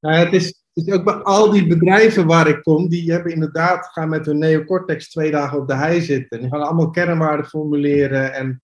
Nou 0.00 0.14
ja, 0.14 0.24
het 0.24 0.32
is, 0.32 0.46
het 0.72 0.86
is 0.86 0.92
ook 0.92 1.04
bij 1.04 1.14
al 1.14 1.50
die 1.50 1.66
bedrijven 1.66 2.26
waar 2.26 2.48
ik 2.48 2.62
kom, 2.62 2.88
die 2.88 3.12
hebben 3.12 3.32
inderdaad, 3.32 3.86
gaan 3.86 4.08
met 4.08 4.26
hun 4.26 4.38
neocortex 4.38 5.10
twee 5.10 5.30
dagen 5.30 5.58
op 5.58 5.68
de 5.68 5.74
hei 5.74 6.00
zitten. 6.00 6.40
Die 6.40 6.48
gaan 6.48 6.62
allemaal 6.62 6.90
kernwaarden 6.90 7.46
formuleren 7.46 8.34
en 8.34 8.62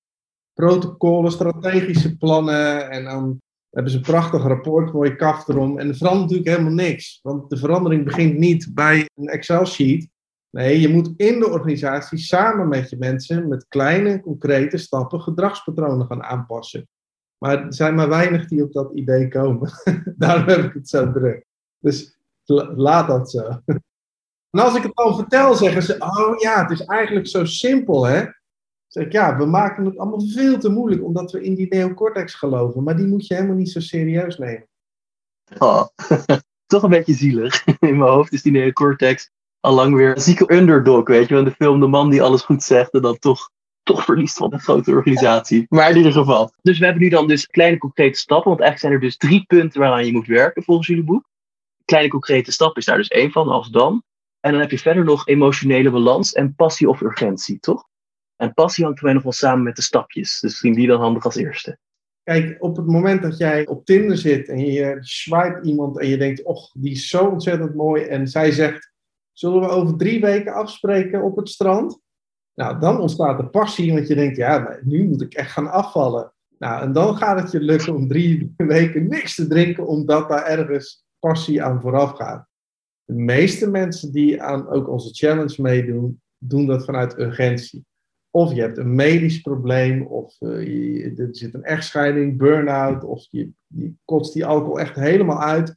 protocollen, 0.54 1.32
strategische 1.32 2.16
plannen. 2.16 2.90
En 2.90 3.04
dan 3.04 3.40
hebben 3.70 3.92
ze 3.92 3.98
een 3.98 4.04
prachtig 4.04 4.42
rapport, 4.42 4.92
mooie 4.92 5.16
kaf 5.16 5.48
erom. 5.48 5.78
En 5.78 5.88
er 5.88 5.96
verandert 5.96 6.30
natuurlijk 6.30 6.56
helemaal 6.56 6.86
niks. 6.86 7.18
Want 7.22 7.50
de 7.50 7.56
verandering 7.56 8.04
begint 8.04 8.38
niet 8.38 8.70
bij 8.74 9.08
een 9.14 9.28
Excel-sheet. 9.28 10.08
Nee, 10.50 10.80
je 10.80 10.88
moet 10.88 11.12
in 11.16 11.38
de 11.38 11.48
organisatie 11.50 12.18
samen 12.18 12.68
met 12.68 12.90
je 12.90 12.96
mensen 12.96 13.48
met 13.48 13.68
kleine, 13.68 14.20
concrete 14.20 14.76
stappen 14.76 15.20
gedragspatronen 15.20 16.06
gaan 16.06 16.22
aanpassen. 16.22 16.88
Maar 17.38 17.64
er 17.64 17.74
zijn 17.74 17.94
maar 17.94 18.08
weinig 18.08 18.48
die 18.48 18.62
op 18.62 18.72
dat 18.72 18.92
idee 18.94 19.28
komen. 19.28 19.70
Daarom 20.16 20.48
heb 20.48 20.64
ik 20.64 20.72
het 20.72 20.88
zo 20.88 21.12
druk. 21.12 21.46
Dus 21.78 22.18
laat 22.74 23.08
dat 23.08 23.30
zo. 23.30 23.42
En 24.54 24.60
als 24.60 24.76
ik 24.76 24.82
het 24.82 24.96
dan 24.96 25.16
vertel, 25.16 25.54
zeggen 25.54 25.82
ze: 25.82 25.96
Oh 25.98 26.38
ja, 26.38 26.62
het 26.62 26.70
is 26.70 26.84
eigenlijk 26.84 27.26
zo 27.26 27.44
simpel, 27.44 28.06
hè? 28.06 28.24
Zeg 28.94 29.12
ja, 29.12 29.36
we 29.36 29.46
maken 29.46 29.84
het 29.84 29.98
allemaal 29.98 30.20
veel 30.20 30.58
te 30.58 30.68
moeilijk 30.68 31.04
omdat 31.04 31.32
we 31.32 31.42
in 31.42 31.54
die 31.54 31.66
neocortex 31.68 32.34
geloven. 32.34 32.82
Maar 32.82 32.96
die 32.96 33.06
moet 33.06 33.26
je 33.26 33.34
helemaal 33.34 33.56
niet 33.56 33.70
zo 33.70 33.80
serieus 33.80 34.38
nemen. 34.38 34.68
Oh, 35.58 35.86
toch 36.66 36.82
een 36.82 36.90
beetje 36.90 37.14
zielig. 37.14 37.64
In 37.66 37.98
mijn 37.98 38.10
hoofd 38.10 38.32
is 38.32 38.42
die 38.42 38.52
neocortex 38.52 39.30
al 39.60 39.74
lang 39.74 39.94
weer 39.94 40.16
een 40.16 40.22
zieke 40.22 40.54
underdog, 40.54 41.06
weet 41.06 41.28
je. 41.28 41.36
In 41.36 41.44
de 41.44 41.50
film 41.50 41.80
de 41.80 41.86
man 41.86 42.10
die 42.10 42.22
alles 42.22 42.42
goed 42.42 42.62
zegt 42.62 42.92
en 42.92 43.02
dan 43.02 43.18
toch, 43.18 43.50
toch 43.82 44.04
verliest 44.04 44.36
van 44.36 44.52
een 44.52 44.60
grote 44.60 44.90
organisatie. 44.90 45.66
Maar 45.68 45.90
in 45.90 45.96
ieder 45.96 46.12
geval. 46.12 46.52
Dus 46.62 46.78
we 46.78 46.84
hebben 46.84 47.02
nu 47.02 47.08
dan 47.08 47.26
dus 47.26 47.46
kleine 47.46 47.78
concrete 47.78 48.18
stappen. 48.18 48.48
Want 48.48 48.60
eigenlijk 48.60 48.80
zijn 48.80 48.92
er 48.92 49.08
dus 49.08 49.30
drie 49.30 49.44
punten 49.46 49.80
waaraan 49.80 50.06
je 50.06 50.12
moet 50.12 50.26
werken 50.26 50.62
volgens 50.62 50.86
jullie 50.86 51.04
boek. 51.04 51.24
Kleine 51.84 52.08
concrete 52.08 52.52
stap 52.52 52.76
is 52.76 52.84
daar 52.84 52.96
dus 52.96 53.08
één 53.08 53.30
van, 53.30 53.48
als 53.48 53.70
dan. 53.70 54.02
En 54.40 54.52
dan 54.52 54.60
heb 54.60 54.70
je 54.70 54.78
verder 54.78 55.04
nog 55.04 55.26
emotionele 55.26 55.90
balans 55.90 56.32
en 56.32 56.54
passie 56.54 56.88
of 56.88 57.00
urgentie, 57.00 57.58
toch? 57.60 57.92
En 58.36 58.54
passie 58.54 58.84
hangt 58.84 58.98
voor 58.98 59.08
mij 59.08 59.16
nog 59.16 59.24
wel 59.24 59.32
samen 59.32 59.64
met 59.64 59.76
de 59.76 59.82
stapjes. 59.82 60.30
Dus 60.30 60.42
misschien 60.42 60.74
die 60.74 60.86
dan 60.86 61.00
handig 61.00 61.24
als 61.24 61.36
eerste. 61.36 61.78
Kijk, 62.22 62.56
op 62.58 62.76
het 62.76 62.86
moment 62.86 63.22
dat 63.22 63.38
jij 63.38 63.66
op 63.66 63.84
Tinder 63.84 64.16
zit 64.16 64.48
en 64.48 64.58
je 64.58 64.96
swipe 65.00 65.60
iemand 65.62 66.00
en 66.00 66.08
je 66.08 66.16
denkt, 66.16 66.42
och, 66.42 66.72
die 66.72 66.90
is 66.90 67.08
zo 67.08 67.26
ontzettend 67.26 67.74
mooi. 67.74 68.02
En 68.02 68.28
zij 68.28 68.52
zegt, 68.52 68.92
zullen 69.32 69.60
we 69.60 69.68
over 69.68 69.96
drie 69.96 70.20
weken 70.20 70.52
afspreken 70.52 71.22
op 71.22 71.36
het 71.36 71.48
strand? 71.48 72.00
Nou, 72.54 72.80
dan 72.80 73.00
ontstaat 73.00 73.38
de 73.38 73.46
passie, 73.46 73.92
want 73.92 74.08
je 74.08 74.14
denkt, 74.14 74.36
ja, 74.36 74.78
nu 74.82 75.08
moet 75.08 75.22
ik 75.22 75.34
echt 75.34 75.50
gaan 75.50 75.70
afvallen. 75.70 76.32
Nou, 76.58 76.82
en 76.82 76.92
dan 76.92 77.16
gaat 77.16 77.40
het 77.40 77.50
je 77.50 77.60
lukken 77.60 77.94
om 77.94 78.08
drie 78.08 78.54
weken 78.56 79.08
niks 79.08 79.34
te 79.34 79.46
drinken, 79.46 79.86
omdat 79.86 80.28
daar 80.28 80.44
ergens 80.44 81.04
passie 81.18 81.62
aan 81.62 81.80
vooraf 81.80 82.10
gaat. 82.10 82.46
De 83.04 83.14
meeste 83.14 83.70
mensen 83.70 84.12
die 84.12 84.42
aan 84.42 84.68
ook 84.68 84.88
onze 84.88 85.14
challenge 85.14 85.62
meedoen, 85.62 86.22
doen 86.38 86.66
dat 86.66 86.84
vanuit 86.84 87.18
urgentie. 87.18 87.84
Of 88.36 88.54
je 88.54 88.60
hebt 88.60 88.78
een 88.78 88.94
medisch 88.94 89.40
probleem, 89.40 90.06
of 90.06 90.36
uh, 90.40 90.66
je, 90.66 91.14
er 91.16 91.28
zit 91.30 91.54
een 91.54 91.64
echtscheiding, 91.64 92.36
burn-out, 92.36 93.04
of 93.04 93.26
je, 93.30 93.50
je 93.66 93.92
kotst 94.04 94.32
die 94.32 94.46
alcohol 94.46 94.80
echt 94.80 94.94
helemaal 94.94 95.42
uit. 95.42 95.76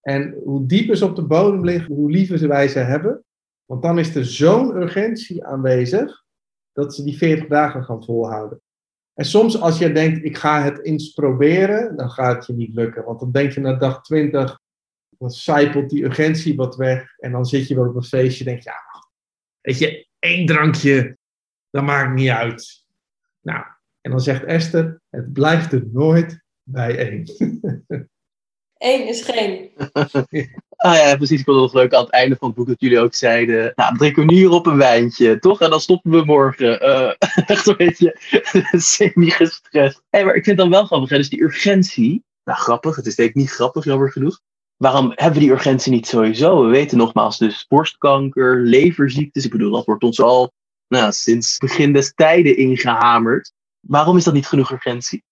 En 0.00 0.34
hoe 0.44 0.66
dieper 0.66 0.96
ze 0.96 1.04
op 1.04 1.16
de 1.16 1.26
bodem 1.26 1.64
liggen, 1.64 1.94
hoe 1.94 2.10
liever 2.10 2.48
wij 2.48 2.68
ze 2.68 2.78
hebben. 2.78 3.24
Want 3.64 3.82
dan 3.82 3.98
is 3.98 4.14
er 4.14 4.24
zo'n 4.24 4.76
urgentie 4.76 5.44
aanwezig 5.44 6.24
dat 6.72 6.94
ze 6.94 7.04
die 7.04 7.16
40 7.16 7.46
dagen 7.46 7.84
gaan 7.84 8.04
volhouden. 8.04 8.60
En 9.14 9.24
soms 9.24 9.60
als 9.60 9.78
je 9.78 9.92
denkt, 9.92 10.24
ik 10.24 10.36
ga 10.36 10.62
het 10.62 10.84
eens 10.84 11.12
proberen, 11.12 11.96
dan 11.96 12.10
gaat 12.10 12.36
het 12.36 12.46
je 12.46 12.52
niet 12.52 12.74
lukken. 12.74 13.04
Want 13.04 13.20
dan 13.20 13.32
denk 13.32 13.52
je 13.52 13.60
na 13.60 13.72
dag 13.72 14.02
20, 14.02 14.60
dan 15.18 15.30
zijpelt 15.30 15.90
die 15.90 16.04
urgentie 16.04 16.56
wat 16.56 16.76
weg. 16.76 17.18
En 17.18 17.32
dan 17.32 17.46
zit 17.46 17.68
je 17.68 17.74
wel 17.74 17.88
op 17.88 17.96
een 17.96 18.02
feestje 18.02 18.44
en 18.44 18.50
denk 18.50 18.62
je, 18.62 18.70
ja, 18.70 19.08
weet 19.60 19.78
je, 19.78 20.08
één 20.18 20.46
drankje, 20.46 21.16
dat 21.74 21.82
maakt 21.82 22.14
niet 22.14 22.28
uit. 22.28 22.84
Nou, 23.40 23.64
en 24.00 24.10
dan 24.10 24.20
zegt 24.20 24.44
Esther, 24.44 25.00
het 25.10 25.32
blijft 25.32 25.72
er 25.72 25.84
nooit 25.92 26.42
bij 26.62 26.98
één. 26.98 27.24
Eén 28.78 29.08
is 29.08 29.22
geen. 29.22 29.70
ah 30.76 30.94
ja, 30.94 31.16
precies. 31.16 31.38
Ik 31.38 31.44
vond 31.44 31.60
het 31.60 31.72
leuk 31.72 31.94
aan 31.94 32.04
het 32.04 32.12
einde 32.12 32.36
van 32.36 32.48
het 32.48 32.56
boek 32.56 32.66
dat 32.66 32.80
jullie 32.80 32.98
ook 32.98 33.14
zeiden. 33.14 33.72
Nou, 33.74 33.96
drinken 33.96 34.26
we 34.26 34.32
nu 34.32 34.38
hier 34.38 34.50
op 34.50 34.66
een 34.66 34.76
wijntje, 34.76 35.38
toch? 35.38 35.60
En 35.60 35.70
dan 35.70 35.80
stoppen 35.80 36.10
we 36.10 36.24
morgen. 36.24 36.84
Uh, 36.84 37.12
echt 37.54 37.66
een 37.66 37.76
beetje 37.76 38.16
semi-gestrest. 38.72 40.02
Hey, 40.10 40.24
maar 40.24 40.34
ik 40.34 40.44
vind 40.44 40.58
het 40.58 40.70
dan 40.70 40.70
wel 40.70 40.86
grappig, 40.86 41.10
hè? 41.10 41.16
dus 41.16 41.28
die 41.28 41.42
urgentie. 41.42 42.24
Nou, 42.44 42.58
grappig. 42.58 42.96
Het 42.96 43.06
is 43.06 43.14
denk 43.14 43.28
ik 43.28 43.34
niet 43.34 43.50
grappig, 43.50 43.84
jammer 43.84 44.12
genoeg. 44.12 44.40
Waarom 44.76 45.12
hebben 45.14 45.38
we 45.38 45.46
die 45.46 45.54
urgentie 45.54 45.92
niet 45.92 46.06
sowieso? 46.06 46.62
We 46.64 46.68
weten 46.68 46.98
nogmaals 46.98 47.38
dus 47.38 47.66
borstkanker, 47.68 48.60
leverziektes. 48.60 49.44
Ik 49.44 49.50
bedoel, 49.50 49.70
dat 49.70 49.84
wordt 49.84 50.02
ons 50.02 50.20
al 50.20 50.52
nou, 50.88 51.12
sinds 51.12 51.58
begin 51.58 51.92
des 51.92 52.14
tijden 52.14 52.56
ingehamerd. 52.56 53.52
Waarom 53.80 54.16
is 54.16 54.24
dat 54.24 54.34
niet 54.34 54.46
genoeg 54.46 54.70
urgentie? 54.70 55.24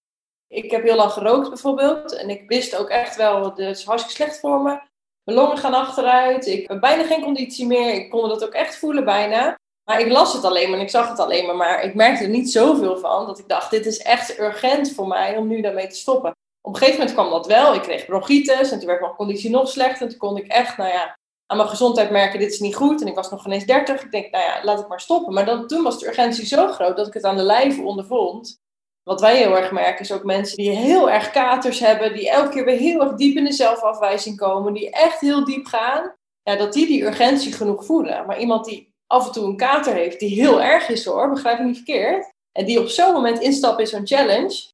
Ik 0.49 0.71
heb 0.71 0.83
heel 0.83 0.97
lang 0.97 1.11
gerookt 1.11 1.49
bijvoorbeeld. 1.49 2.17
En 2.17 2.31
ik 2.31 2.43
wist 2.47 2.77
ook 2.77 2.89
echt 2.89 3.17
wel, 3.17 3.45
het 3.45 3.59
is 3.59 3.85
hartstikke 3.85 4.23
slecht 4.23 4.41
voor 4.41 4.61
me. 4.61 4.81
Mijn 5.23 5.39
longen 5.39 5.59
gaan 5.59 5.75
achteruit. 5.75 6.47
Ik 6.47 6.69
heb 6.69 6.81
bijna 6.81 7.05
geen 7.05 7.23
conditie 7.23 7.67
meer. 7.67 7.95
Ik 7.95 8.11
kon 8.11 8.29
dat 8.29 8.45
ook 8.45 8.53
echt 8.53 8.79
voelen 8.79 9.05
bijna. 9.05 9.59
Maar 9.85 10.01
ik 10.01 10.09
las 10.09 10.33
het 10.33 10.45
alleen 10.45 10.71
maar 10.71 10.79
en 10.79 10.85
ik 10.85 10.91
zag 10.91 11.09
het 11.09 11.19
alleen 11.19 11.47
maar. 11.47 11.57
Maar 11.57 11.83
ik 11.83 11.95
merkte 11.95 12.25
er 12.25 12.31
niet 12.31 12.51
zoveel 12.51 12.99
van. 12.99 13.27
Dat 13.27 13.39
ik 13.39 13.49
dacht, 13.49 13.71
dit 13.71 13.87
is 13.87 13.99
echt 13.99 14.39
urgent 14.39 14.93
voor 14.95 15.09
mij 15.09 15.37
om 15.37 15.49
nu 15.49 15.61
daarmee 15.61 15.87
te 15.87 15.97
stoppen. 15.97 16.31
Op 16.61 16.73
een 16.73 16.79
gegeven 16.79 16.99
moment 16.99 17.17
kwam 17.17 17.31
dat 17.31 17.47
wel. 17.47 17.75
Ik 17.75 17.83
kreeg 17.83 18.07
bronchitis 18.07 18.71
en 18.71 18.79
toen 18.79 18.89
werd 18.89 19.01
mijn 19.01 19.15
conditie 19.15 19.51
nog 19.51 19.69
slechter. 19.69 20.03
En 20.03 20.09
toen 20.09 20.19
kon 20.19 20.37
ik 20.37 20.47
echt, 20.47 20.77
nou 20.77 20.91
ja, 20.91 21.19
aan 21.53 21.59
mijn 21.59 21.69
gezondheid 21.69 22.11
merken, 22.11 22.39
dit 22.39 22.53
is 22.53 22.61
niet 22.61 22.75
goed. 22.75 23.01
En 23.01 23.07
ik 23.07 23.15
was 23.15 23.31
nog 23.31 23.47
ineens 23.47 23.67
30. 23.67 24.03
Ik 24.03 24.11
denk, 24.11 24.31
nou 24.31 24.45
ja, 24.45 24.65
laat 24.65 24.81
ik 24.81 24.89
maar 24.89 25.01
stoppen. 25.01 25.35
Maar 25.35 25.45
dan, 25.45 25.67
toen 25.67 25.83
was 25.83 25.99
de 25.99 26.07
urgentie 26.07 26.47
zo 26.47 26.69
groot 26.69 26.97
dat 26.97 27.07
ik 27.07 27.15
het 27.15 27.25
aan 27.25 27.37
de 27.37 27.43
lijve 27.43 27.83
ondervond. 27.83 28.61
Wat 29.03 29.21
wij 29.21 29.37
heel 29.37 29.57
erg 29.57 29.71
merken 29.71 30.01
is 30.01 30.13
ook 30.13 30.25
mensen 30.25 30.57
die 30.57 30.71
heel 30.71 31.11
erg 31.11 31.31
katers 31.31 31.81
hebben, 31.81 32.15
die 32.15 32.31
elke 32.31 32.49
keer 32.49 32.65
weer 32.65 32.77
heel 32.77 33.01
erg 33.01 33.15
diep 33.15 33.37
in 33.37 33.45
de 33.45 33.53
zelfafwijzing 33.53 34.37
komen, 34.37 34.73
die 34.73 34.91
echt 34.91 35.21
heel 35.21 35.45
diep 35.45 35.67
gaan, 35.67 36.15
ja, 36.43 36.57
dat 36.57 36.73
die 36.73 36.87
die 36.87 37.05
urgentie 37.05 37.53
genoeg 37.53 37.85
voelen. 37.85 38.27
Maar 38.27 38.39
iemand 38.39 38.65
die 38.65 38.93
af 39.07 39.27
en 39.27 39.33
toe 39.33 39.45
een 39.45 39.57
kater 39.57 39.95
heeft, 39.95 40.21
die 40.21 40.41
heel 40.41 40.63
erg 40.63 40.89
is 40.89 41.05
hoor, 41.05 41.31
begrijp 41.31 41.59
ik 41.59 41.65
niet 41.65 41.77
verkeerd, 41.77 42.33
en 42.53 42.65
die 42.65 42.81
op 42.81 42.89
zo'n 42.89 43.13
moment 43.13 43.41
instapt 43.41 43.81
in 43.81 43.87
zo'n 43.87 44.07
challenge, 44.07 44.71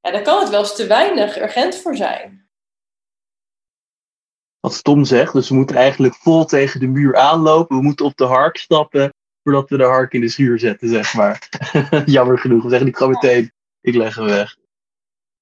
ja, 0.00 0.10
dan 0.10 0.22
kan 0.22 0.40
het 0.40 0.48
wel 0.48 0.60
eens 0.60 0.76
te 0.76 0.86
weinig 0.86 1.40
urgent 1.40 1.76
voor 1.76 1.96
zijn. 1.96 2.49
Wat 4.60 4.74
stom 4.74 5.04
zegt, 5.04 5.32
dus 5.32 5.48
we 5.48 5.54
moeten 5.54 5.76
eigenlijk 5.76 6.14
vol 6.14 6.44
tegen 6.44 6.80
de 6.80 6.86
muur 6.86 7.16
aanlopen, 7.16 7.76
we 7.76 7.82
moeten 7.82 8.06
op 8.06 8.16
de 8.16 8.24
hark 8.24 8.56
stappen, 8.56 9.14
voordat 9.42 9.70
we 9.70 9.76
de 9.76 9.84
hark 9.84 10.12
in 10.12 10.20
de 10.20 10.28
schuur 10.28 10.58
zetten, 10.58 10.88
zeg 10.88 11.14
maar. 11.14 11.48
Jammer 12.06 12.38
genoeg. 12.38 12.62
We 12.62 12.68
zeggen 12.68 12.86
niet 12.86 12.96
gewoon 12.96 13.12
meteen, 13.12 13.52
ik 13.80 13.94
leg 13.94 14.14
hem 14.14 14.24
weg. 14.24 14.56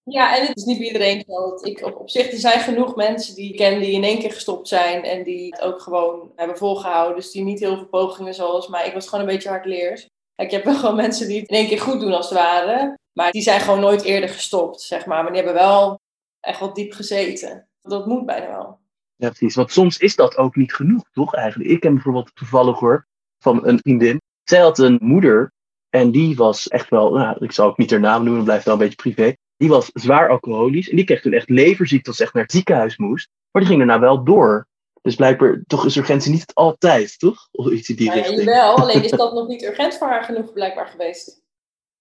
Ja, 0.03 0.37
en 0.37 0.47
het 0.47 0.57
is 0.57 0.65
niet 0.65 0.79
bij 0.79 0.87
iedereen 0.87 1.25
zo. 1.27 1.55
Ik, 1.63 1.85
op, 1.85 2.11
zich, 2.11 2.33
er 2.33 2.39
zijn 2.39 2.61
genoeg 2.61 2.97
mensen 2.97 3.35
die 3.35 3.51
ik 3.51 3.57
ken 3.57 3.81
die 3.81 3.93
in 3.93 4.05
één 4.05 4.19
keer 4.19 4.33
gestopt 4.33 4.69
zijn 4.69 5.05
en 5.05 5.25
die 5.25 5.47
het 5.47 5.61
ook 5.61 5.81
gewoon 5.81 6.33
hebben 6.37 6.57
volgehouden. 6.57 7.17
Dus 7.17 7.31
die 7.31 7.43
niet 7.43 7.61
heel 7.61 7.77
veel 7.77 7.87
pogingen 7.87 8.35
zoals 8.35 8.69
mij. 8.69 8.87
Ik 8.87 8.93
was 8.93 9.09
gewoon 9.09 9.25
een 9.25 9.33
beetje 9.33 9.49
hardleers. 9.49 10.07
Kijk, 10.35 10.51
je 10.51 10.57
hebt 10.57 10.69
wel 10.69 10.79
gewoon 10.81 10.97
mensen 10.97 11.29
die 11.29 11.41
het 11.41 11.49
in 11.49 11.57
één 11.57 11.69
keer 11.69 11.81
goed 11.81 12.01
doen 12.01 12.13
als 12.13 12.29
het 12.29 12.39
ware. 12.39 12.99
Maar 13.13 13.31
die 13.31 13.43
zijn 13.43 13.61
gewoon 13.61 13.81
nooit 13.81 14.03
eerder 14.03 14.29
gestopt, 14.29 14.81
zeg 14.81 15.07
maar. 15.07 15.23
Maar 15.23 15.33
die 15.33 15.43
hebben 15.43 15.63
wel 15.63 16.01
echt 16.41 16.61
wel 16.61 16.73
diep 16.73 16.93
gezeten. 16.93 17.69
Dat 17.83 18.07
moet 18.07 18.27
bijna 18.27 18.47
wel. 18.47 18.79
Ja, 19.19 19.29
precies. 19.29 19.55
Want 19.55 19.73
soms 19.73 19.99
is 19.99 20.17
dat 20.17 20.37
ook 20.37 20.57
niet 20.57 20.75
genoeg, 20.75 21.05
toch? 21.13 21.35
Eigenlijk. 21.35 21.71
Ik 21.71 21.81
ken 21.81 21.95
bijvoorbeeld 21.95 22.31
toevallig 22.35 22.79
hoor, 22.79 23.07
van 23.39 23.67
een 23.67 23.79
vriendin. 23.79 24.21
Zij 24.45 24.61
had 24.61 24.79
een 24.79 24.99
moeder 25.01 25.53
En 25.89 26.11
die 26.11 26.37
was 26.37 26.69
echt 26.69 26.89
wel, 26.89 27.13
nou, 27.13 27.45
ik 27.45 27.53
zal 27.53 27.69
ook 27.69 27.79
niet 27.79 27.91
haar 27.91 28.01
naam 28.01 28.25
noemen, 28.25 28.45
blijft 28.45 28.65
wel 28.65 28.75
een 28.75 28.81
beetje 28.81 28.95
privé. 28.95 29.35
Die 29.57 29.69
was 29.69 29.91
zwaar 29.93 30.29
alcoholisch 30.29 30.89
en 30.89 30.97
die 30.97 31.05
kreeg 31.05 31.21
toen 31.21 31.33
echt 31.33 31.49
leverziekte 31.49 32.11
als 32.11 32.21
echt 32.21 32.33
naar 32.33 32.43
het 32.43 32.53
ziekenhuis 32.53 32.97
moest. 32.97 33.29
Maar 33.51 33.63
die 33.63 33.71
ging 33.71 33.87
daarna 33.87 34.01
wel 34.01 34.25
door. 34.25 34.67
Dus 35.03 35.15
blijkbaar, 35.15 35.63
toch 35.67 35.85
is 35.85 35.97
urgentie 35.97 36.33
niet 36.33 36.55
altijd, 36.55 37.19
toch? 37.19 37.49
Of 37.51 37.71
iets 37.71 37.89
in 37.89 37.97
die 37.97 38.07
ja, 38.07 38.13
richting. 38.13 38.39
jawel, 38.39 38.77
alleen 38.83 39.05
is 39.05 39.11
dat 39.11 39.35
nog 39.35 39.49
niet 39.49 39.63
urgent 39.63 39.95
voor 39.95 40.09
haar 40.09 40.25
genoeg 40.25 40.53
blijkbaar 40.53 40.87
geweest. 40.87 41.43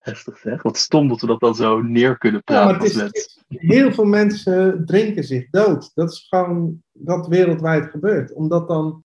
Heftig 0.07 0.37
zeg. 0.37 0.61
Wat 0.61 0.77
stom 0.77 1.07
dat 1.07 1.21
we 1.21 1.27
dat 1.27 1.39
dan 1.39 1.55
zo 1.55 1.81
neer 1.81 2.17
kunnen 2.17 2.41
Ja, 2.45 2.65
praten 2.65 2.95
maar 2.95 3.05
het 3.05 3.15
is, 3.15 3.43
heel 3.47 3.91
veel 3.91 4.05
mensen 4.05 4.85
drinken 4.85 5.23
zich 5.23 5.49
dood. 5.49 5.91
Dat 5.93 6.11
is 6.11 6.25
gewoon 6.29 6.83
wat 6.91 7.27
wereldwijd 7.27 7.89
gebeurt. 7.89 8.33
Omdat 8.33 8.67
dan 8.67 9.03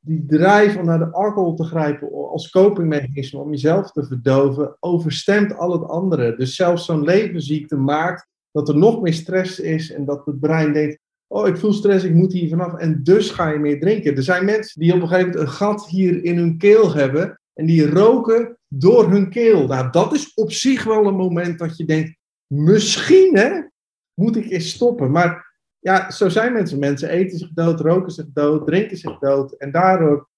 die 0.00 0.24
drijf 0.26 0.76
om 0.76 0.84
naar 0.84 0.98
de 0.98 1.12
alcohol 1.12 1.54
te 1.54 1.64
grijpen 1.64 2.12
als 2.12 2.50
copingmechanisme 2.50 3.40
om 3.40 3.50
jezelf 3.50 3.92
te 3.92 4.04
verdoven, 4.04 4.76
overstemt 4.80 5.56
al 5.56 5.72
het 5.72 5.88
andere. 5.88 6.36
Dus 6.36 6.54
zelfs 6.54 6.84
zo'n 6.84 7.04
levensziekte 7.04 7.76
maakt 7.76 8.26
dat 8.50 8.68
er 8.68 8.76
nog 8.76 9.00
meer 9.00 9.14
stress 9.14 9.60
is 9.60 9.92
en 9.92 10.04
dat 10.04 10.26
het 10.26 10.40
brein 10.40 10.72
denkt, 10.72 10.98
oh 11.26 11.48
ik 11.48 11.56
voel 11.56 11.72
stress, 11.72 12.04
ik 12.04 12.14
moet 12.14 12.32
hier 12.32 12.48
vanaf 12.48 12.74
en 12.74 13.02
dus 13.02 13.30
ga 13.30 13.48
je 13.48 13.58
meer 13.58 13.80
drinken. 13.80 14.16
Er 14.16 14.22
zijn 14.22 14.44
mensen 14.44 14.80
die 14.80 14.94
op 14.94 15.00
een 15.00 15.08
gegeven 15.08 15.30
moment 15.30 15.48
een 15.48 15.54
gat 15.54 15.88
hier 15.88 16.24
in 16.24 16.36
hun 16.36 16.58
keel 16.58 16.94
hebben 16.94 17.40
en 17.56 17.66
die 17.66 17.90
roken 17.90 18.58
door 18.68 19.10
hun 19.10 19.30
keel. 19.30 19.66
Nou, 19.66 19.90
dat 19.90 20.14
is 20.14 20.34
op 20.34 20.52
zich 20.52 20.84
wel 20.84 21.06
een 21.06 21.16
moment 21.16 21.58
dat 21.58 21.76
je 21.76 21.84
denkt, 21.84 22.16
misschien 22.46 23.70
moet 24.14 24.36
ik 24.36 24.50
eens 24.50 24.70
stoppen. 24.70 25.10
Maar 25.10 25.54
ja, 25.78 26.10
zo 26.10 26.28
zijn 26.28 26.52
mensen. 26.52 26.78
Mensen 26.78 27.08
eten 27.08 27.38
zich 27.38 27.50
dood, 27.52 27.80
roken 27.80 28.12
zich 28.12 28.26
dood, 28.32 28.66
drinken 28.66 28.96
zich 28.96 29.18
dood. 29.18 29.52
En 29.52 29.70
daardoor 29.70 30.28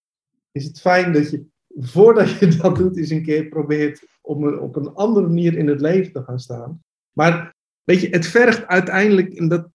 is 0.53 0.65
het 0.65 0.81
fijn 0.81 1.13
dat 1.13 1.31
je, 1.31 1.45
voordat 1.69 2.31
je 2.31 2.49
dat 2.57 2.77
doet, 2.77 2.97
eens 2.97 3.11
een 3.11 3.23
keer 3.23 3.49
probeert 3.49 4.07
om 4.21 4.59
op 4.59 4.77
een 4.77 4.95
andere 4.95 5.27
manier 5.27 5.57
in 5.57 5.69
het 5.69 5.81
leven 5.81 6.13
te 6.13 6.23
gaan 6.23 6.41
staan. 6.41 6.83
Maar 7.13 7.55
weet 7.85 8.01
je, 8.01 8.09
het 8.09 8.27
vergt 8.27 8.67
uiteindelijk, 8.67 9.35
en 9.35 9.49
dat 9.49 9.69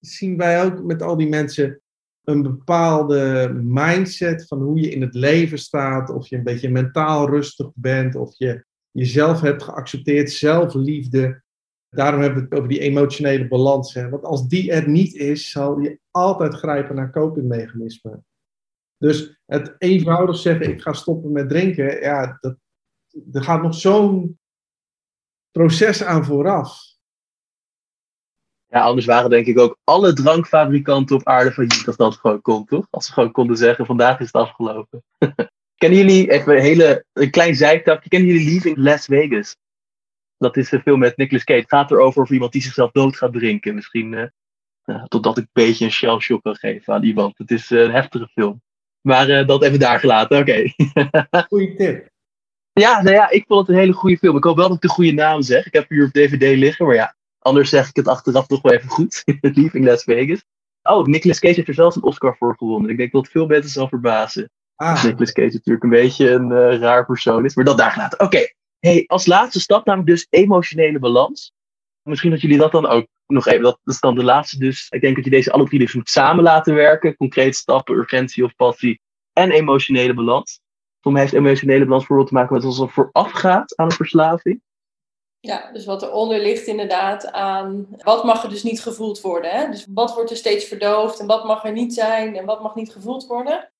zien 0.00 0.36
wij 0.36 0.64
ook 0.64 0.82
met 0.82 1.02
al 1.02 1.16
die 1.16 1.28
mensen, 1.28 1.80
een 2.28 2.42
bepaalde 2.42 3.52
mindset 3.62 4.46
van 4.46 4.62
hoe 4.62 4.80
je 4.80 4.90
in 4.90 5.00
het 5.00 5.14
leven 5.14 5.58
staat. 5.58 6.10
Of 6.10 6.28
je 6.28 6.36
een 6.36 6.42
beetje 6.42 6.70
mentaal 6.70 7.28
rustig 7.28 7.70
bent, 7.74 8.14
of 8.14 8.38
je 8.38 8.64
jezelf 8.90 9.40
hebt 9.40 9.62
geaccepteerd, 9.62 10.30
zelfliefde. 10.30 11.42
Daarom 11.88 12.20
hebben 12.20 12.38
we 12.38 12.44
het 12.48 12.58
over 12.58 12.68
die 12.68 12.80
emotionele 12.80 13.48
balans. 13.48 13.94
Hè? 13.94 14.08
Want 14.08 14.24
als 14.24 14.48
die 14.48 14.72
er 14.72 14.88
niet 14.88 15.14
is, 15.14 15.50
zal 15.50 15.78
je 15.78 15.98
altijd 16.10 16.54
grijpen 16.54 16.94
naar 16.96 17.12
copingmechanismen. 17.12 18.26
Dus 18.96 19.40
het 19.46 19.74
eenvoudig 19.78 20.36
zeggen, 20.36 20.70
ik 20.70 20.80
ga 20.80 20.92
stoppen 20.92 21.32
met 21.32 21.48
drinken, 21.48 22.00
ja, 22.00 22.38
dat, 22.40 22.56
er 23.32 23.42
gaat 23.42 23.62
nog 23.62 23.74
zo'n 23.74 24.38
proces 25.50 26.04
aan 26.04 26.24
vooraf. 26.24 26.96
Ja, 28.70 28.80
anders 28.80 29.06
waren 29.06 29.30
denk 29.30 29.46
ik 29.46 29.58
ook 29.58 29.78
alle 29.84 30.12
drankfabrikanten 30.12 31.16
op 31.16 31.26
aarde 31.26 31.52
failliet 31.52 31.86
als 31.86 31.96
dat 31.96 32.16
gewoon 32.16 32.42
kon, 32.42 32.64
toch? 32.64 32.86
Als 32.90 33.06
ze 33.06 33.12
gewoon 33.12 33.32
konden 33.32 33.56
zeggen, 33.56 33.86
vandaag 33.86 34.20
is 34.20 34.26
het 34.26 34.34
afgelopen. 34.34 35.04
kennen 35.78 35.98
jullie, 35.98 36.30
even 36.30 36.56
een, 36.56 36.62
hele, 36.62 37.04
een 37.12 37.30
klein 37.30 37.54
zijtakje, 37.54 38.08
kennen 38.08 38.28
jullie 38.28 38.50
Leaving 38.50 38.76
Las 38.76 39.04
Vegas? 39.04 39.56
Dat 40.36 40.56
is 40.56 40.72
een 40.72 40.80
film 40.80 40.98
met 40.98 41.16
Nicolas 41.16 41.44
Cage. 41.44 41.60
Het 41.60 41.68
gaat 41.68 41.90
erover 41.90 42.22
over 42.22 42.34
iemand 42.34 42.52
die 42.52 42.62
zichzelf 42.62 42.90
dood 42.90 43.16
gaat 43.16 43.32
drinken. 43.32 43.74
Misschien 43.74 44.14
eh, 44.14 44.26
eh, 44.84 45.04
totdat 45.04 45.38
ik 45.38 45.44
een 45.44 45.50
beetje 45.52 45.84
een 45.84 45.90
shell 45.90 46.18
shock 46.18 46.42
kan 46.42 46.56
geven 46.56 46.94
aan 46.94 47.02
iemand. 47.02 47.38
Het 47.38 47.50
is 47.50 47.70
eh, 47.70 47.80
een 47.80 47.90
heftige 47.90 48.28
film. 48.28 48.62
Maar 49.00 49.46
dat 49.46 49.62
even 49.62 49.78
daar 49.78 50.00
gelaten, 50.00 50.38
oké. 50.38 50.72
Goeie 51.48 51.74
tip. 51.76 52.08
Ja, 52.72 53.02
nou 53.02 53.14
ja, 53.14 53.30
ik 53.30 53.44
vond 53.46 53.66
het 53.66 53.76
een 53.76 53.82
hele 53.82 53.92
goede 53.92 54.18
film. 54.18 54.36
Ik 54.36 54.44
hoop 54.44 54.56
wel 54.56 54.66
dat 54.66 54.76
ik 54.76 54.82
de 54.82 54.88
goede 54.88 55.12
naam 55.12 55.42
zeg. 55.42 55.66
Ik 55.66 55.72
heb 55.72 55.88
hier 55.88 56.04
op 56.04 56.12
DVD 56.12 56.56
liggen, 56.58 56.86
maar 56.86 56.94
ja, 56.94 57.16
anders 57.48 57.70
zeg 57.70 57.88
ik 57.88 57.96
het 57.96 58.08
achteraf 58.08 58.48
nog 58.48 58.62
wel 58.62 58.72
even 58.72 58.88
goed. 58.88 59.22
Leaving 59.40 59.84
Las 59.84 60.02
Vegas. 60.02 60.44
Oh, 60.82 61.06
Nicolas 61.06 61.38
Cage 61.38 61.54
heeft 61.54 61.68
er 61.68 61.74
zelfs 61.74 61.96
een 61.96 62.02
Oscar 62.02 62.36
voor 62.36 62.56
gewonnen. 62.56 62.90
Ik 62.90 62.96
denk 62.96 63.12
dat 63.12 63.28
veel 63.28 63.46
mensen 63.46 63.70
zal 63.70 63.88
verbazen. 63.88 64.50
Ah, 64.74 65.04
Nicolas 65.04 65.32
Cage 65.32 65.52
natuurlijk 65.52 65.84
een 65.84 65.90
beetje 65.90 66.30
een 66.30 66.52
eh, 66.52 66.78
raar 66.78 67.06
persoon 67.06 67.44
is, 67.44 67.54
maar 67.54 67.64
dat 67.64 67.78
daar 67.78 67.90
gelaten. 67.90 68.20
Oké, 68.20 68.46
hey, 68.78 69.04
als 69.06 69.26
laatste 69.26 69.60
stap 69.60 69.86
namelijk 69.86 70.10
dus 70.10 70.26
emotionele 70.30 70.98
balans. 70.98 71.52
Misschien 72.02 72.30
dat 72.30 72.40
jullie 72.40 72.58
dat 72.58 72.72
dan 72.72 72.86
ook 72.86 73.06
nog 73.26 73.46
even, 73.46 73.62
dat 73.62 73.80
is 73.84 74.00
dan 74.00 74.14
de 74.14 74.24
laatste 74.24 74.58
dus. 74.58 74.86
Ik 74.90 75.00
denk 75.00 75.16
dat 75.16 75.24
je 75.24 75.30
deze 75.30 75.52
alle 75.52 75.64
drie 75.64 75.78
dus 75.78 75.94
moet 75.94 76.08
samen 76.08 76.44
laten 76.44 76.74
werken. 76.74 77.16
Concreet 77.16 77.56
stappen, 77.56 77.96
urgentie 77.96 78.44
of 78.44 78.54
passie 78.56 79.00
en 79.32 79.50
emotionele 79.50 80.14
balans. 80.14 80.60
Voor 81.00 81.12
mij 81.12 81.20
heeft 81.20 81.34
emotionele 81.34 81.84
balans 81.84 81.98
bijvoorbeeld 81.98 82.28
te 82.28 82.34
maken 82.34 82.54
met 82.54 82.64
als 82.64 82.80
er 82.80 82.90
voorafgaat 82.90 83.76
aan 83.76 83.86
een 83.86 83.92
verslaving. 83.92 84.62
Ja, 85.40 85.70
dus 85.72 85.84
wat 85.84 86.02
eronder 86.02 86.38
ligt 86.38 86.66
inderdaad 86.66 87.32
aan 87.32 87.88
wat 88.02 88.24
mag 88.24 88.42
er 88.42 88.48
dus 88.48 88.62
niet 88.62 88.82
gevoeld 88.82 89.20
worden. 89.20 89.50
Hè? 89.50 89.70
Dus 89.70 89.86
wat 89.88 90.14
wordt 90.14 90.30
er 90.30 90.36
steeds 90.36 90.64
verdoofd 90.64 91.20
en 91.20 91.26
wat 91.26 91.44
mag 91.44 91.64
er 91.64 91.72
niet 91.72 91.94
zijn 91.94 92.36
en 92.36 92.44
wat 92.44 92.62
mag 92.62 92.74
niet 92.74 92.92
gevoeld 92.92 93.26
worden. 93.26 93.70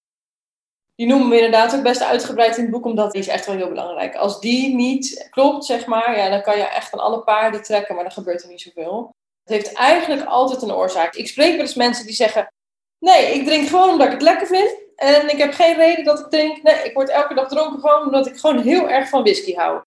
Die 0.95 1.07
noemen 1.07 1.29
we 1.29 1.35
inderdaad 1.35 1.77
ook 1.77 1.83
best 1.83 2.03
uitgebreid 2.03 2.57
in 2.57 2.63
het 2.63 2.73
boek, 2.73 2.85
omdat 2.85 3.13
die 3.13 3.21
is 3.21 3.29
echt 3.29 3.47
wel 3.47 3.57
heel 3.57 3.69
belangrijk. 3.69 4.17
Als 4.17 4.41
die 4.41 4.75
niet 4.75 5.29
klopt, 5.31 5.65
zeg 5.65 5.87
maar, 5.87 6.17
ja, 6.17 6.29
dan 6.29 6.43
kan 6.43 6.57
je 6.57 6.63
echt 6.63 6.93
aan 6.93 7.01
alle 7.01 7.23
paarden 7.23 7.63
trekken, 7.63 7.95
maar 7.95 8.05
dan 8.05 8.13
gebeurt 8.13 8.43
er 8.43 8.49
niet 8.49 8.61
zoveel. 8.61 9.15
Het 9.45 9.53
heeft 9.53 9.73
eigenlijk 9.73 10.25
altijd 10.25 10.63
een 10.63 10.73
oorzaak. 10.73 11.15
Ik 11.15 11.29
spreek 11.29 11.53
wel 11.53 11.61
eens 11.61 11.75
mensen 11.75 12.07
die 12.07 12.15
zeggen, 12.15 12.53
nee, 12.99 13.35
ik 13.35 13.47
drink 13.47 13.69
gewoon 13.69 13.91
omdat 13.91 14.07
ik 14.07 14.13
het 14.13 14.23
lekker 14.23 14.47
vind. 14.47 14.77
En 14.97 15.29
ik 15.29 15.39
heb 15.39 15.53
geen 15.53 15.77
reden 15.77 16.05
dat 16.05 16.19
ik 16.19 16.31
drink. 16.31 16.63
Nee, 16.63 16.85
ik 16.85 16.95
word 16.95 17.09
elke 17.09 17.35
dag 17.35 17.49
dronken 17.49 17.81
gewoon 17.81 18.03
omdat 18.03 18.27
ik 18.27 18.37
gewoon 18.37 18.59
heel 18.59 18.89
erg 18.89 19.09
van 19.09 19.23
whisky 19.23 19.55
hou. 19.55 19.83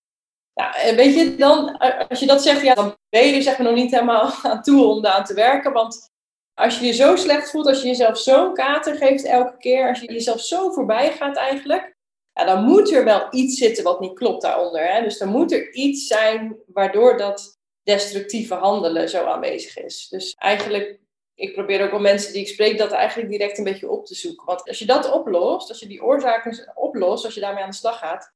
Nou, 0.61 0.95
weet 0.95 1.15
je, 1.15 1.35
dan, 1.35 1.77
als 2.09 2.19
je 2.19 2.25
dat 2.25 2.43
zegt, 2.43 2.61
ja, 2.61 2.73
dan 2.73 2.97
ben 3.09 3.27
je 3.27 3.35
er 3.35 3.41
zeg 3.41 3.57
maar 3.57 3.67
nog 3.67 3.75
niet 3.75 3.91
helemaal 3.91 4.33
aan 4.43 4.61
toe 4.61 4.85
om 4.85 5.01
daaraan 5.01 5.25
te 5.25 5.33
werken. 5.33 5.73
Want 5.73 6.09
als 6.53 6.79
je 6.79 6.85
je 6.85 6.91
zo 6.91 7.15
slecht 7.15 7.49
voelt, 7.49 7.67
als 7.67 7.81
je 7.81 7.87
jezelf 7.87 8.17
zo'n 8.17 8.53
kater 8.53 8.95
geeft 8.95 9.25
elke 9.25 9.57
keer, 9.57 9.87
als 9.87 9.99
je 9.99 10.13
jezelf 10.13 10.41
zo 10.41 10.71
voorbij 10.71 11.11
gaat 11.11 11.37
eigenlijk, 11.37 11.95
ja, 12.33 12.45
dan 12.45 12.63
moet 12.63 12.91
er 12.91 13.03
wel 13.03 13.27
iets 13.29 13.57
zitten 13.57 13.83
wat 13.83 13.99
niet 13.99 14.13
klopt 14.13 14.41
daaronder. 14.41 14.87
Hè? 14.87 15.01
Dus 15.01 15.17
dan 15.17 15.29
moet 15.29 15.51
er 15.51 15.73
iets 15.73 16.07
zijn 16.07 16.57
waardoor 16.67 17.17
dat 17.17 17.59
destructieve 17.83 18.53
handelen 18.53 19.09
zo 19.09 19.25
aanwezig 19.25 19.77
is. 19.77 20.07
Dus 20.09 20.33
eigenlijk, 20.37 20.99
ik 21.35 21.53
probeer 21.53 21.83
ook 21.83 21.91
wel 21.91 21.99
mensen 21.99 22.33
die 22.33 22.41
ik 22.41 22.47
spreek 22.47 22.77
dat 22.77 22.91
eigenlijk 22.91 23.29
direct 23.29 23.57
een 23.57 23.63
beetje 23.63 23.89
op 23.89 24.05
te 24.05 24.15
zoeken. 24.15 24.45
Want 24.45 24.67
als 24.67 24.79
je 24.79 24.85
dat 24.85 25.11
oplost, 25.11 25.69
als 25.69 25.79
je 25.79 25.87
die 25.87 26.03
oorzaken 26.03 26.71
oplost, 26.75 27.25
als 27.25 27.33
je 27.33 27.41
daarmee 27.41 27.63
aan 27.63 27.69
de 27.69 27.75
slag 27.75 27.97
gaat, 27.97 28.31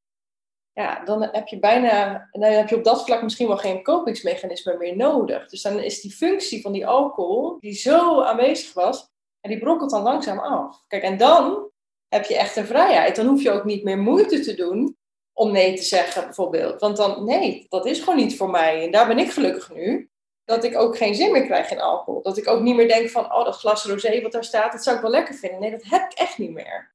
ja, 0.75 1.03
dan 1.03 1.21
heb 1.31 1.47
je 1.47 1.59
bijna, 1.59 2.27
dan 2.31 2.51
heb 2.51 2.69
je 2.69 2.75
op 2.75 2.83
dat 2.83 3.05
vlak 3.05 3.21
misschien 3.21 3.47
wel 3.47 3.57
geen 3.57 3.83
kopingsmechanisme 3.83 4.77
meer 4.77 4.95
nodig. 4.95 5.49
Dus 5.49 5.61
dan 5.61 5.79
is 5.79 6.01
die 6.01 6.11
functie 6.11 6.61
van 6.61 6.71
die 6.71 6.87
alcohol, 6.87 7.59
die 7.59 7.73
zo 7.73 8.21
aanwezig 8.21 8.73
was, 8.73 9.09
en 9.41 9.49
die 9.49 9.59
brokkelt 9.59 9.89
dan 9.89 10.01
langzaam 10.01 10.39
af. 10.39 10.83
Kijk, 10.87 11.03
en 11.03 11.17
dan 11.17 11.69
heb 12.07 12.25
je 12.25 12.37
echt 12.37 12.55
een 12.55 12.65
vrijheid. 12.65 13.15
Dan 13.15 13.25
hoef 13.25 13.41
je 13.41 13.51
ook 13.51 13.63
niet 13.63 13.83
meer 13.83 13.97
moeite 13.97 14.39
te 14.39 14.55
doen 14.55 14.97
om 15.33 15.51
nee 15.51 15.75
te 15.75 15.83
zeggen, 15.83 16.23
bijvoorbeeld. 16.23 16.79
Want 16.79 16.97
dan, 16.97 17.25
nee, 17.25 17.65
dat 17.69 17.85
is 17.85 17.99
gewoon 17.99 18.15
niet 18.15 18.37
voor 18.37 18.49
mij. 18.49 18.83
En 18.83 18.91
daar 18.91 19.07
ben 19.07 19.19
ik 19.19 19.31
gelukkig 19.31 19.73
nu. 19.73 20.09
Dat 20.43 20.63
ik 20.63 20.77
ook 20.77 20.97
geen 20.97 21.15
zin 21.15 21.31
meer 21.31 21.45
krijg 21.45 21.71
in 21.71 21.81
alcohol. 21.81 22.21
Dat 22.21 22.37
ik 22.37 22.47
ook 22.47 22.61
niet 22.61 22.75
meer 22.75 22.87
denk 22.87 23.09
van, 23.09 23.33
oh, 23.33 23.45
dat 23.45 23.55
glas 23.55 23.85
rosé 23.85 24.21
wat 24.21 24.31
daar 24.31 24.43
staat, 24.43 24.71
dat 24.71 24.83
zou 24.83 24.95
ik 24.95 25.01
wel 25.01 25.11
lekker 25.11 25.35
vinden. 25.35 25.59
Nee, 25.59 25.71
dat 25.71 25.83
heb 25.83 26.11
ik 26.11 26.17
echt 26.17 26.37
niet 26.37 26.51
meer. 26.51 26.94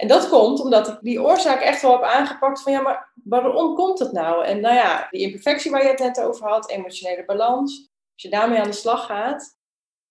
En 0.00 0.08
dat 0.08 0.28
komt 0.28 0.60
omdat 0.60 0.88
ik 0.88 0.98
die 1.00 1.22
oorzaak 1.22 1.60
echt 1.60 1.82
wel 1.82 1.92
heb 1.92 2.02
aangepakt 2.02 2.62
van 2.62 2.72
ja, 2.72 2.80
maar 2.80 3.12
waarom 3.24 3.74
komt 3.74 3.98
het 3.98 4.12
nou? 4.12 4.44
En 4.44 4.60
nou 4.60 4.74
ja, 4.74 5.06
die 5.10 5.20
imperfectie 5.20 5.70
waar 5.70 5.82
je 5.82 5.88
het 5.88 5.98
net 5.98 6.20
over 6.20 6.48
had, 6.48 6.70
emotionele 6.70 7.24
balans, 7.24 7.90
als 8.12 8.22
je 8.22 8.28
daarmee 8.28 8.58
aan 8.58 8.70
de 8.70 8.72
slag 8.72 9.06
gaat, 9.06 9.56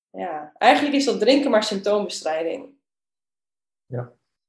ja, 0.09 0.51
eigenlijk 0.57 0.95
is 0.95 1.05
dat 1.05 1.19
drinken 1.19 1.51
maar 1.51 1.63
symptoombestrijding. 1.63 2.77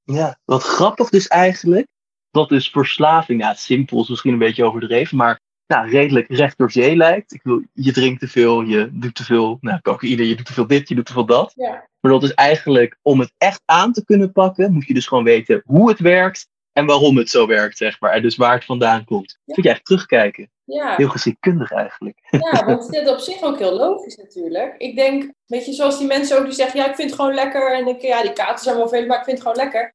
Ja, 0.05 0.39
wat 0.45 0.63
grappig 0.63 1.09
dus 1.09 1.27
eigenlijk. 1.27 1.87
Dat 2.31 2.51
is 2.51 2.71
verslaving. 2.71 3.41
Ja, 3.41 3.55
simpel 3.55 4.01
is 4.01 4.09
misschien 4.09 4.33
een 4.33 4.39
beetje 4.39 4.65
overdreven, 4.65 5.17
maar 5.17 5.41
nou, 5.71 5.91
redelijk 5.91 6.29
recht 6.29 6.59
door 6.59 6.71
zee 6.71 6.97
lijkt. 6.97 7.35
Ik 7.35 7.41
wil, 7.43 7.63
je 7.73 7.93
drinkt 7.93 8.21
te 8.21 8.29
veel, 8.29 8.63
je 8.63 8.89
doet 8.93 9.15
te 9.15 9.25
veel, 9.25 9.59
nou, 9.61 9.81
cocaïne, 9.81 10.29
je 10.29 10.37
doet 10.37 10.47
te 10.47 10.53
veel 10.53 10.67
dit, 10.67 10.89
je 10.89 10.95
doet 10.95 11.07
te 11.07 11.13
veel 11.13 11.27
dat. 11.27 11.53
Ja. 11.57 11.89
Maar 12.01 12.13
dat 12.13 12.23
is 12.23 12.35
eigenlijk, 12.35 12.99
om 13.03 13.21
het 13.21 13.33
echt 13.39 13.63
aan 13.65 13.93
te 13.93 14.05
kunnen 14.05 14.33
pakken, 14.33 14.73
moet 14.73 14.87
je 14.87 14.95
dus 14.95 15.07
gewoon 15.07 15.25
weten 15.25 15.63
hoe 15.65 15.89
het 15.89 15.99
werkt 15.99 16.49
en 16.73 16.87
waarom 16.87 17.17
het 17.17 17.31
zo 17.31 17.47
werkt, 17.47 17.77
zeg 17.77 18.01
maar. 18.01 18.13
En 18.13 18.23
dus 18.23 18.37
waar 18.37 18.55
het 18.55 18.65
vandaan 18.65 19.05
komt. 19.05 19.39
Ja. 19.45 19.55
Moet 19.55 19.65
je 19.65 19.71
echt 19.71 19.85
terugkijken. 19.85 20.51
Ja, 20.65 20.97
Heel 20.97 21.09
geschiktkundig 21.09 21.73
eigenlijk. 21.73 22.19
ja, 22.31 22.65
want 22.65 22.87
het 22.87 22.95
is 22.95 23.11
op 23.11 23.19
zich 23.19 23.43
ook 23.43 23.59
heel 23.59 23.77
logisch 23.77 24.17
natuurlijk. 24.17 24.75
Ik 24.79 24.97
denk, 24.97 25.33
weet 25.47 25.67
je, 25.67 25.73
zoals 25.73 25.99
die 25.99 26.07
mensen 26.07 26.39
ook 26.39 26.45
die 26.45 26.55
zeggen, 26.55 26.81
ja, 26.81 26.89
ik 26.89 26.95
vind 26.95 27.11
het 27.11 27.21
gewoon 27.21 27.35
lekker. 27.35 27.75
En 27.75 27.87
ik, 27.87 28.01
ja, 28.01 28.23
die 28.23 28.33
kaarten 28.33 28.65
zijn 28.65 28.77
wel 28.77 28.89
veel, 28.89 29.07
maar 29.07 29.19
ik 29.19 29.25
vind 29.25 29.39
het 29.39 29.47
gewoon 29.47 29.65
lekker. 29.65 29.95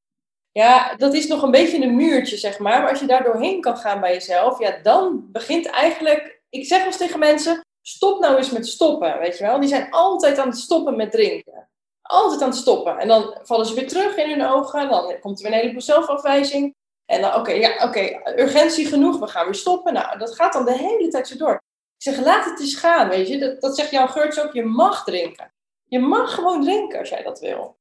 Ja, 0.58 0.95
dat 0.95 1.14
is 1.14 1.28
nog 1.28 1.41
een 1.41 1.51
beetje 1.51 1.84
een 1.84 1.95
muurtje, 1.95 2.38
zeg 2.38 2.60
maar. 2.60 2.82
Maar 2.82 2.89
als 2.89 2.99
je 2.99 3.06
daar 3.06 3.24
doorheen 3.24 3.62
kan 3.62 3.78
gaan 3.78 3.99
bij 3.99 4.14
jezelf, 4.14 4.60
ja, 4.60 4.78
dan 4.84 5.32
begint 5.32 5.66
eigenlijk... 5.66 6.41
Ik 6.49 6.66
zeg 6.66 6.78
wel 6.78 6.88
eens 6.88 6.97
tegen 6.97 7.20
mensen, 7.20 7.66
stop 7.82 8.20
nou 8.20 8.38
eens 8.38 8.51
met 8.51 8.68
stoppen, 8.68 9.20
weet 9.20 9.38
je 9.38 9.43
wel. 9.43 9.60
Die 9.60 9.70
zijn 9.70 9.91
altijd 9.91 10.38
aan 10.38 10.47
het 10.47 10.58
stoppen 10.58 10.95
met 10.95 11.12
drinken. 11.12 11.70
Altijd 12.01 12.41
aan 12.41 12.49
het 12.49 12.58
stoppen. 12.58 12.97
En 12.97 13.08
dan 13.08 13.38
vallen 13.43 13.66
ze 13.66 13.74
weer 13.74 13.88
terug 13.88 14.16
in 14.16 14.30
hun 14.30 14.47
ogen. 14.47 14.89
Dan 14.89 15.20
komt 15.20 15.38
er 15.38 15.43
weer 15.43 15.53
een 15.53 15.60
heleboel 15.60 15.82
zelfafwijzing. 15.82 16.76
En 17.06 17.22
dan, 17.22 17.36
oké, 17.36 17.51
ja, 17.51 17.84
oké, 17.88 18.22
urgentie 18.36 18.86
genoeg, 18.86 19.20
we 19.20 19.28
gaan 19.28 19.45
weer 19.45 19.56
stoppen. 19.56 19.93
Nou, 19.93 20.18
dat 20.18 20.36
gaat 20.36 20.53
dan 20.53 20.66
de 20.66 20.78
hele 20.78 21.08
tijd 21.08 21.28
zo 21.28 21.38
door. 21.38 21.53
Ik 21.97 22.14
zeg, 22.14 22.20
laat 22.20 22.45
het 22.45 22.60
eens 22.60 22.76
gaan, 22.76 23.10
weet 23.10 23.28
je. 23.28 23.38
Dat, 23.38 23.62
dat 23.62 23.76
zegt 23.76 23.91
Jan 23.91 24.10
Geurts 24.10 24.39
ook, 24.39 24.53
je 24.53 24.66
mag 24.66 25.03
drinken. 25.03 25.53
Je 25.86 25.99
mag 25.99 26.34
gewoon 26.34 26.64
drinken 26.64 26.99
als 26.99 27.10
jij 27.10 27.24
dat 27.24 27.39
wil. 27.39 27.78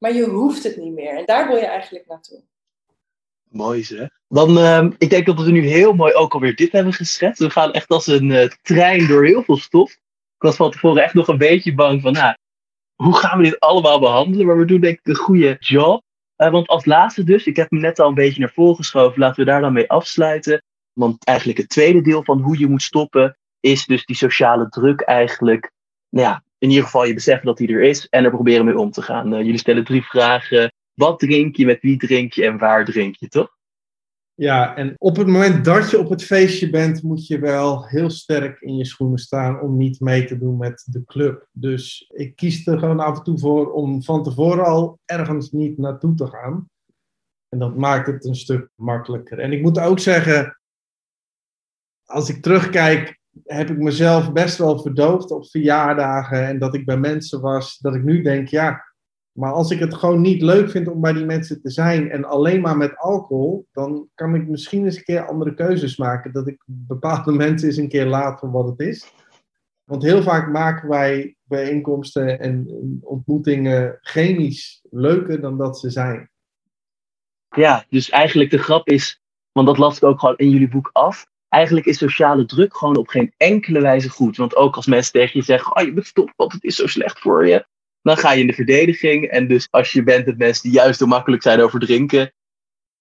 Maar 0.00 0.12
je 0.12 0.24
hoeft 0.24 0.62
het 0.62 0.76
niet 0.76 0.92
meer. 0.92 1.16
En 1.16 1.26
daar 1.26 1.48
wil 1.48 1.56
je 1.56 1.66
eigenlijk 1.66 2.06
naartoe. 2.06 2.42
Mooi 3.48 3.84
zeg. 3.84 4.08
Dan, 4.28 4.58
uh, 4.58 4.90
ik 4.98 5.10
denk 5.10 5.26
dat 5.26 5.40
we 5.40 5.50
nu 5.50 5.66
heel 5.66 5.92
mooi 5.92 6.14
ook 6.14 6.34
alweer 6.34 6.54
dit 6.54 6.72
hebben 6.72 6.92
geschetst. 6.92 7.42
We 7.42 7.50
gaan 7.50 7.72
echt 7.72 7.88
als 7.88 8.06
een 8.06 8.30
uh, 8.30 8.48
trein 8.62 9.06
door 9.06 9.24
heel 9.24 9.42
veel 9.42 9.56
stof. 9.56 9.92
Ik 10.36 10.46
was 10.46 10.56
van 10.56 10.70
tevoren 10.70 11.02
echt 11.02 11.14
nog 11.14 11.28
een 11.28 11.38
beetje 11.38 11.74
bang 11.74 12.02
van, 12.02 12.12
nou, 12.12 12.34
hoe 12.94 13.16
gaan 13.16 13.38
we 13.38 13.44
dit 13.44 13.60
allemaal 13.60 14.00
behandelen? 14.00 14.46
Maar 14.46 14.58
we 14.58 14.64
doen 14.64 14.80
denk 14.80 14.98
ik 14.98 15.06
een 15.06 15.14
goede 15.14 15.56
job. 15.58 16.02
Uh, 16.36 16.50
want 16.50 16.68
als 16.68 16.84
laatste 16.84 17.24
dus, 17.24 17.46
ik 17.46 17.56
heb 17.56 17.70
me 17.70 17.78
net 17.78 17.98
al 17.98 18.08
een 18.08 18.14
beetje 18.14 18.40
naar 18.40 18.52
voren 18.52 18.76
geschoven, 18.76 19.20
laten 19.20 19.44
we 19.44 19.50
daar 19.50 19.60
dan 19.60 19.72
mee 19.72 19.90
afsluiten. 19.90 20.62
Want 20.92 21.24
eigenlijk 21.24 21.58
het 21.58 21.68
tweede 21.68 22.00
deel 22.00 22.24
van 22.24 22.40
hoe 22.40 22.58
je 22.58 22.68
moet 22.68 22.82
stoppen, 22.82 23.38
is 23.60 23.86
dus 23.86 24.04
die 24.04 24.16
sociale 24.16 24.68
druk 24.68 25.00
eigenlijk, 25.00 25.70
nou 26.08 26.26
ja, 26.26 26.42
in 26.60 26.68
ieder 26.68 26.84
geval 26.84 27.04
je 27.04 27.14
beseffen 27.14 27.46
dat 27.46 27.56
die 27.56 27.68
er 27.68 27.82
is 27.82 28.08
en 28.08 28.24
er 28.24 28.30
proberen 28.30 28.64
mee 28.64 28.78
om 28.78 28.90
te 28.90 29.02
gaan. 29.02 29.32
Uh, 29.32 29.38
jullie 29.38 29.58
stellen 29.58 29.84
drie 29.84 30.02
vragen. 30.02 30.72
Wat 30.94 31.18
drink 31.18 31.56
je, 31.56 31.66
met 31.66 31.80
wie 31.80 31.96
drink 31.96 32.32
je 32.32 32.44
en 32.44 32.58
waar 32.58 32.84
drink 32.84 33.16
je, 33.16 33.28
toch? 33.28 33.58
Ja, 34.34 34.76
en 34.76 34.94
op 34.98 35.16
het 35.16 35.26
moment 35.26 35.64
dat 35.64 35.90
je 35.90 35.98
op 35.98 36.08
het 36.08 36.24
feestje 36.24 36.70
bent, 36.70 37.02
moet 37.02 37.26
je 37.26 37.38
wel 37.38 37.86
heel 37.86 38.10
sterk 38.10 38.60
in 38.60 38.76
je 38.76 38.84
schoenen 38.84 39.18
staan 39.18 39.60
om 39.60 39.76
niet 39.76 40.00
mee 40.00 40.24
te 40.24 40.38
doen 40.38 40.56
met 40.56 40.86
de 40.90 41.04
club. 41.04 41.48
Dus 41.52 42.10
ik 42.14 42.36
kies 42.36 42.66
er 42.66 42.78
gewoon 42.78 43.00
af 43.00 43.16
en 43.16 43.24
toe 43.24 43.38
voor 43.38 43.72
om 43.72 44.02
van 44.02 44.22
tevoren 44.22 44.64
al 44.64 44.98
ergens 45.04 45.50
niet 45.50 45.78
naartoe 45.78 46.14
te 46.14 46.26
gaan. 46.26 46.68
En 47.48 47.58
dat 47.58 47.76
maakt 47.76 48.06
het 48.06 48.24
een 48.24 48.36
stuk 48.36 48.70
makkelijker. 48.74 49.38
En 49.38 49.52
ik 49.52 49.62
moet 49.62 49.78
ook 49.78 49.98
zeggen, 49.98 50.60
als 52.04 52.28
ik 52.28 52.42
terugkijk, 52.42 53.19
heb 53.44 53.70
ik 53.70 53.78
mezelf 53.78 54.32
best 54.32 54.58
wel 54.58 54.78
verdoofd 54.78 55.30
op 55.30 55.50
verjaardagen 55.50 56.46
en 56.46 56.58
dat 56.58 56.74
ik 56.74 56.84
bij 56.84 56.98
mensen 56.98 57.40
was, 57.40 57.78
dat 57.78 57.94
ik 57.94 58.02
nu 58.02 58.22
denk, 58.22 58.48
ja, 58.48 58.84
maar 59.32 59.52
als 59.52 59.70
ik 59.70 59.78
het 59.78 59.94
gewoon 59.94 60.20
niet 60.20 60.42
leuk 60.42 60.70
vind 60.70 60.88
om 60.88 61.00
bij 61.00 61.12
die 61.12 61.24
mensen 61.24 61.62
te 61.62 61.70
zijn 61.70 62.10
en 62.10 62.24
alleen 62.24 62.60
maar 62.60 62.76
met 62.76 62.96
alcohol, 62.96 63.66
dan 63.72 64.08
kan 64.14 64.34
ik 64.34 64.48
misschien 64.48 64.84
eens 64.84 64.96
een 64.96 65.04
keer 65.04 65.26
andere 65.26 65.54
keuzes 65.54 65.96
maken. 65.96 66.32
Dat 66.32 66.46
ik 66.46 66.62
bepaalde 66.66 67.32
mensen 67.46 67.68
eens 67.68 67.76
een 67.76 67.88
keer 67.88 68.06
laat 68.06 68.38
voor 68.38 68.50
wat 68.50 68.66
het 68.66 68.80
is. 68.80 69.12
Want 69.84 70.02
heel 70.02 70.22
vaak 70.22 70.52
maken 70.52 70.88
wij 70.88 71.36
bijeenkomsten 71.42 72.40
en 72.40 72.68
ontmoetingen 73.00 73.98
chemisch 74.00 74.80
leuker 74.90 75.40
dan 75.40 75.58
dat 75.58 75.78
ze 75.78 75.90
zijn. 75.90 76.30
Ja, 77.48 77.84
dus 77.88 78.10
eigenlijk 78.10 78.50
de 78.50 78.58
grap 78.58 78.88
is, 78.88 79.22
want 79.52 79.66
dat 79.66 79.78
las 79.78 79.96
ik 79.96 80.02
ook 80.02 80.20
gewoon 80.20 80.36
in 80.36 80.50
jullie 80.50 80.68
boek 80.68 80.90
af. 80.92 81.26
Eigenlijk 81.50 81.86
is 81.86 81.98
sociale 81.98 82.44
druk 82.44 82.76
gewoon 82.76 82.96
op 82.96 83.08
geen 83.08 83.32
enkele 83.36 83.80
wijze 83.80 84.08
goed. 84.08 84.36
Want 84.36 84.56
ook 84.56 84.76
als 84.76 84.86
mensen 84.86 85.12
tegen 85.12 85.38
je 85.38 85.44
zeggen: 85.44 85.76
Oh, 85.76 85.82
je 85.82 85.92
bent 85.92 86.06
stop, 86.06 86.32
want 86.36 86.52
het 86.52 86.64
is 86.64 86.76
zo 86.76 86.86
slecht 86.86 87.18
voor 87.18 87.46
je 87.46 87.66
dan 88.02 88.16
ga 88.16 88.32
je 88.32 88.40
in 88.40 88.46
de 88.46 88.52
verdediging. 88.52 89.28
En 89.28 89.48
dus 89.48 89.68
als 89.70 89.92
je 89.92 90.02
bent 90.02 90.26
met 90.26 90.38
mensen 90.38 90.62
die 90.62 90.78
juist 90.78 90.98
zo 90.98 91.06
makkelijk 91.06 91.42
zijn 91.42 91.60
over 91.60 91.80
drinken, 91.80 92.32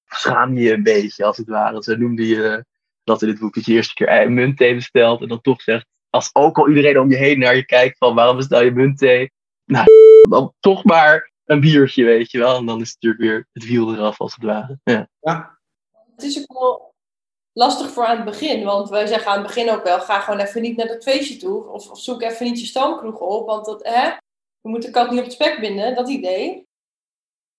schaam 0.06 0.54
je 0.54 0.62
je 0.62 0.74
een 0.74 0.84
beetje, 0.84 1.26
als 1.26 1.38
het 1.38 1.48
ware. 1.48 1.84
Zo 1.84 1.96
noemde 1.96 2.28
je 2.28 2.66
dat 3.04 3.22
in 3.22 3.28
het 3.28 3.40
boek 3.40 3.54
dat 3.54 3.66
je 3.66 3.74
eerste 3.74 3.94
keer 3.94 4.22
een 4.22 4.34
muntthee 4.34 4.76
bestelt 4.76 5.22
en 5.22 5.28
dan 5.28 5.42
toch 5.42 5.62
zegt, 5.62 5.86
als 6.10 6.30
ook 6.34 6.58
al 6.58 6.70
iedereen 6.70 7.00
om 7.00 7.10
je 7.10 7.18
heen 7.18 7.40
naar 7.40 7.56
je 7.56 7.66
kijkt 7.66 7.98
van 7.98 8.16
waarom 8.16 8.38
bestel 8.38 8.64
je 8.64 8.72
muntthee? 8.72 9.32
Nou, 9.66 9.86
dan 10.30 10.54
toch 10.60 10.84
maar 10.84 11.32
een 11.46 11.60
biertje, 11.60 12.04
weet 12.04 12.32
je 12.32 12.38
wel. 12.38 12.58
En 12.58 12.66
dan 12.66 12.82
is 12.82 12.90
het 12.90 12.98
natuurlijk 13.02 13.22
weer 13.22 13.48
het 13.54 13.66
wiel 13.66 13.94
eraf, 13.94 14.20
als 14.20 14.36
het 14.36 14.44
ware. 14.44 14.80
Ja. 14.84 15.10
ja. 15.20 15.58
Het 16.16 16.24
is 16.24 16.40
ook 16.40 16.60
wel 16.60 16.89
lastig 17.54 17.90
voor 17.90 18.06
aan 18.06 18.16
het 18.16 18.26
begin, 18.26 18.64
want 18.64 18.90
wij 18.90 19.08
zeggen 19.08 19.32
aan 19.32 19.38
het 19.38 19.48
begin 19.48 19.72
ook 19.72 19.84
wel, 19.84 20.00
ga 20.00 20.20
gewoon 20.20 20.40
even 20.40 20.62
niet 20.62 20.78
naar 20.78 20.88
dat 20.88 21.04
feestje 21.04 21.38
toe. 21.38 21.68
Of, 21.68 21.90
of 21.90 22.00
zoek 22.00 22.22
even 22.22 22.46
niet 22.46 22.60
je 22.60 22.66
stamkroeg 22.66 23.20
op, 23.20 23.48
want 23.48 23.66
dat, 23.66 23.84
hè, 23.84 24.10
we 24.62 24.70
moeten 24.70 24.92
de 24.92 25.00
kat 25.00 25.10
niet 25.10 25.20
op 25.20 25.26
het 25.26 25.34
spek 25.34 25.60
binden, 25.60 25.96
dat 25.96 26.10
idee. 26.10 26.68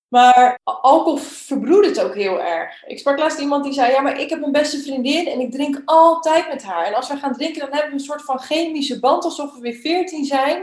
Maar 0.09 0.59
alcohol 0.65 1.17
verbroedert 1.17 2.01
ook 2.01 2.15
heel 2.15 2.41
erg. 2.41 2.85
Ik 2.87 2.99
sprak 2.99 3.19
laatst 3.19 3.39
iemand 3.39 3.65
die 3.65 3.73
zei: 3.73 3.93
Ja, 3.93 4.01
maar 4.01 4.21
ik 4.21 4.31
heb 4.31 4.43
een 4.43 4.53
beste 4.53 4.79
vriendin 4.79 5.27
en 5.27 5.41
ik 5.41 5.51
drink 5.51 5.83
altijd 5.85 6.49
met 6.49 6.63
haar. 6.63 6.87
En 6.87 6.95
als 6.95 7.09
we 7.09 7.17
gaan 7.17 7.33
drinken, 7.33 7.61
dan 7.61 7.71
hebben 7.71 7.89
we 7.89 7.95
een 7.97 8.05
soort 8.05 8.23
van 8.23 8.41
chemische 8.41 9.01
band 9.01 9.25
alsof 9.25 9.55
we 9.55 9.61
weer 9.61 9.75
veertien 9.75 10.25
zijn. 10.25 10.57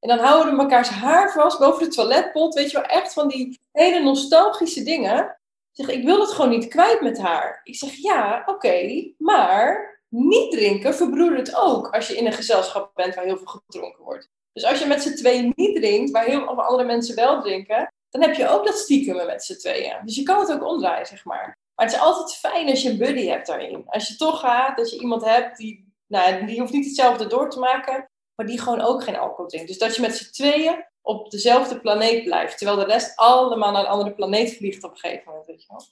En 0.00 0.08
dan 0.08 0.18
houden 0.18 0.54
we 0.54 0.62
elkaars 0.62 0.88
haar 0.88 1.32
vast 1.32 1.58
boven 1.58 1.82
de 1.82 1.94
toiletpot. 1.94 2.54
Weet 2.54 2.70
je 2.70 2.76
wel, 2.76 2.86
echt 2.86 3.12
van 3.12 3.28
die 3.28 3.60
hele 3.72 4.00
nostalgische 4.00 4.82
dingen. 4.82 5.38
Zeg: 5.76 5.88
Ik 5.88 6.04
wil 6.04 6.20
het 6.20 6.32
gewoon 6.32 6.50
niet 6.50 6.68
kwijt 6.68 7.00
met 7.00 7.18
haar. 7.18 7.60
Ik 7.64 7.76
zeg: 7.76 7.94
Ja, 7.96 8.42
oké, 8.46 9.04
maar 9.18 9.92
niet 10.08 10.52
drinken 10.52 10.94
verbroedert 10.94 11.56
ook 11.56 11.94
als 11.94 12.08
je 12.08 12.16
in 12.16 12.26
een 12.26 12.32
gezelschap 12.32 12.90
bent 12.94 13.14
waar 13.14 13.24
heel 13.24 13.36
veel 13.36 13.62
gedronken 13.66 14.04
wordt. 14.04 14.28
Dus 14.52 14.64
als 14.64 14.78
je 14.78 14.86
met 14.86 15.02
z'n 15.02 15.14
tweeën 15.14 15.52
niet 15.54 15.76
drinkt, 15.76 16.12
maar 16.12 16.24
heel 16.24 16.38
veel 16.44 16.62
andere 16.62 16.84
mensen 16.84 17.14
wel 17.14 17.40
drinken, 17.40 17.92
dan 18.10 18.22
heb 18.22 18.34
je 18.34 18.48
ook 18.48 18.64
dat 18.64 18.78
stiekem 18.78 19.26
met 19.26 19.44
z'n 19.44 19.58
tweeën. 19.58 19.96
Dus 20.04 20.16
je 20.16 20.22
kan 20.22 20.40
het 20.40 20.52
ook 20.52 20.64
omdraaien, 20.64 21.06
zeg 21.06 21.24
maar. 21.24 21.58
Maar 21.74 21.86
het 21.86 21.94
is 21.94 22.00
altijd 22.00 22.34
fijn 22.34 22.68
als 22.68 22.82
je 22.82 22.90
een 22.90 22.98
buddy 22.98 23.26
hebt 23.26 23.46
daarin. 23.46 23.84
Als 23.86 24.08
je 24.08 24.16
toch 24.16 24.40
gaat, 24.40 24.76
dat 24.76 24.90
je 24.90 25.00
iemand 25.00 25.24
hebt 25.24 25.56
die, 25.56 25.92
nou, 26.06 26.46
die 26.46 26.60
hoeft 26.60 26.72
niet 26.72 26.84
hetzelfde 26.84 27.26
door 27.26 27.50
te 27.50 27.58
maken, 27.58 28.10
maar 28.34 28.46
die 28.46 28.60
gewoon 28.60 28.80
ook 28.80 29.02
geen 29.02 29.16
alcohol 29.16 29.46
drinkt. 29.46 29.68
Dus 29.68 29.78
dat 29.78 29.94
je 29.94 30.00
met 30.00 30.16
z'n 30.16 30.32
tweeën 30.32 30.84
op 31.04 31.30
dezelfde 31.30 31.80
planeet 31.80 32.24
blijft, 32.24 32.58
terwijl 32.58 32.78
de 32.78 32.84
rest 32.84 33.16
allemaal 33.16 33.72
naar 33.72 33.82
een 33.82 33.88
andere 33.88 34.14
planeet 34.14 34.56
vliegt 34.56 34.84
op 34.84 34.90
een 34.90 34.96
gegeven 34.96 35.22
moment, 35.26 35.46
weet 35.46 35.62
je 35.62 35.68
wel. 35.68 35.86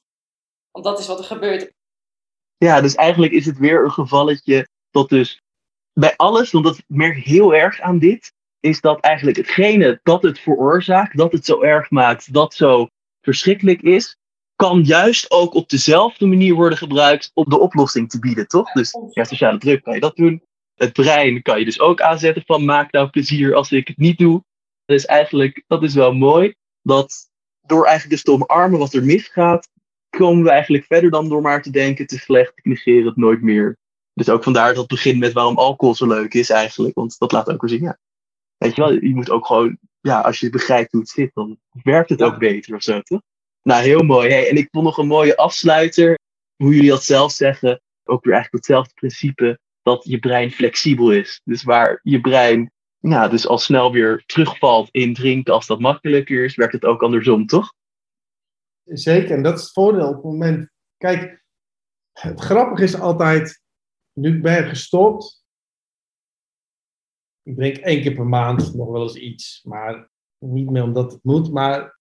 Want 0.70 0.84
dat 0.84 0.98
is 0.98 1.06
wat 1.06 1.18
er 1.18 1.24
gebeurt. 1.24 1.72
Ja, 2.56 2.80
dus 2.80 2.94
eigenlijk 2.94 3.32
is 3.32 3.46
het 3.46 3.58
weer 3.58 3.84
een 3.84 3.90
gevalletje 3.90 4.68
dat 4.90 5.08
dus 5.08 5.42
bij 5.92 6.16
alles, 6.16 6.50
want 6.50 6.64
dat 6.64 6.82
merk 6.86 7.16
heel 7.16 7.54
erg 7.54 7.80
aan 7.80 7.98
dit, 7.98 8.32
is 8.60 8.80
dat 8.80 9.00
eigenlijk 9.00 9.36
hetgene 9.36 10.00
dat 10.02 10.22
het 10.22 10.38
veroorzaakt, 10.38 11.16
dat 11.16 11.32
het 11.32 11.44
zo 11.44 11.62
erg 11.62 11.90
maakt, 11.90 12.32
dat 12.32 12.54
zo 12.54 12.88
verschrikkelijk 13.20 13.82
is, 13.82 14.16
kan 14.56 14.82
juist 14.82 15.30
ook 15.30 15.54
op 15.54 15.68
dezelfde 15.68 16.26
manier 16.26 16.54
worden 16.54 16.78
gebruikt 16.78 17.30
om 17.34 17.44
de 17.48 17.58
oplossing 17.58 18.10
te 18.10 18.18
bieden, 18.18 18.48
toch? 18.48 18.72
Dus 18.72 18.96
ja, 19.10 19.24
sociale 19.24 19.58
druk 19.58 19.82
kan 19.82 19.94
je 19.94 20.00
dat 20.00 20.16
doen. 20.16 20.42
Het 20.74 20.92
brein 20.92 21.42
kan 21.42 21.58
je 21.58 21.64
dus 21.64 21.80
ook 21.80 22.00
aanzetten 22.00 22.42
van 22.46 22.64
maak 22.64 22.92
nou 22.92 23.10
plezier 23.10 23.54
als 23.54 23.72
ik 23.72 23.88
het 23.88 23.96
niet 23.98 24.18
doe. 24.18 24.44
Dus 24.92 25.06
eigenlijk, 25.06 25.64
dat 25.66 25.82
is 25.82 25.94
wel 25.94 26.12
mooi, 26.12 26.54
dat 26.82 27.30
door 27.66 27.84
eigenlijk 27.84 28.14
dus 28.14 28.22
te 28.22 28.32
omarmen 28.32 28.78
wat 28.78 28.92
er 28.92 29.04
misgaat, 29.04 29.68
komen 30.10 30.42
we 30.42 30.50
eigenlijk 30.50 30.84
verder 30.84 31.10
dan 31.10 31.28
door 31.28 31.42
maar 31.42 31.62
te 31.62 31.70
denken, 31.70 32.06
te 32.06 32.18
slecht, 32.18 32.52
ik 32.54 32.64
negeer 32.64 33.04
het 33.04 33.16
nooit 33.16 33.42
meer. 33.42 33.76
Dus 34.14 34.28
ook 34.28 34.42
vandaar 34.42 34.68
dat 34.68 34.76
het 34.76 34.86
begint 34.86 35.18
met 35.18 35.32
waarom 35.32 35.58
alcohol 35.58 35.94
zo 35.94 36.06
leuk 36.06 36.34
is 36.34 36.50
eigenlijk, 36.50 36.94
want 36.94 37.18
dat 37.18 37.32
laat 37.32 37.50
ook 37.50 37.60
weer 37.60 37.70
zien, 37.70 37.82
ja, 37.82 37.98
Weet 38.56 38.76
je 38.76 38.82
wel, 38.82 38.92
je 38.92 39.14
moet 39.14 39.30
ook 39.30 39.46
gewoon, 39.46 39.78
ja, 40.00 40.20
als 40.20 40.40
je 40.40 40.50
begrijpt 40.50 40.92
hoe 40.92 41.00
het 41.00 41.10
zit, 41.10 41.30
dan 41.34 41.58
werkt 41.82 42.08
het 42.08 42.22
ook 42.22 42.38
beter 42.38 42.74
of 42.74 42.82
zo, 42.82 43.00
toch? 43.00 43.20
Nou, 43.62 43.82
heel 43.82 44.02
mooi. 44.02 44.30
Hey, 44.30 44.48
en 44.48 44.56
ik 44.56 44.68
vond 44.70 44.84
nog 44.84 44.98
een 44.98 45.06
mooie 45.06 45.36
afsluiter, 45.36 46.18
hoe 46.56 46.74
jullie 46.74 46.90
dat 46.90 47.04
zelf 47.04 47.32
zeggen, 47.32 47.80
ook 48.04 48.24
weer 48.24 48.34
eigenlijk 48.34 48.64
hetzelfde 48.64 48.94
principe, 48.94 49.58
dat 49.82 50.04
je 50.04 50.18
brein 50.18 50.50
flexibel 50.50 51.10
is. 51.12 51.40
Dus 51.44 51.62
waar 51.62 52.00
je 52.02 52.20
brein, 52.20 52.72
ja, 53.10 53.28
dus 53.28 53.46
al 53.46 53.58
snel 53.58 53.92
weer 53.92 54.22
terugvalt 54.26 54.88
in 54.90 55.14
drinken 55.14 55.54
als 55.54 55.66
dat 55.66 55.80
makkelijker 55.80 56.44
is, 56.44 56.54
werkt 56.54 56.72
het 56.72 56.84
ook 56.84 57.02
andersom, 57.02 57.46
toch? 57.46 57.74
Zeker, 58.84 59.36
en 59.36 59.42
dat 59.42 59.58
is 59.58 59.62
het 59.62 59.72
voordeel 59.72 60.08
op 60.08 60.14
het 60.14 60.24
moment. 60.24 60.70
Kijk, 60.96 61.44
het 62.12 62.40
grappige 62.40 62.82
is 62.82 63.00
altijd, 63.00 63.62
nu 64.12 64.40
ben 64.40 64.56
je 64.56 64.68
gestopt, 64.68 65.42
ik 67.42 67.56
drink 67.56 67.76
één 67.76 68.02
keer 68.02 68.14
per 68.14 68.26
maand 68.26 68.74
nog 68.74 68.90
wel 68.90 69.02
eens 69.02 69.16
iets, 69.16 69.62
maar 69.64 70.10
niet 70.38 70.70
meer 70.70 70.82
omdat 70.82 71.12
het 71.12 71.24
moet. 71.24 71.52
Maar 71.52 71.98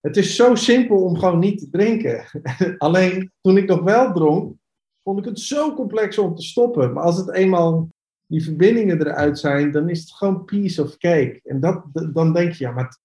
het 0.00 0.16
is 0.16 0.36
zo 0.36 0.54
simpel 0.54 1.04
om 1.04 1.18
gewoon 1.18 1.38
niet 1.38 1.58
te 1.58 1.70
drinken. 1.70 2.26
Alleen 2.78 3.32
toen 3.40 3.56
ik 3.56 3.68
nog 3.68 3.80
wel 3.80 4.12
dronk, 4.12 4.56
vond 5.02 5.18
ik 5.18 5.24
het 5.24 5.40
zo 5.40 5.74
complex 5.74 6.18
om 6.18 6.34
te 6.34 6.42
stoppen. 6.42 6.92
Maar 6.92 7.04
als 7.04 7.16
het 7.16 7.32
eenmaal 7.32 7.88
die 8.32 8.42
verbindingen 8.42 9.00
eruit 9.00 9.38
zijn, 9.38 9.70
dan 9.70 9.88
is 9.88 10.00
het 10.00 10.12
gewoon 10.12 10.44
piece 10.44 10.82
of 10.82 10.96
cake. 10.96 11.40
En 11.44 11.60
dat, 11.60 11.84
dan 11.92 12.32
denk 12.32 12.52
je, 12.52 12.64
ja, 12.64 12.70
maar 12.70 12.98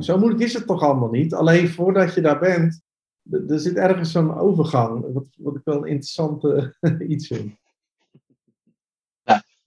zo 0.00 0.18
moeilijk 0.18 0.42
is 0.42 0.52
het 0.52 0.66
toch 0.66 0.82
allemaal 0.82 1.10
niet. 1.10 1.34
Alleen 1.34 1.68
voordat 1.68 2.14
je 2.14 2.20
daar 2.20 2.38
bent, 2.38 2.82
er 3.30 3.60
zit 3.60 3.76
ergens 3.76 4.12
zo'n 4.12 4.38
overgang, 4.38 5.12
wat, 5.12 5.24
wat 5.36 5.56
ik 5.56 5.60
wel 5.64 5.76
een 5.76 5.88
interessante 5.88 6.76
iets 7.08 7.26
vind. 7.26 7.54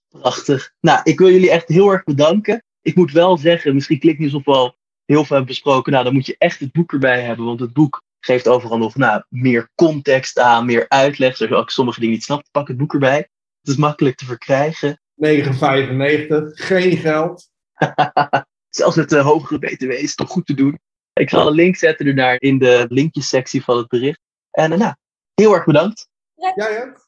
Prachtig. 0.09 0.73
Nou, 0.79 0.99
ik 1.03 1.19
wil 1.19 1.29
jullie 1.29 1.51
echt 1.51 1.67
heel 1.67 1.91
erg 1.91 2.03
bedanken. 2.03 2.63
Ik 2.81 2.95
moet 2.95 3.11
wel 3.11 3.37
zeggen, 3.37 3.73
misschien 3.73 3.99
klinkt 3.99 4.19
niet 4.19 4.33
alsof 4.33 4.45
we 4.45 4.51
al 4.51 4.75
heel 5.05 5.25
veel 5.25 5.35
hebben 5.35 5.45
besproken. 5.45 5.91
Nou, 5.91 6.03
dan 6.03 6.13
moet 6.13 6.25
je 6.25 6.35
echt 6.37 6.59
het 6.59 6.71
boek 6.71 6.93
erbij 6.93 7.21
hebben. 7.21 7.45
Want 7.45 7.59
het 7.59 7.73
boek 7.73 8.03
geeft 8.19 8.47
overal 8.47 8.77
nog 8.77 8.95
nou, 8.95 9.23
meer 9.29 9.69
context 9.75 10.39
aan, 10.39 10.65
meer 10.65 10.85
uitleg. 10.89 11.41
Als 11.41 11.61
ik 11.61 11.69
sommige 11.69 11.99
dingen 11.99 12.13
niet 12.13 12.23
snap, 12.23 12.43
pak 12.51 12.67
het 12.67 12.77
boek 12.77 12.93
erbij. 12.93 13.29
Het 13.69 13.77
is 13.77 13.83
makkelijk 13.83 14.15
te 14.15 14.25
verkrijgen. 14.25 15.01
9,95, 15.25 16.53
geen 16.53 16.97
geld. 16.97 17.49
Zelfs 18.69 18.95
met 18.95 19.09
de 19.09 19.19
hogere 19.19 19.59
BTW 19.59 19.89
is 19.89 20.01
het 20.01 20.17
toch 20.17 20.29
goed 20.29 20.45
te 20.45 20.53
doen. 20.53 20.79
Ik 21.13 21.29
zal 21.29 21.47
een 21.47 21.53
link 21.53 21.75
zetten 21.75 22.05
ernaar 22.05 22.41
in 22.41 22.59
de 22.59 22.85
linkjessectie 22.87 23.63
van 23.63 23.77
het 23.77 23.87
bericht. 23.87 24.19
En 24.51 24.79
nou, 24.79 24.93
heel 25.33 25.53
erg 25.53 25.65
bedankt. 25.65 26.07
Jij 26.55 26.83
ook? 26.83 27.07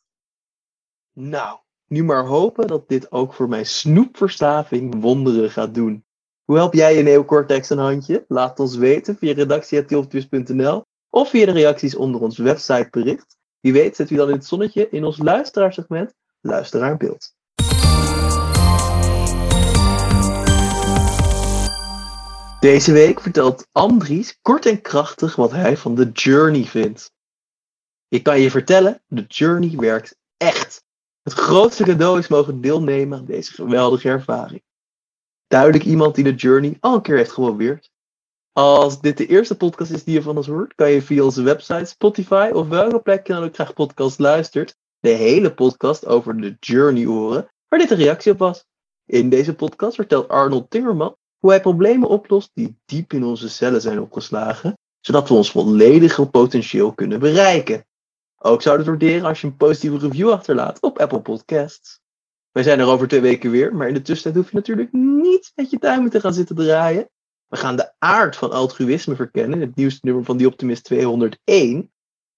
Nou, 1.13 1.59
nu 1.87 2.03
maar 2.03 2.25
hopen 2.25 2.67
dat 2.67 2.89
dit 2.89 3.11
ook 3.11 3.33
voor 3.33 3.49
mijn 3.49 3.65
snoepverslaving 3.65 5.01
wonderen 5.01 5.51
gaat 5.51 5.73
doen. 5.73 6.05
Hoe 6.43 6.55
help 6.57 6.73
jij 6.73 6.95
je 6.95 7.03
neocortex 7.03 7.69
een 7.69 7.77
handje? 7.77 8.25
Laat 8.27 8.59
ons 8.59 8.75
weten 8.75 9.17
via 9.17 9.33
redactie.tilftwist.nl 9.33 10.85
of 11.09 11.29
via 11.29 11.45
de 11.45 11.51
reacties 11.51 11.95
onder 11.95 12.21
ons 12.21 12.37
websitebericht. 12.37 13.37
Wie 13.59 13.73
weet 13.73 13.95
zet 13.95 14.09
u 14.09 14.15
dan 14.15 14.29
in 14.29 14.35
het 14.35 14.45
zonnetje 14.45 14.89
in 14.89 15.03
ons 15.03 15.17
luisteraarsegment 15.17 16.13
Luisteraar 16.41 16.97
Beeld. 16.97 17.33
Deze 22.59 22.91
week 22.91 23.21
vertelt 23.21 23.67
Andries 23.71 24.39
kort 24.41 24.65
en 24.65 24.81
krachtig 24.81 25.35
wat 25.35 25.51
hij 25.51 25.77
van 25.77 25.95
de 25.95 26.11
Journey 26.11 26.63
vindt. 26.63 27.11
Ik 28.07 28.23
kan 28.23 28.39
je 28.39 28.51
vertellen, 28.51 29.01
de 29.07 29.25
Journey 29.27 29.77
werkt 29.77 30.17
echt. 30.37 30.83
Het 31.21 31.33
grootste 31.33 31.83
cadeau 31.83 32.19
is 32.19 32.27
mogen 32.27 32.61
deelnemen 32.61 33.17
aan 33.17 33.25
deze 33.25 33.53
geweldige 33.53 34.09
ervaring. 34.09 34.63
Duidelijk 35.47 35.83
iemand 35.83 36.15
die 36.15 36.23
de 36.23 36.35
Journey 36.35 36.77
al 36.79 36.95
een 36.95 37.01
keer 37.01 37.17
heeft 37.17 37.31
geprobeerd. 37.31 37.91
Als 38.51 39.01
dit 39.01 39.17
de 39.17 39.25
eerste 39.25 39.57
podcast 39.57 39.91
is 39.91 40.03
die 40.03 40.13
je 40.13 40.21
van 40.21 40.37
ons 40.37 40.47
hoort, 40.47 40.75
kan 40.75 40.91
je 40.91 41.01
via 41.01 41.23
onze 41.23 41.41
website, 41.41 41.85
Spotify 41.85 42.49
of 42.53 42.67
welke 42.67 42.99
plek 42.99 43.27
je 43.27 43.33
dan 43.33 43.43
ook 43.43 43.53
graag 43.53 43.73
podcast 43.73 44.19
luistert, 44.19 44.77
de 45.01 45.09
hele 45.09 45.53
podcast 45.53 46.05
over 46.05 46.41
de 46.41 46.55
Journey 46.59 47.05
horen, 47.05 47.51
waar 47.67 47.79
dit 47.79 47.91
een 47.91 47.97
reactie 47.97 48.31
op 48.31 48.37
was. 48.37 48.65
In 49.05 49.29
deze 49.29 49.55
podcast 49.55 49.95
vertelt 49.95 50.27
Arnold 50.27 50.69
Timmerman 50.69 51.15
hoe 51.37 51.49
hij 51.49 51.61
problemen 51.61 52.09
oplost 52.09 52.51
die 52.53 52.77
diep 52.85 53.13
in 53.13 53.23
onze 53.23 53.49
cellen 53.49 53.81
zijn 53.81 53.99
opgeslagen, 53.99 54.77
zodat 54.99 55.27
we 55.27 55.33
ons 55.33 55.51
volledige 55.51 56.29
potentieel 56.29 56.93
kunnen 56.93 57.19
bereiken. 57.19 57.85
Ook 58.37 58.61
zou 58.61 58.77
het 58.77 58.87
waarderen 58.87 59.25
als 59.25 59.41
je 59.41 59.47
een 59.47 59.57
positieve 59.57 59.97
review 59.97 60.29
achterlaat 60.29 60.81
op 60.81 60.99
Apple 60.99 61.21
Podcasts. 61.21 61.99
Wij 62.51 62.63
zijn 62.63 62.79
er 62.79 62.87
over 62.87 63.07
twee 63.07 63.21
weken 63.21 63.51
weer, 63.51 63.75
maar 63.75 63.87
in 63.87 63.93
de 63.93 64.01
tussentijd 64.01 64.35
hoef 64.35 64.51
je 64.51 64.57
natuurlijk 64.57 64.93
niet 64.93 65.51
met 65.55 65.69
je 65.69 65.77
duimen 65.79 66.11
te 66.11 66.19
gaan 66.19 66.33
zitten 66.33 66.55
draaien. 66.55 67.09
We 67.47 67.57
gaan 67.57 67.75
de 67.75 67.93
aard 67.97 68.35
van 68.35 68.51
altruïsme 68.51 69.15
verkennen 69.15 69.61
in 69.61 69.67
het 69.67 69.75
nieuwste 69.75 69.99
nummer 70.01 70.23
van 70.23 70.37
Die 70.37 70.47
Optimist 70.47 70.83
201. 70.83 71.91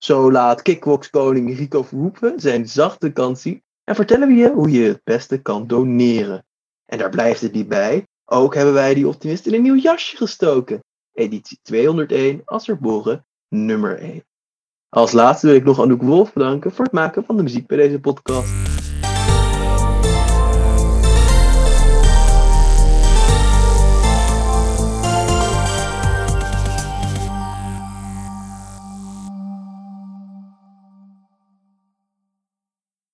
Zo 0.04 0.32
laat 0.32 0.62
kickbox-koning 0.62 1.58
Rico 1.58 1.84
Verhoeven 1.84 2.40
zijn 2.40 2.68
zachte 2.68 3.12
kant 3.12 3.40
zien 3.40 3.64
en 3.84 3.96
vertellen 3.96 4.28
we 4.28 4.34
je 4.34 4.52
hoe 4.52 4.72
je 4.72 4.88
het 4.88 5.04
beste 5.04 5.42
kan 5.42 5.68
doneren. 5.68 6.46
En 6.86 6.98
daar 6.98 7.10
blijft 7.10 7.42
het 7.42 7.52
niet 7.52 7.68
bij. 7.68 8.08
Ook 8.26 8.56
hebben 8.56 8.74
wij 8.74 8.94
Die 8.94 9.08
Optimist 9.08 9.46
in 9.46 9.54
een 9.54 9.62
nieuw 9.62 9.76
jasje 9.76 10.18
gestoken. 10.18 10.84
Editie 11.14 11.60
201 11.62 12.42
als 12.46 12.70
erboren 12.70 13.26
nummer 13.50 14.00
1. 14.00 14.26
Als 14.90 15.12
laatste 15.12 15.48
wil 15.48 15.56
ik 15.56 15.64
nog 15.64 15.82
Anouk 15.82 16.02
Wolf 16.02 16.34
bedanken 16.34 16.72
voor 16.72 16.86
het 16.86 16.94
maken 16.94 17.26
van 17.26 17.38
de 17.38 17.44
muziek 17.44 17.68
bij 17.68 17.78
deze 17.78 18.00
podcast. 18.00 18.83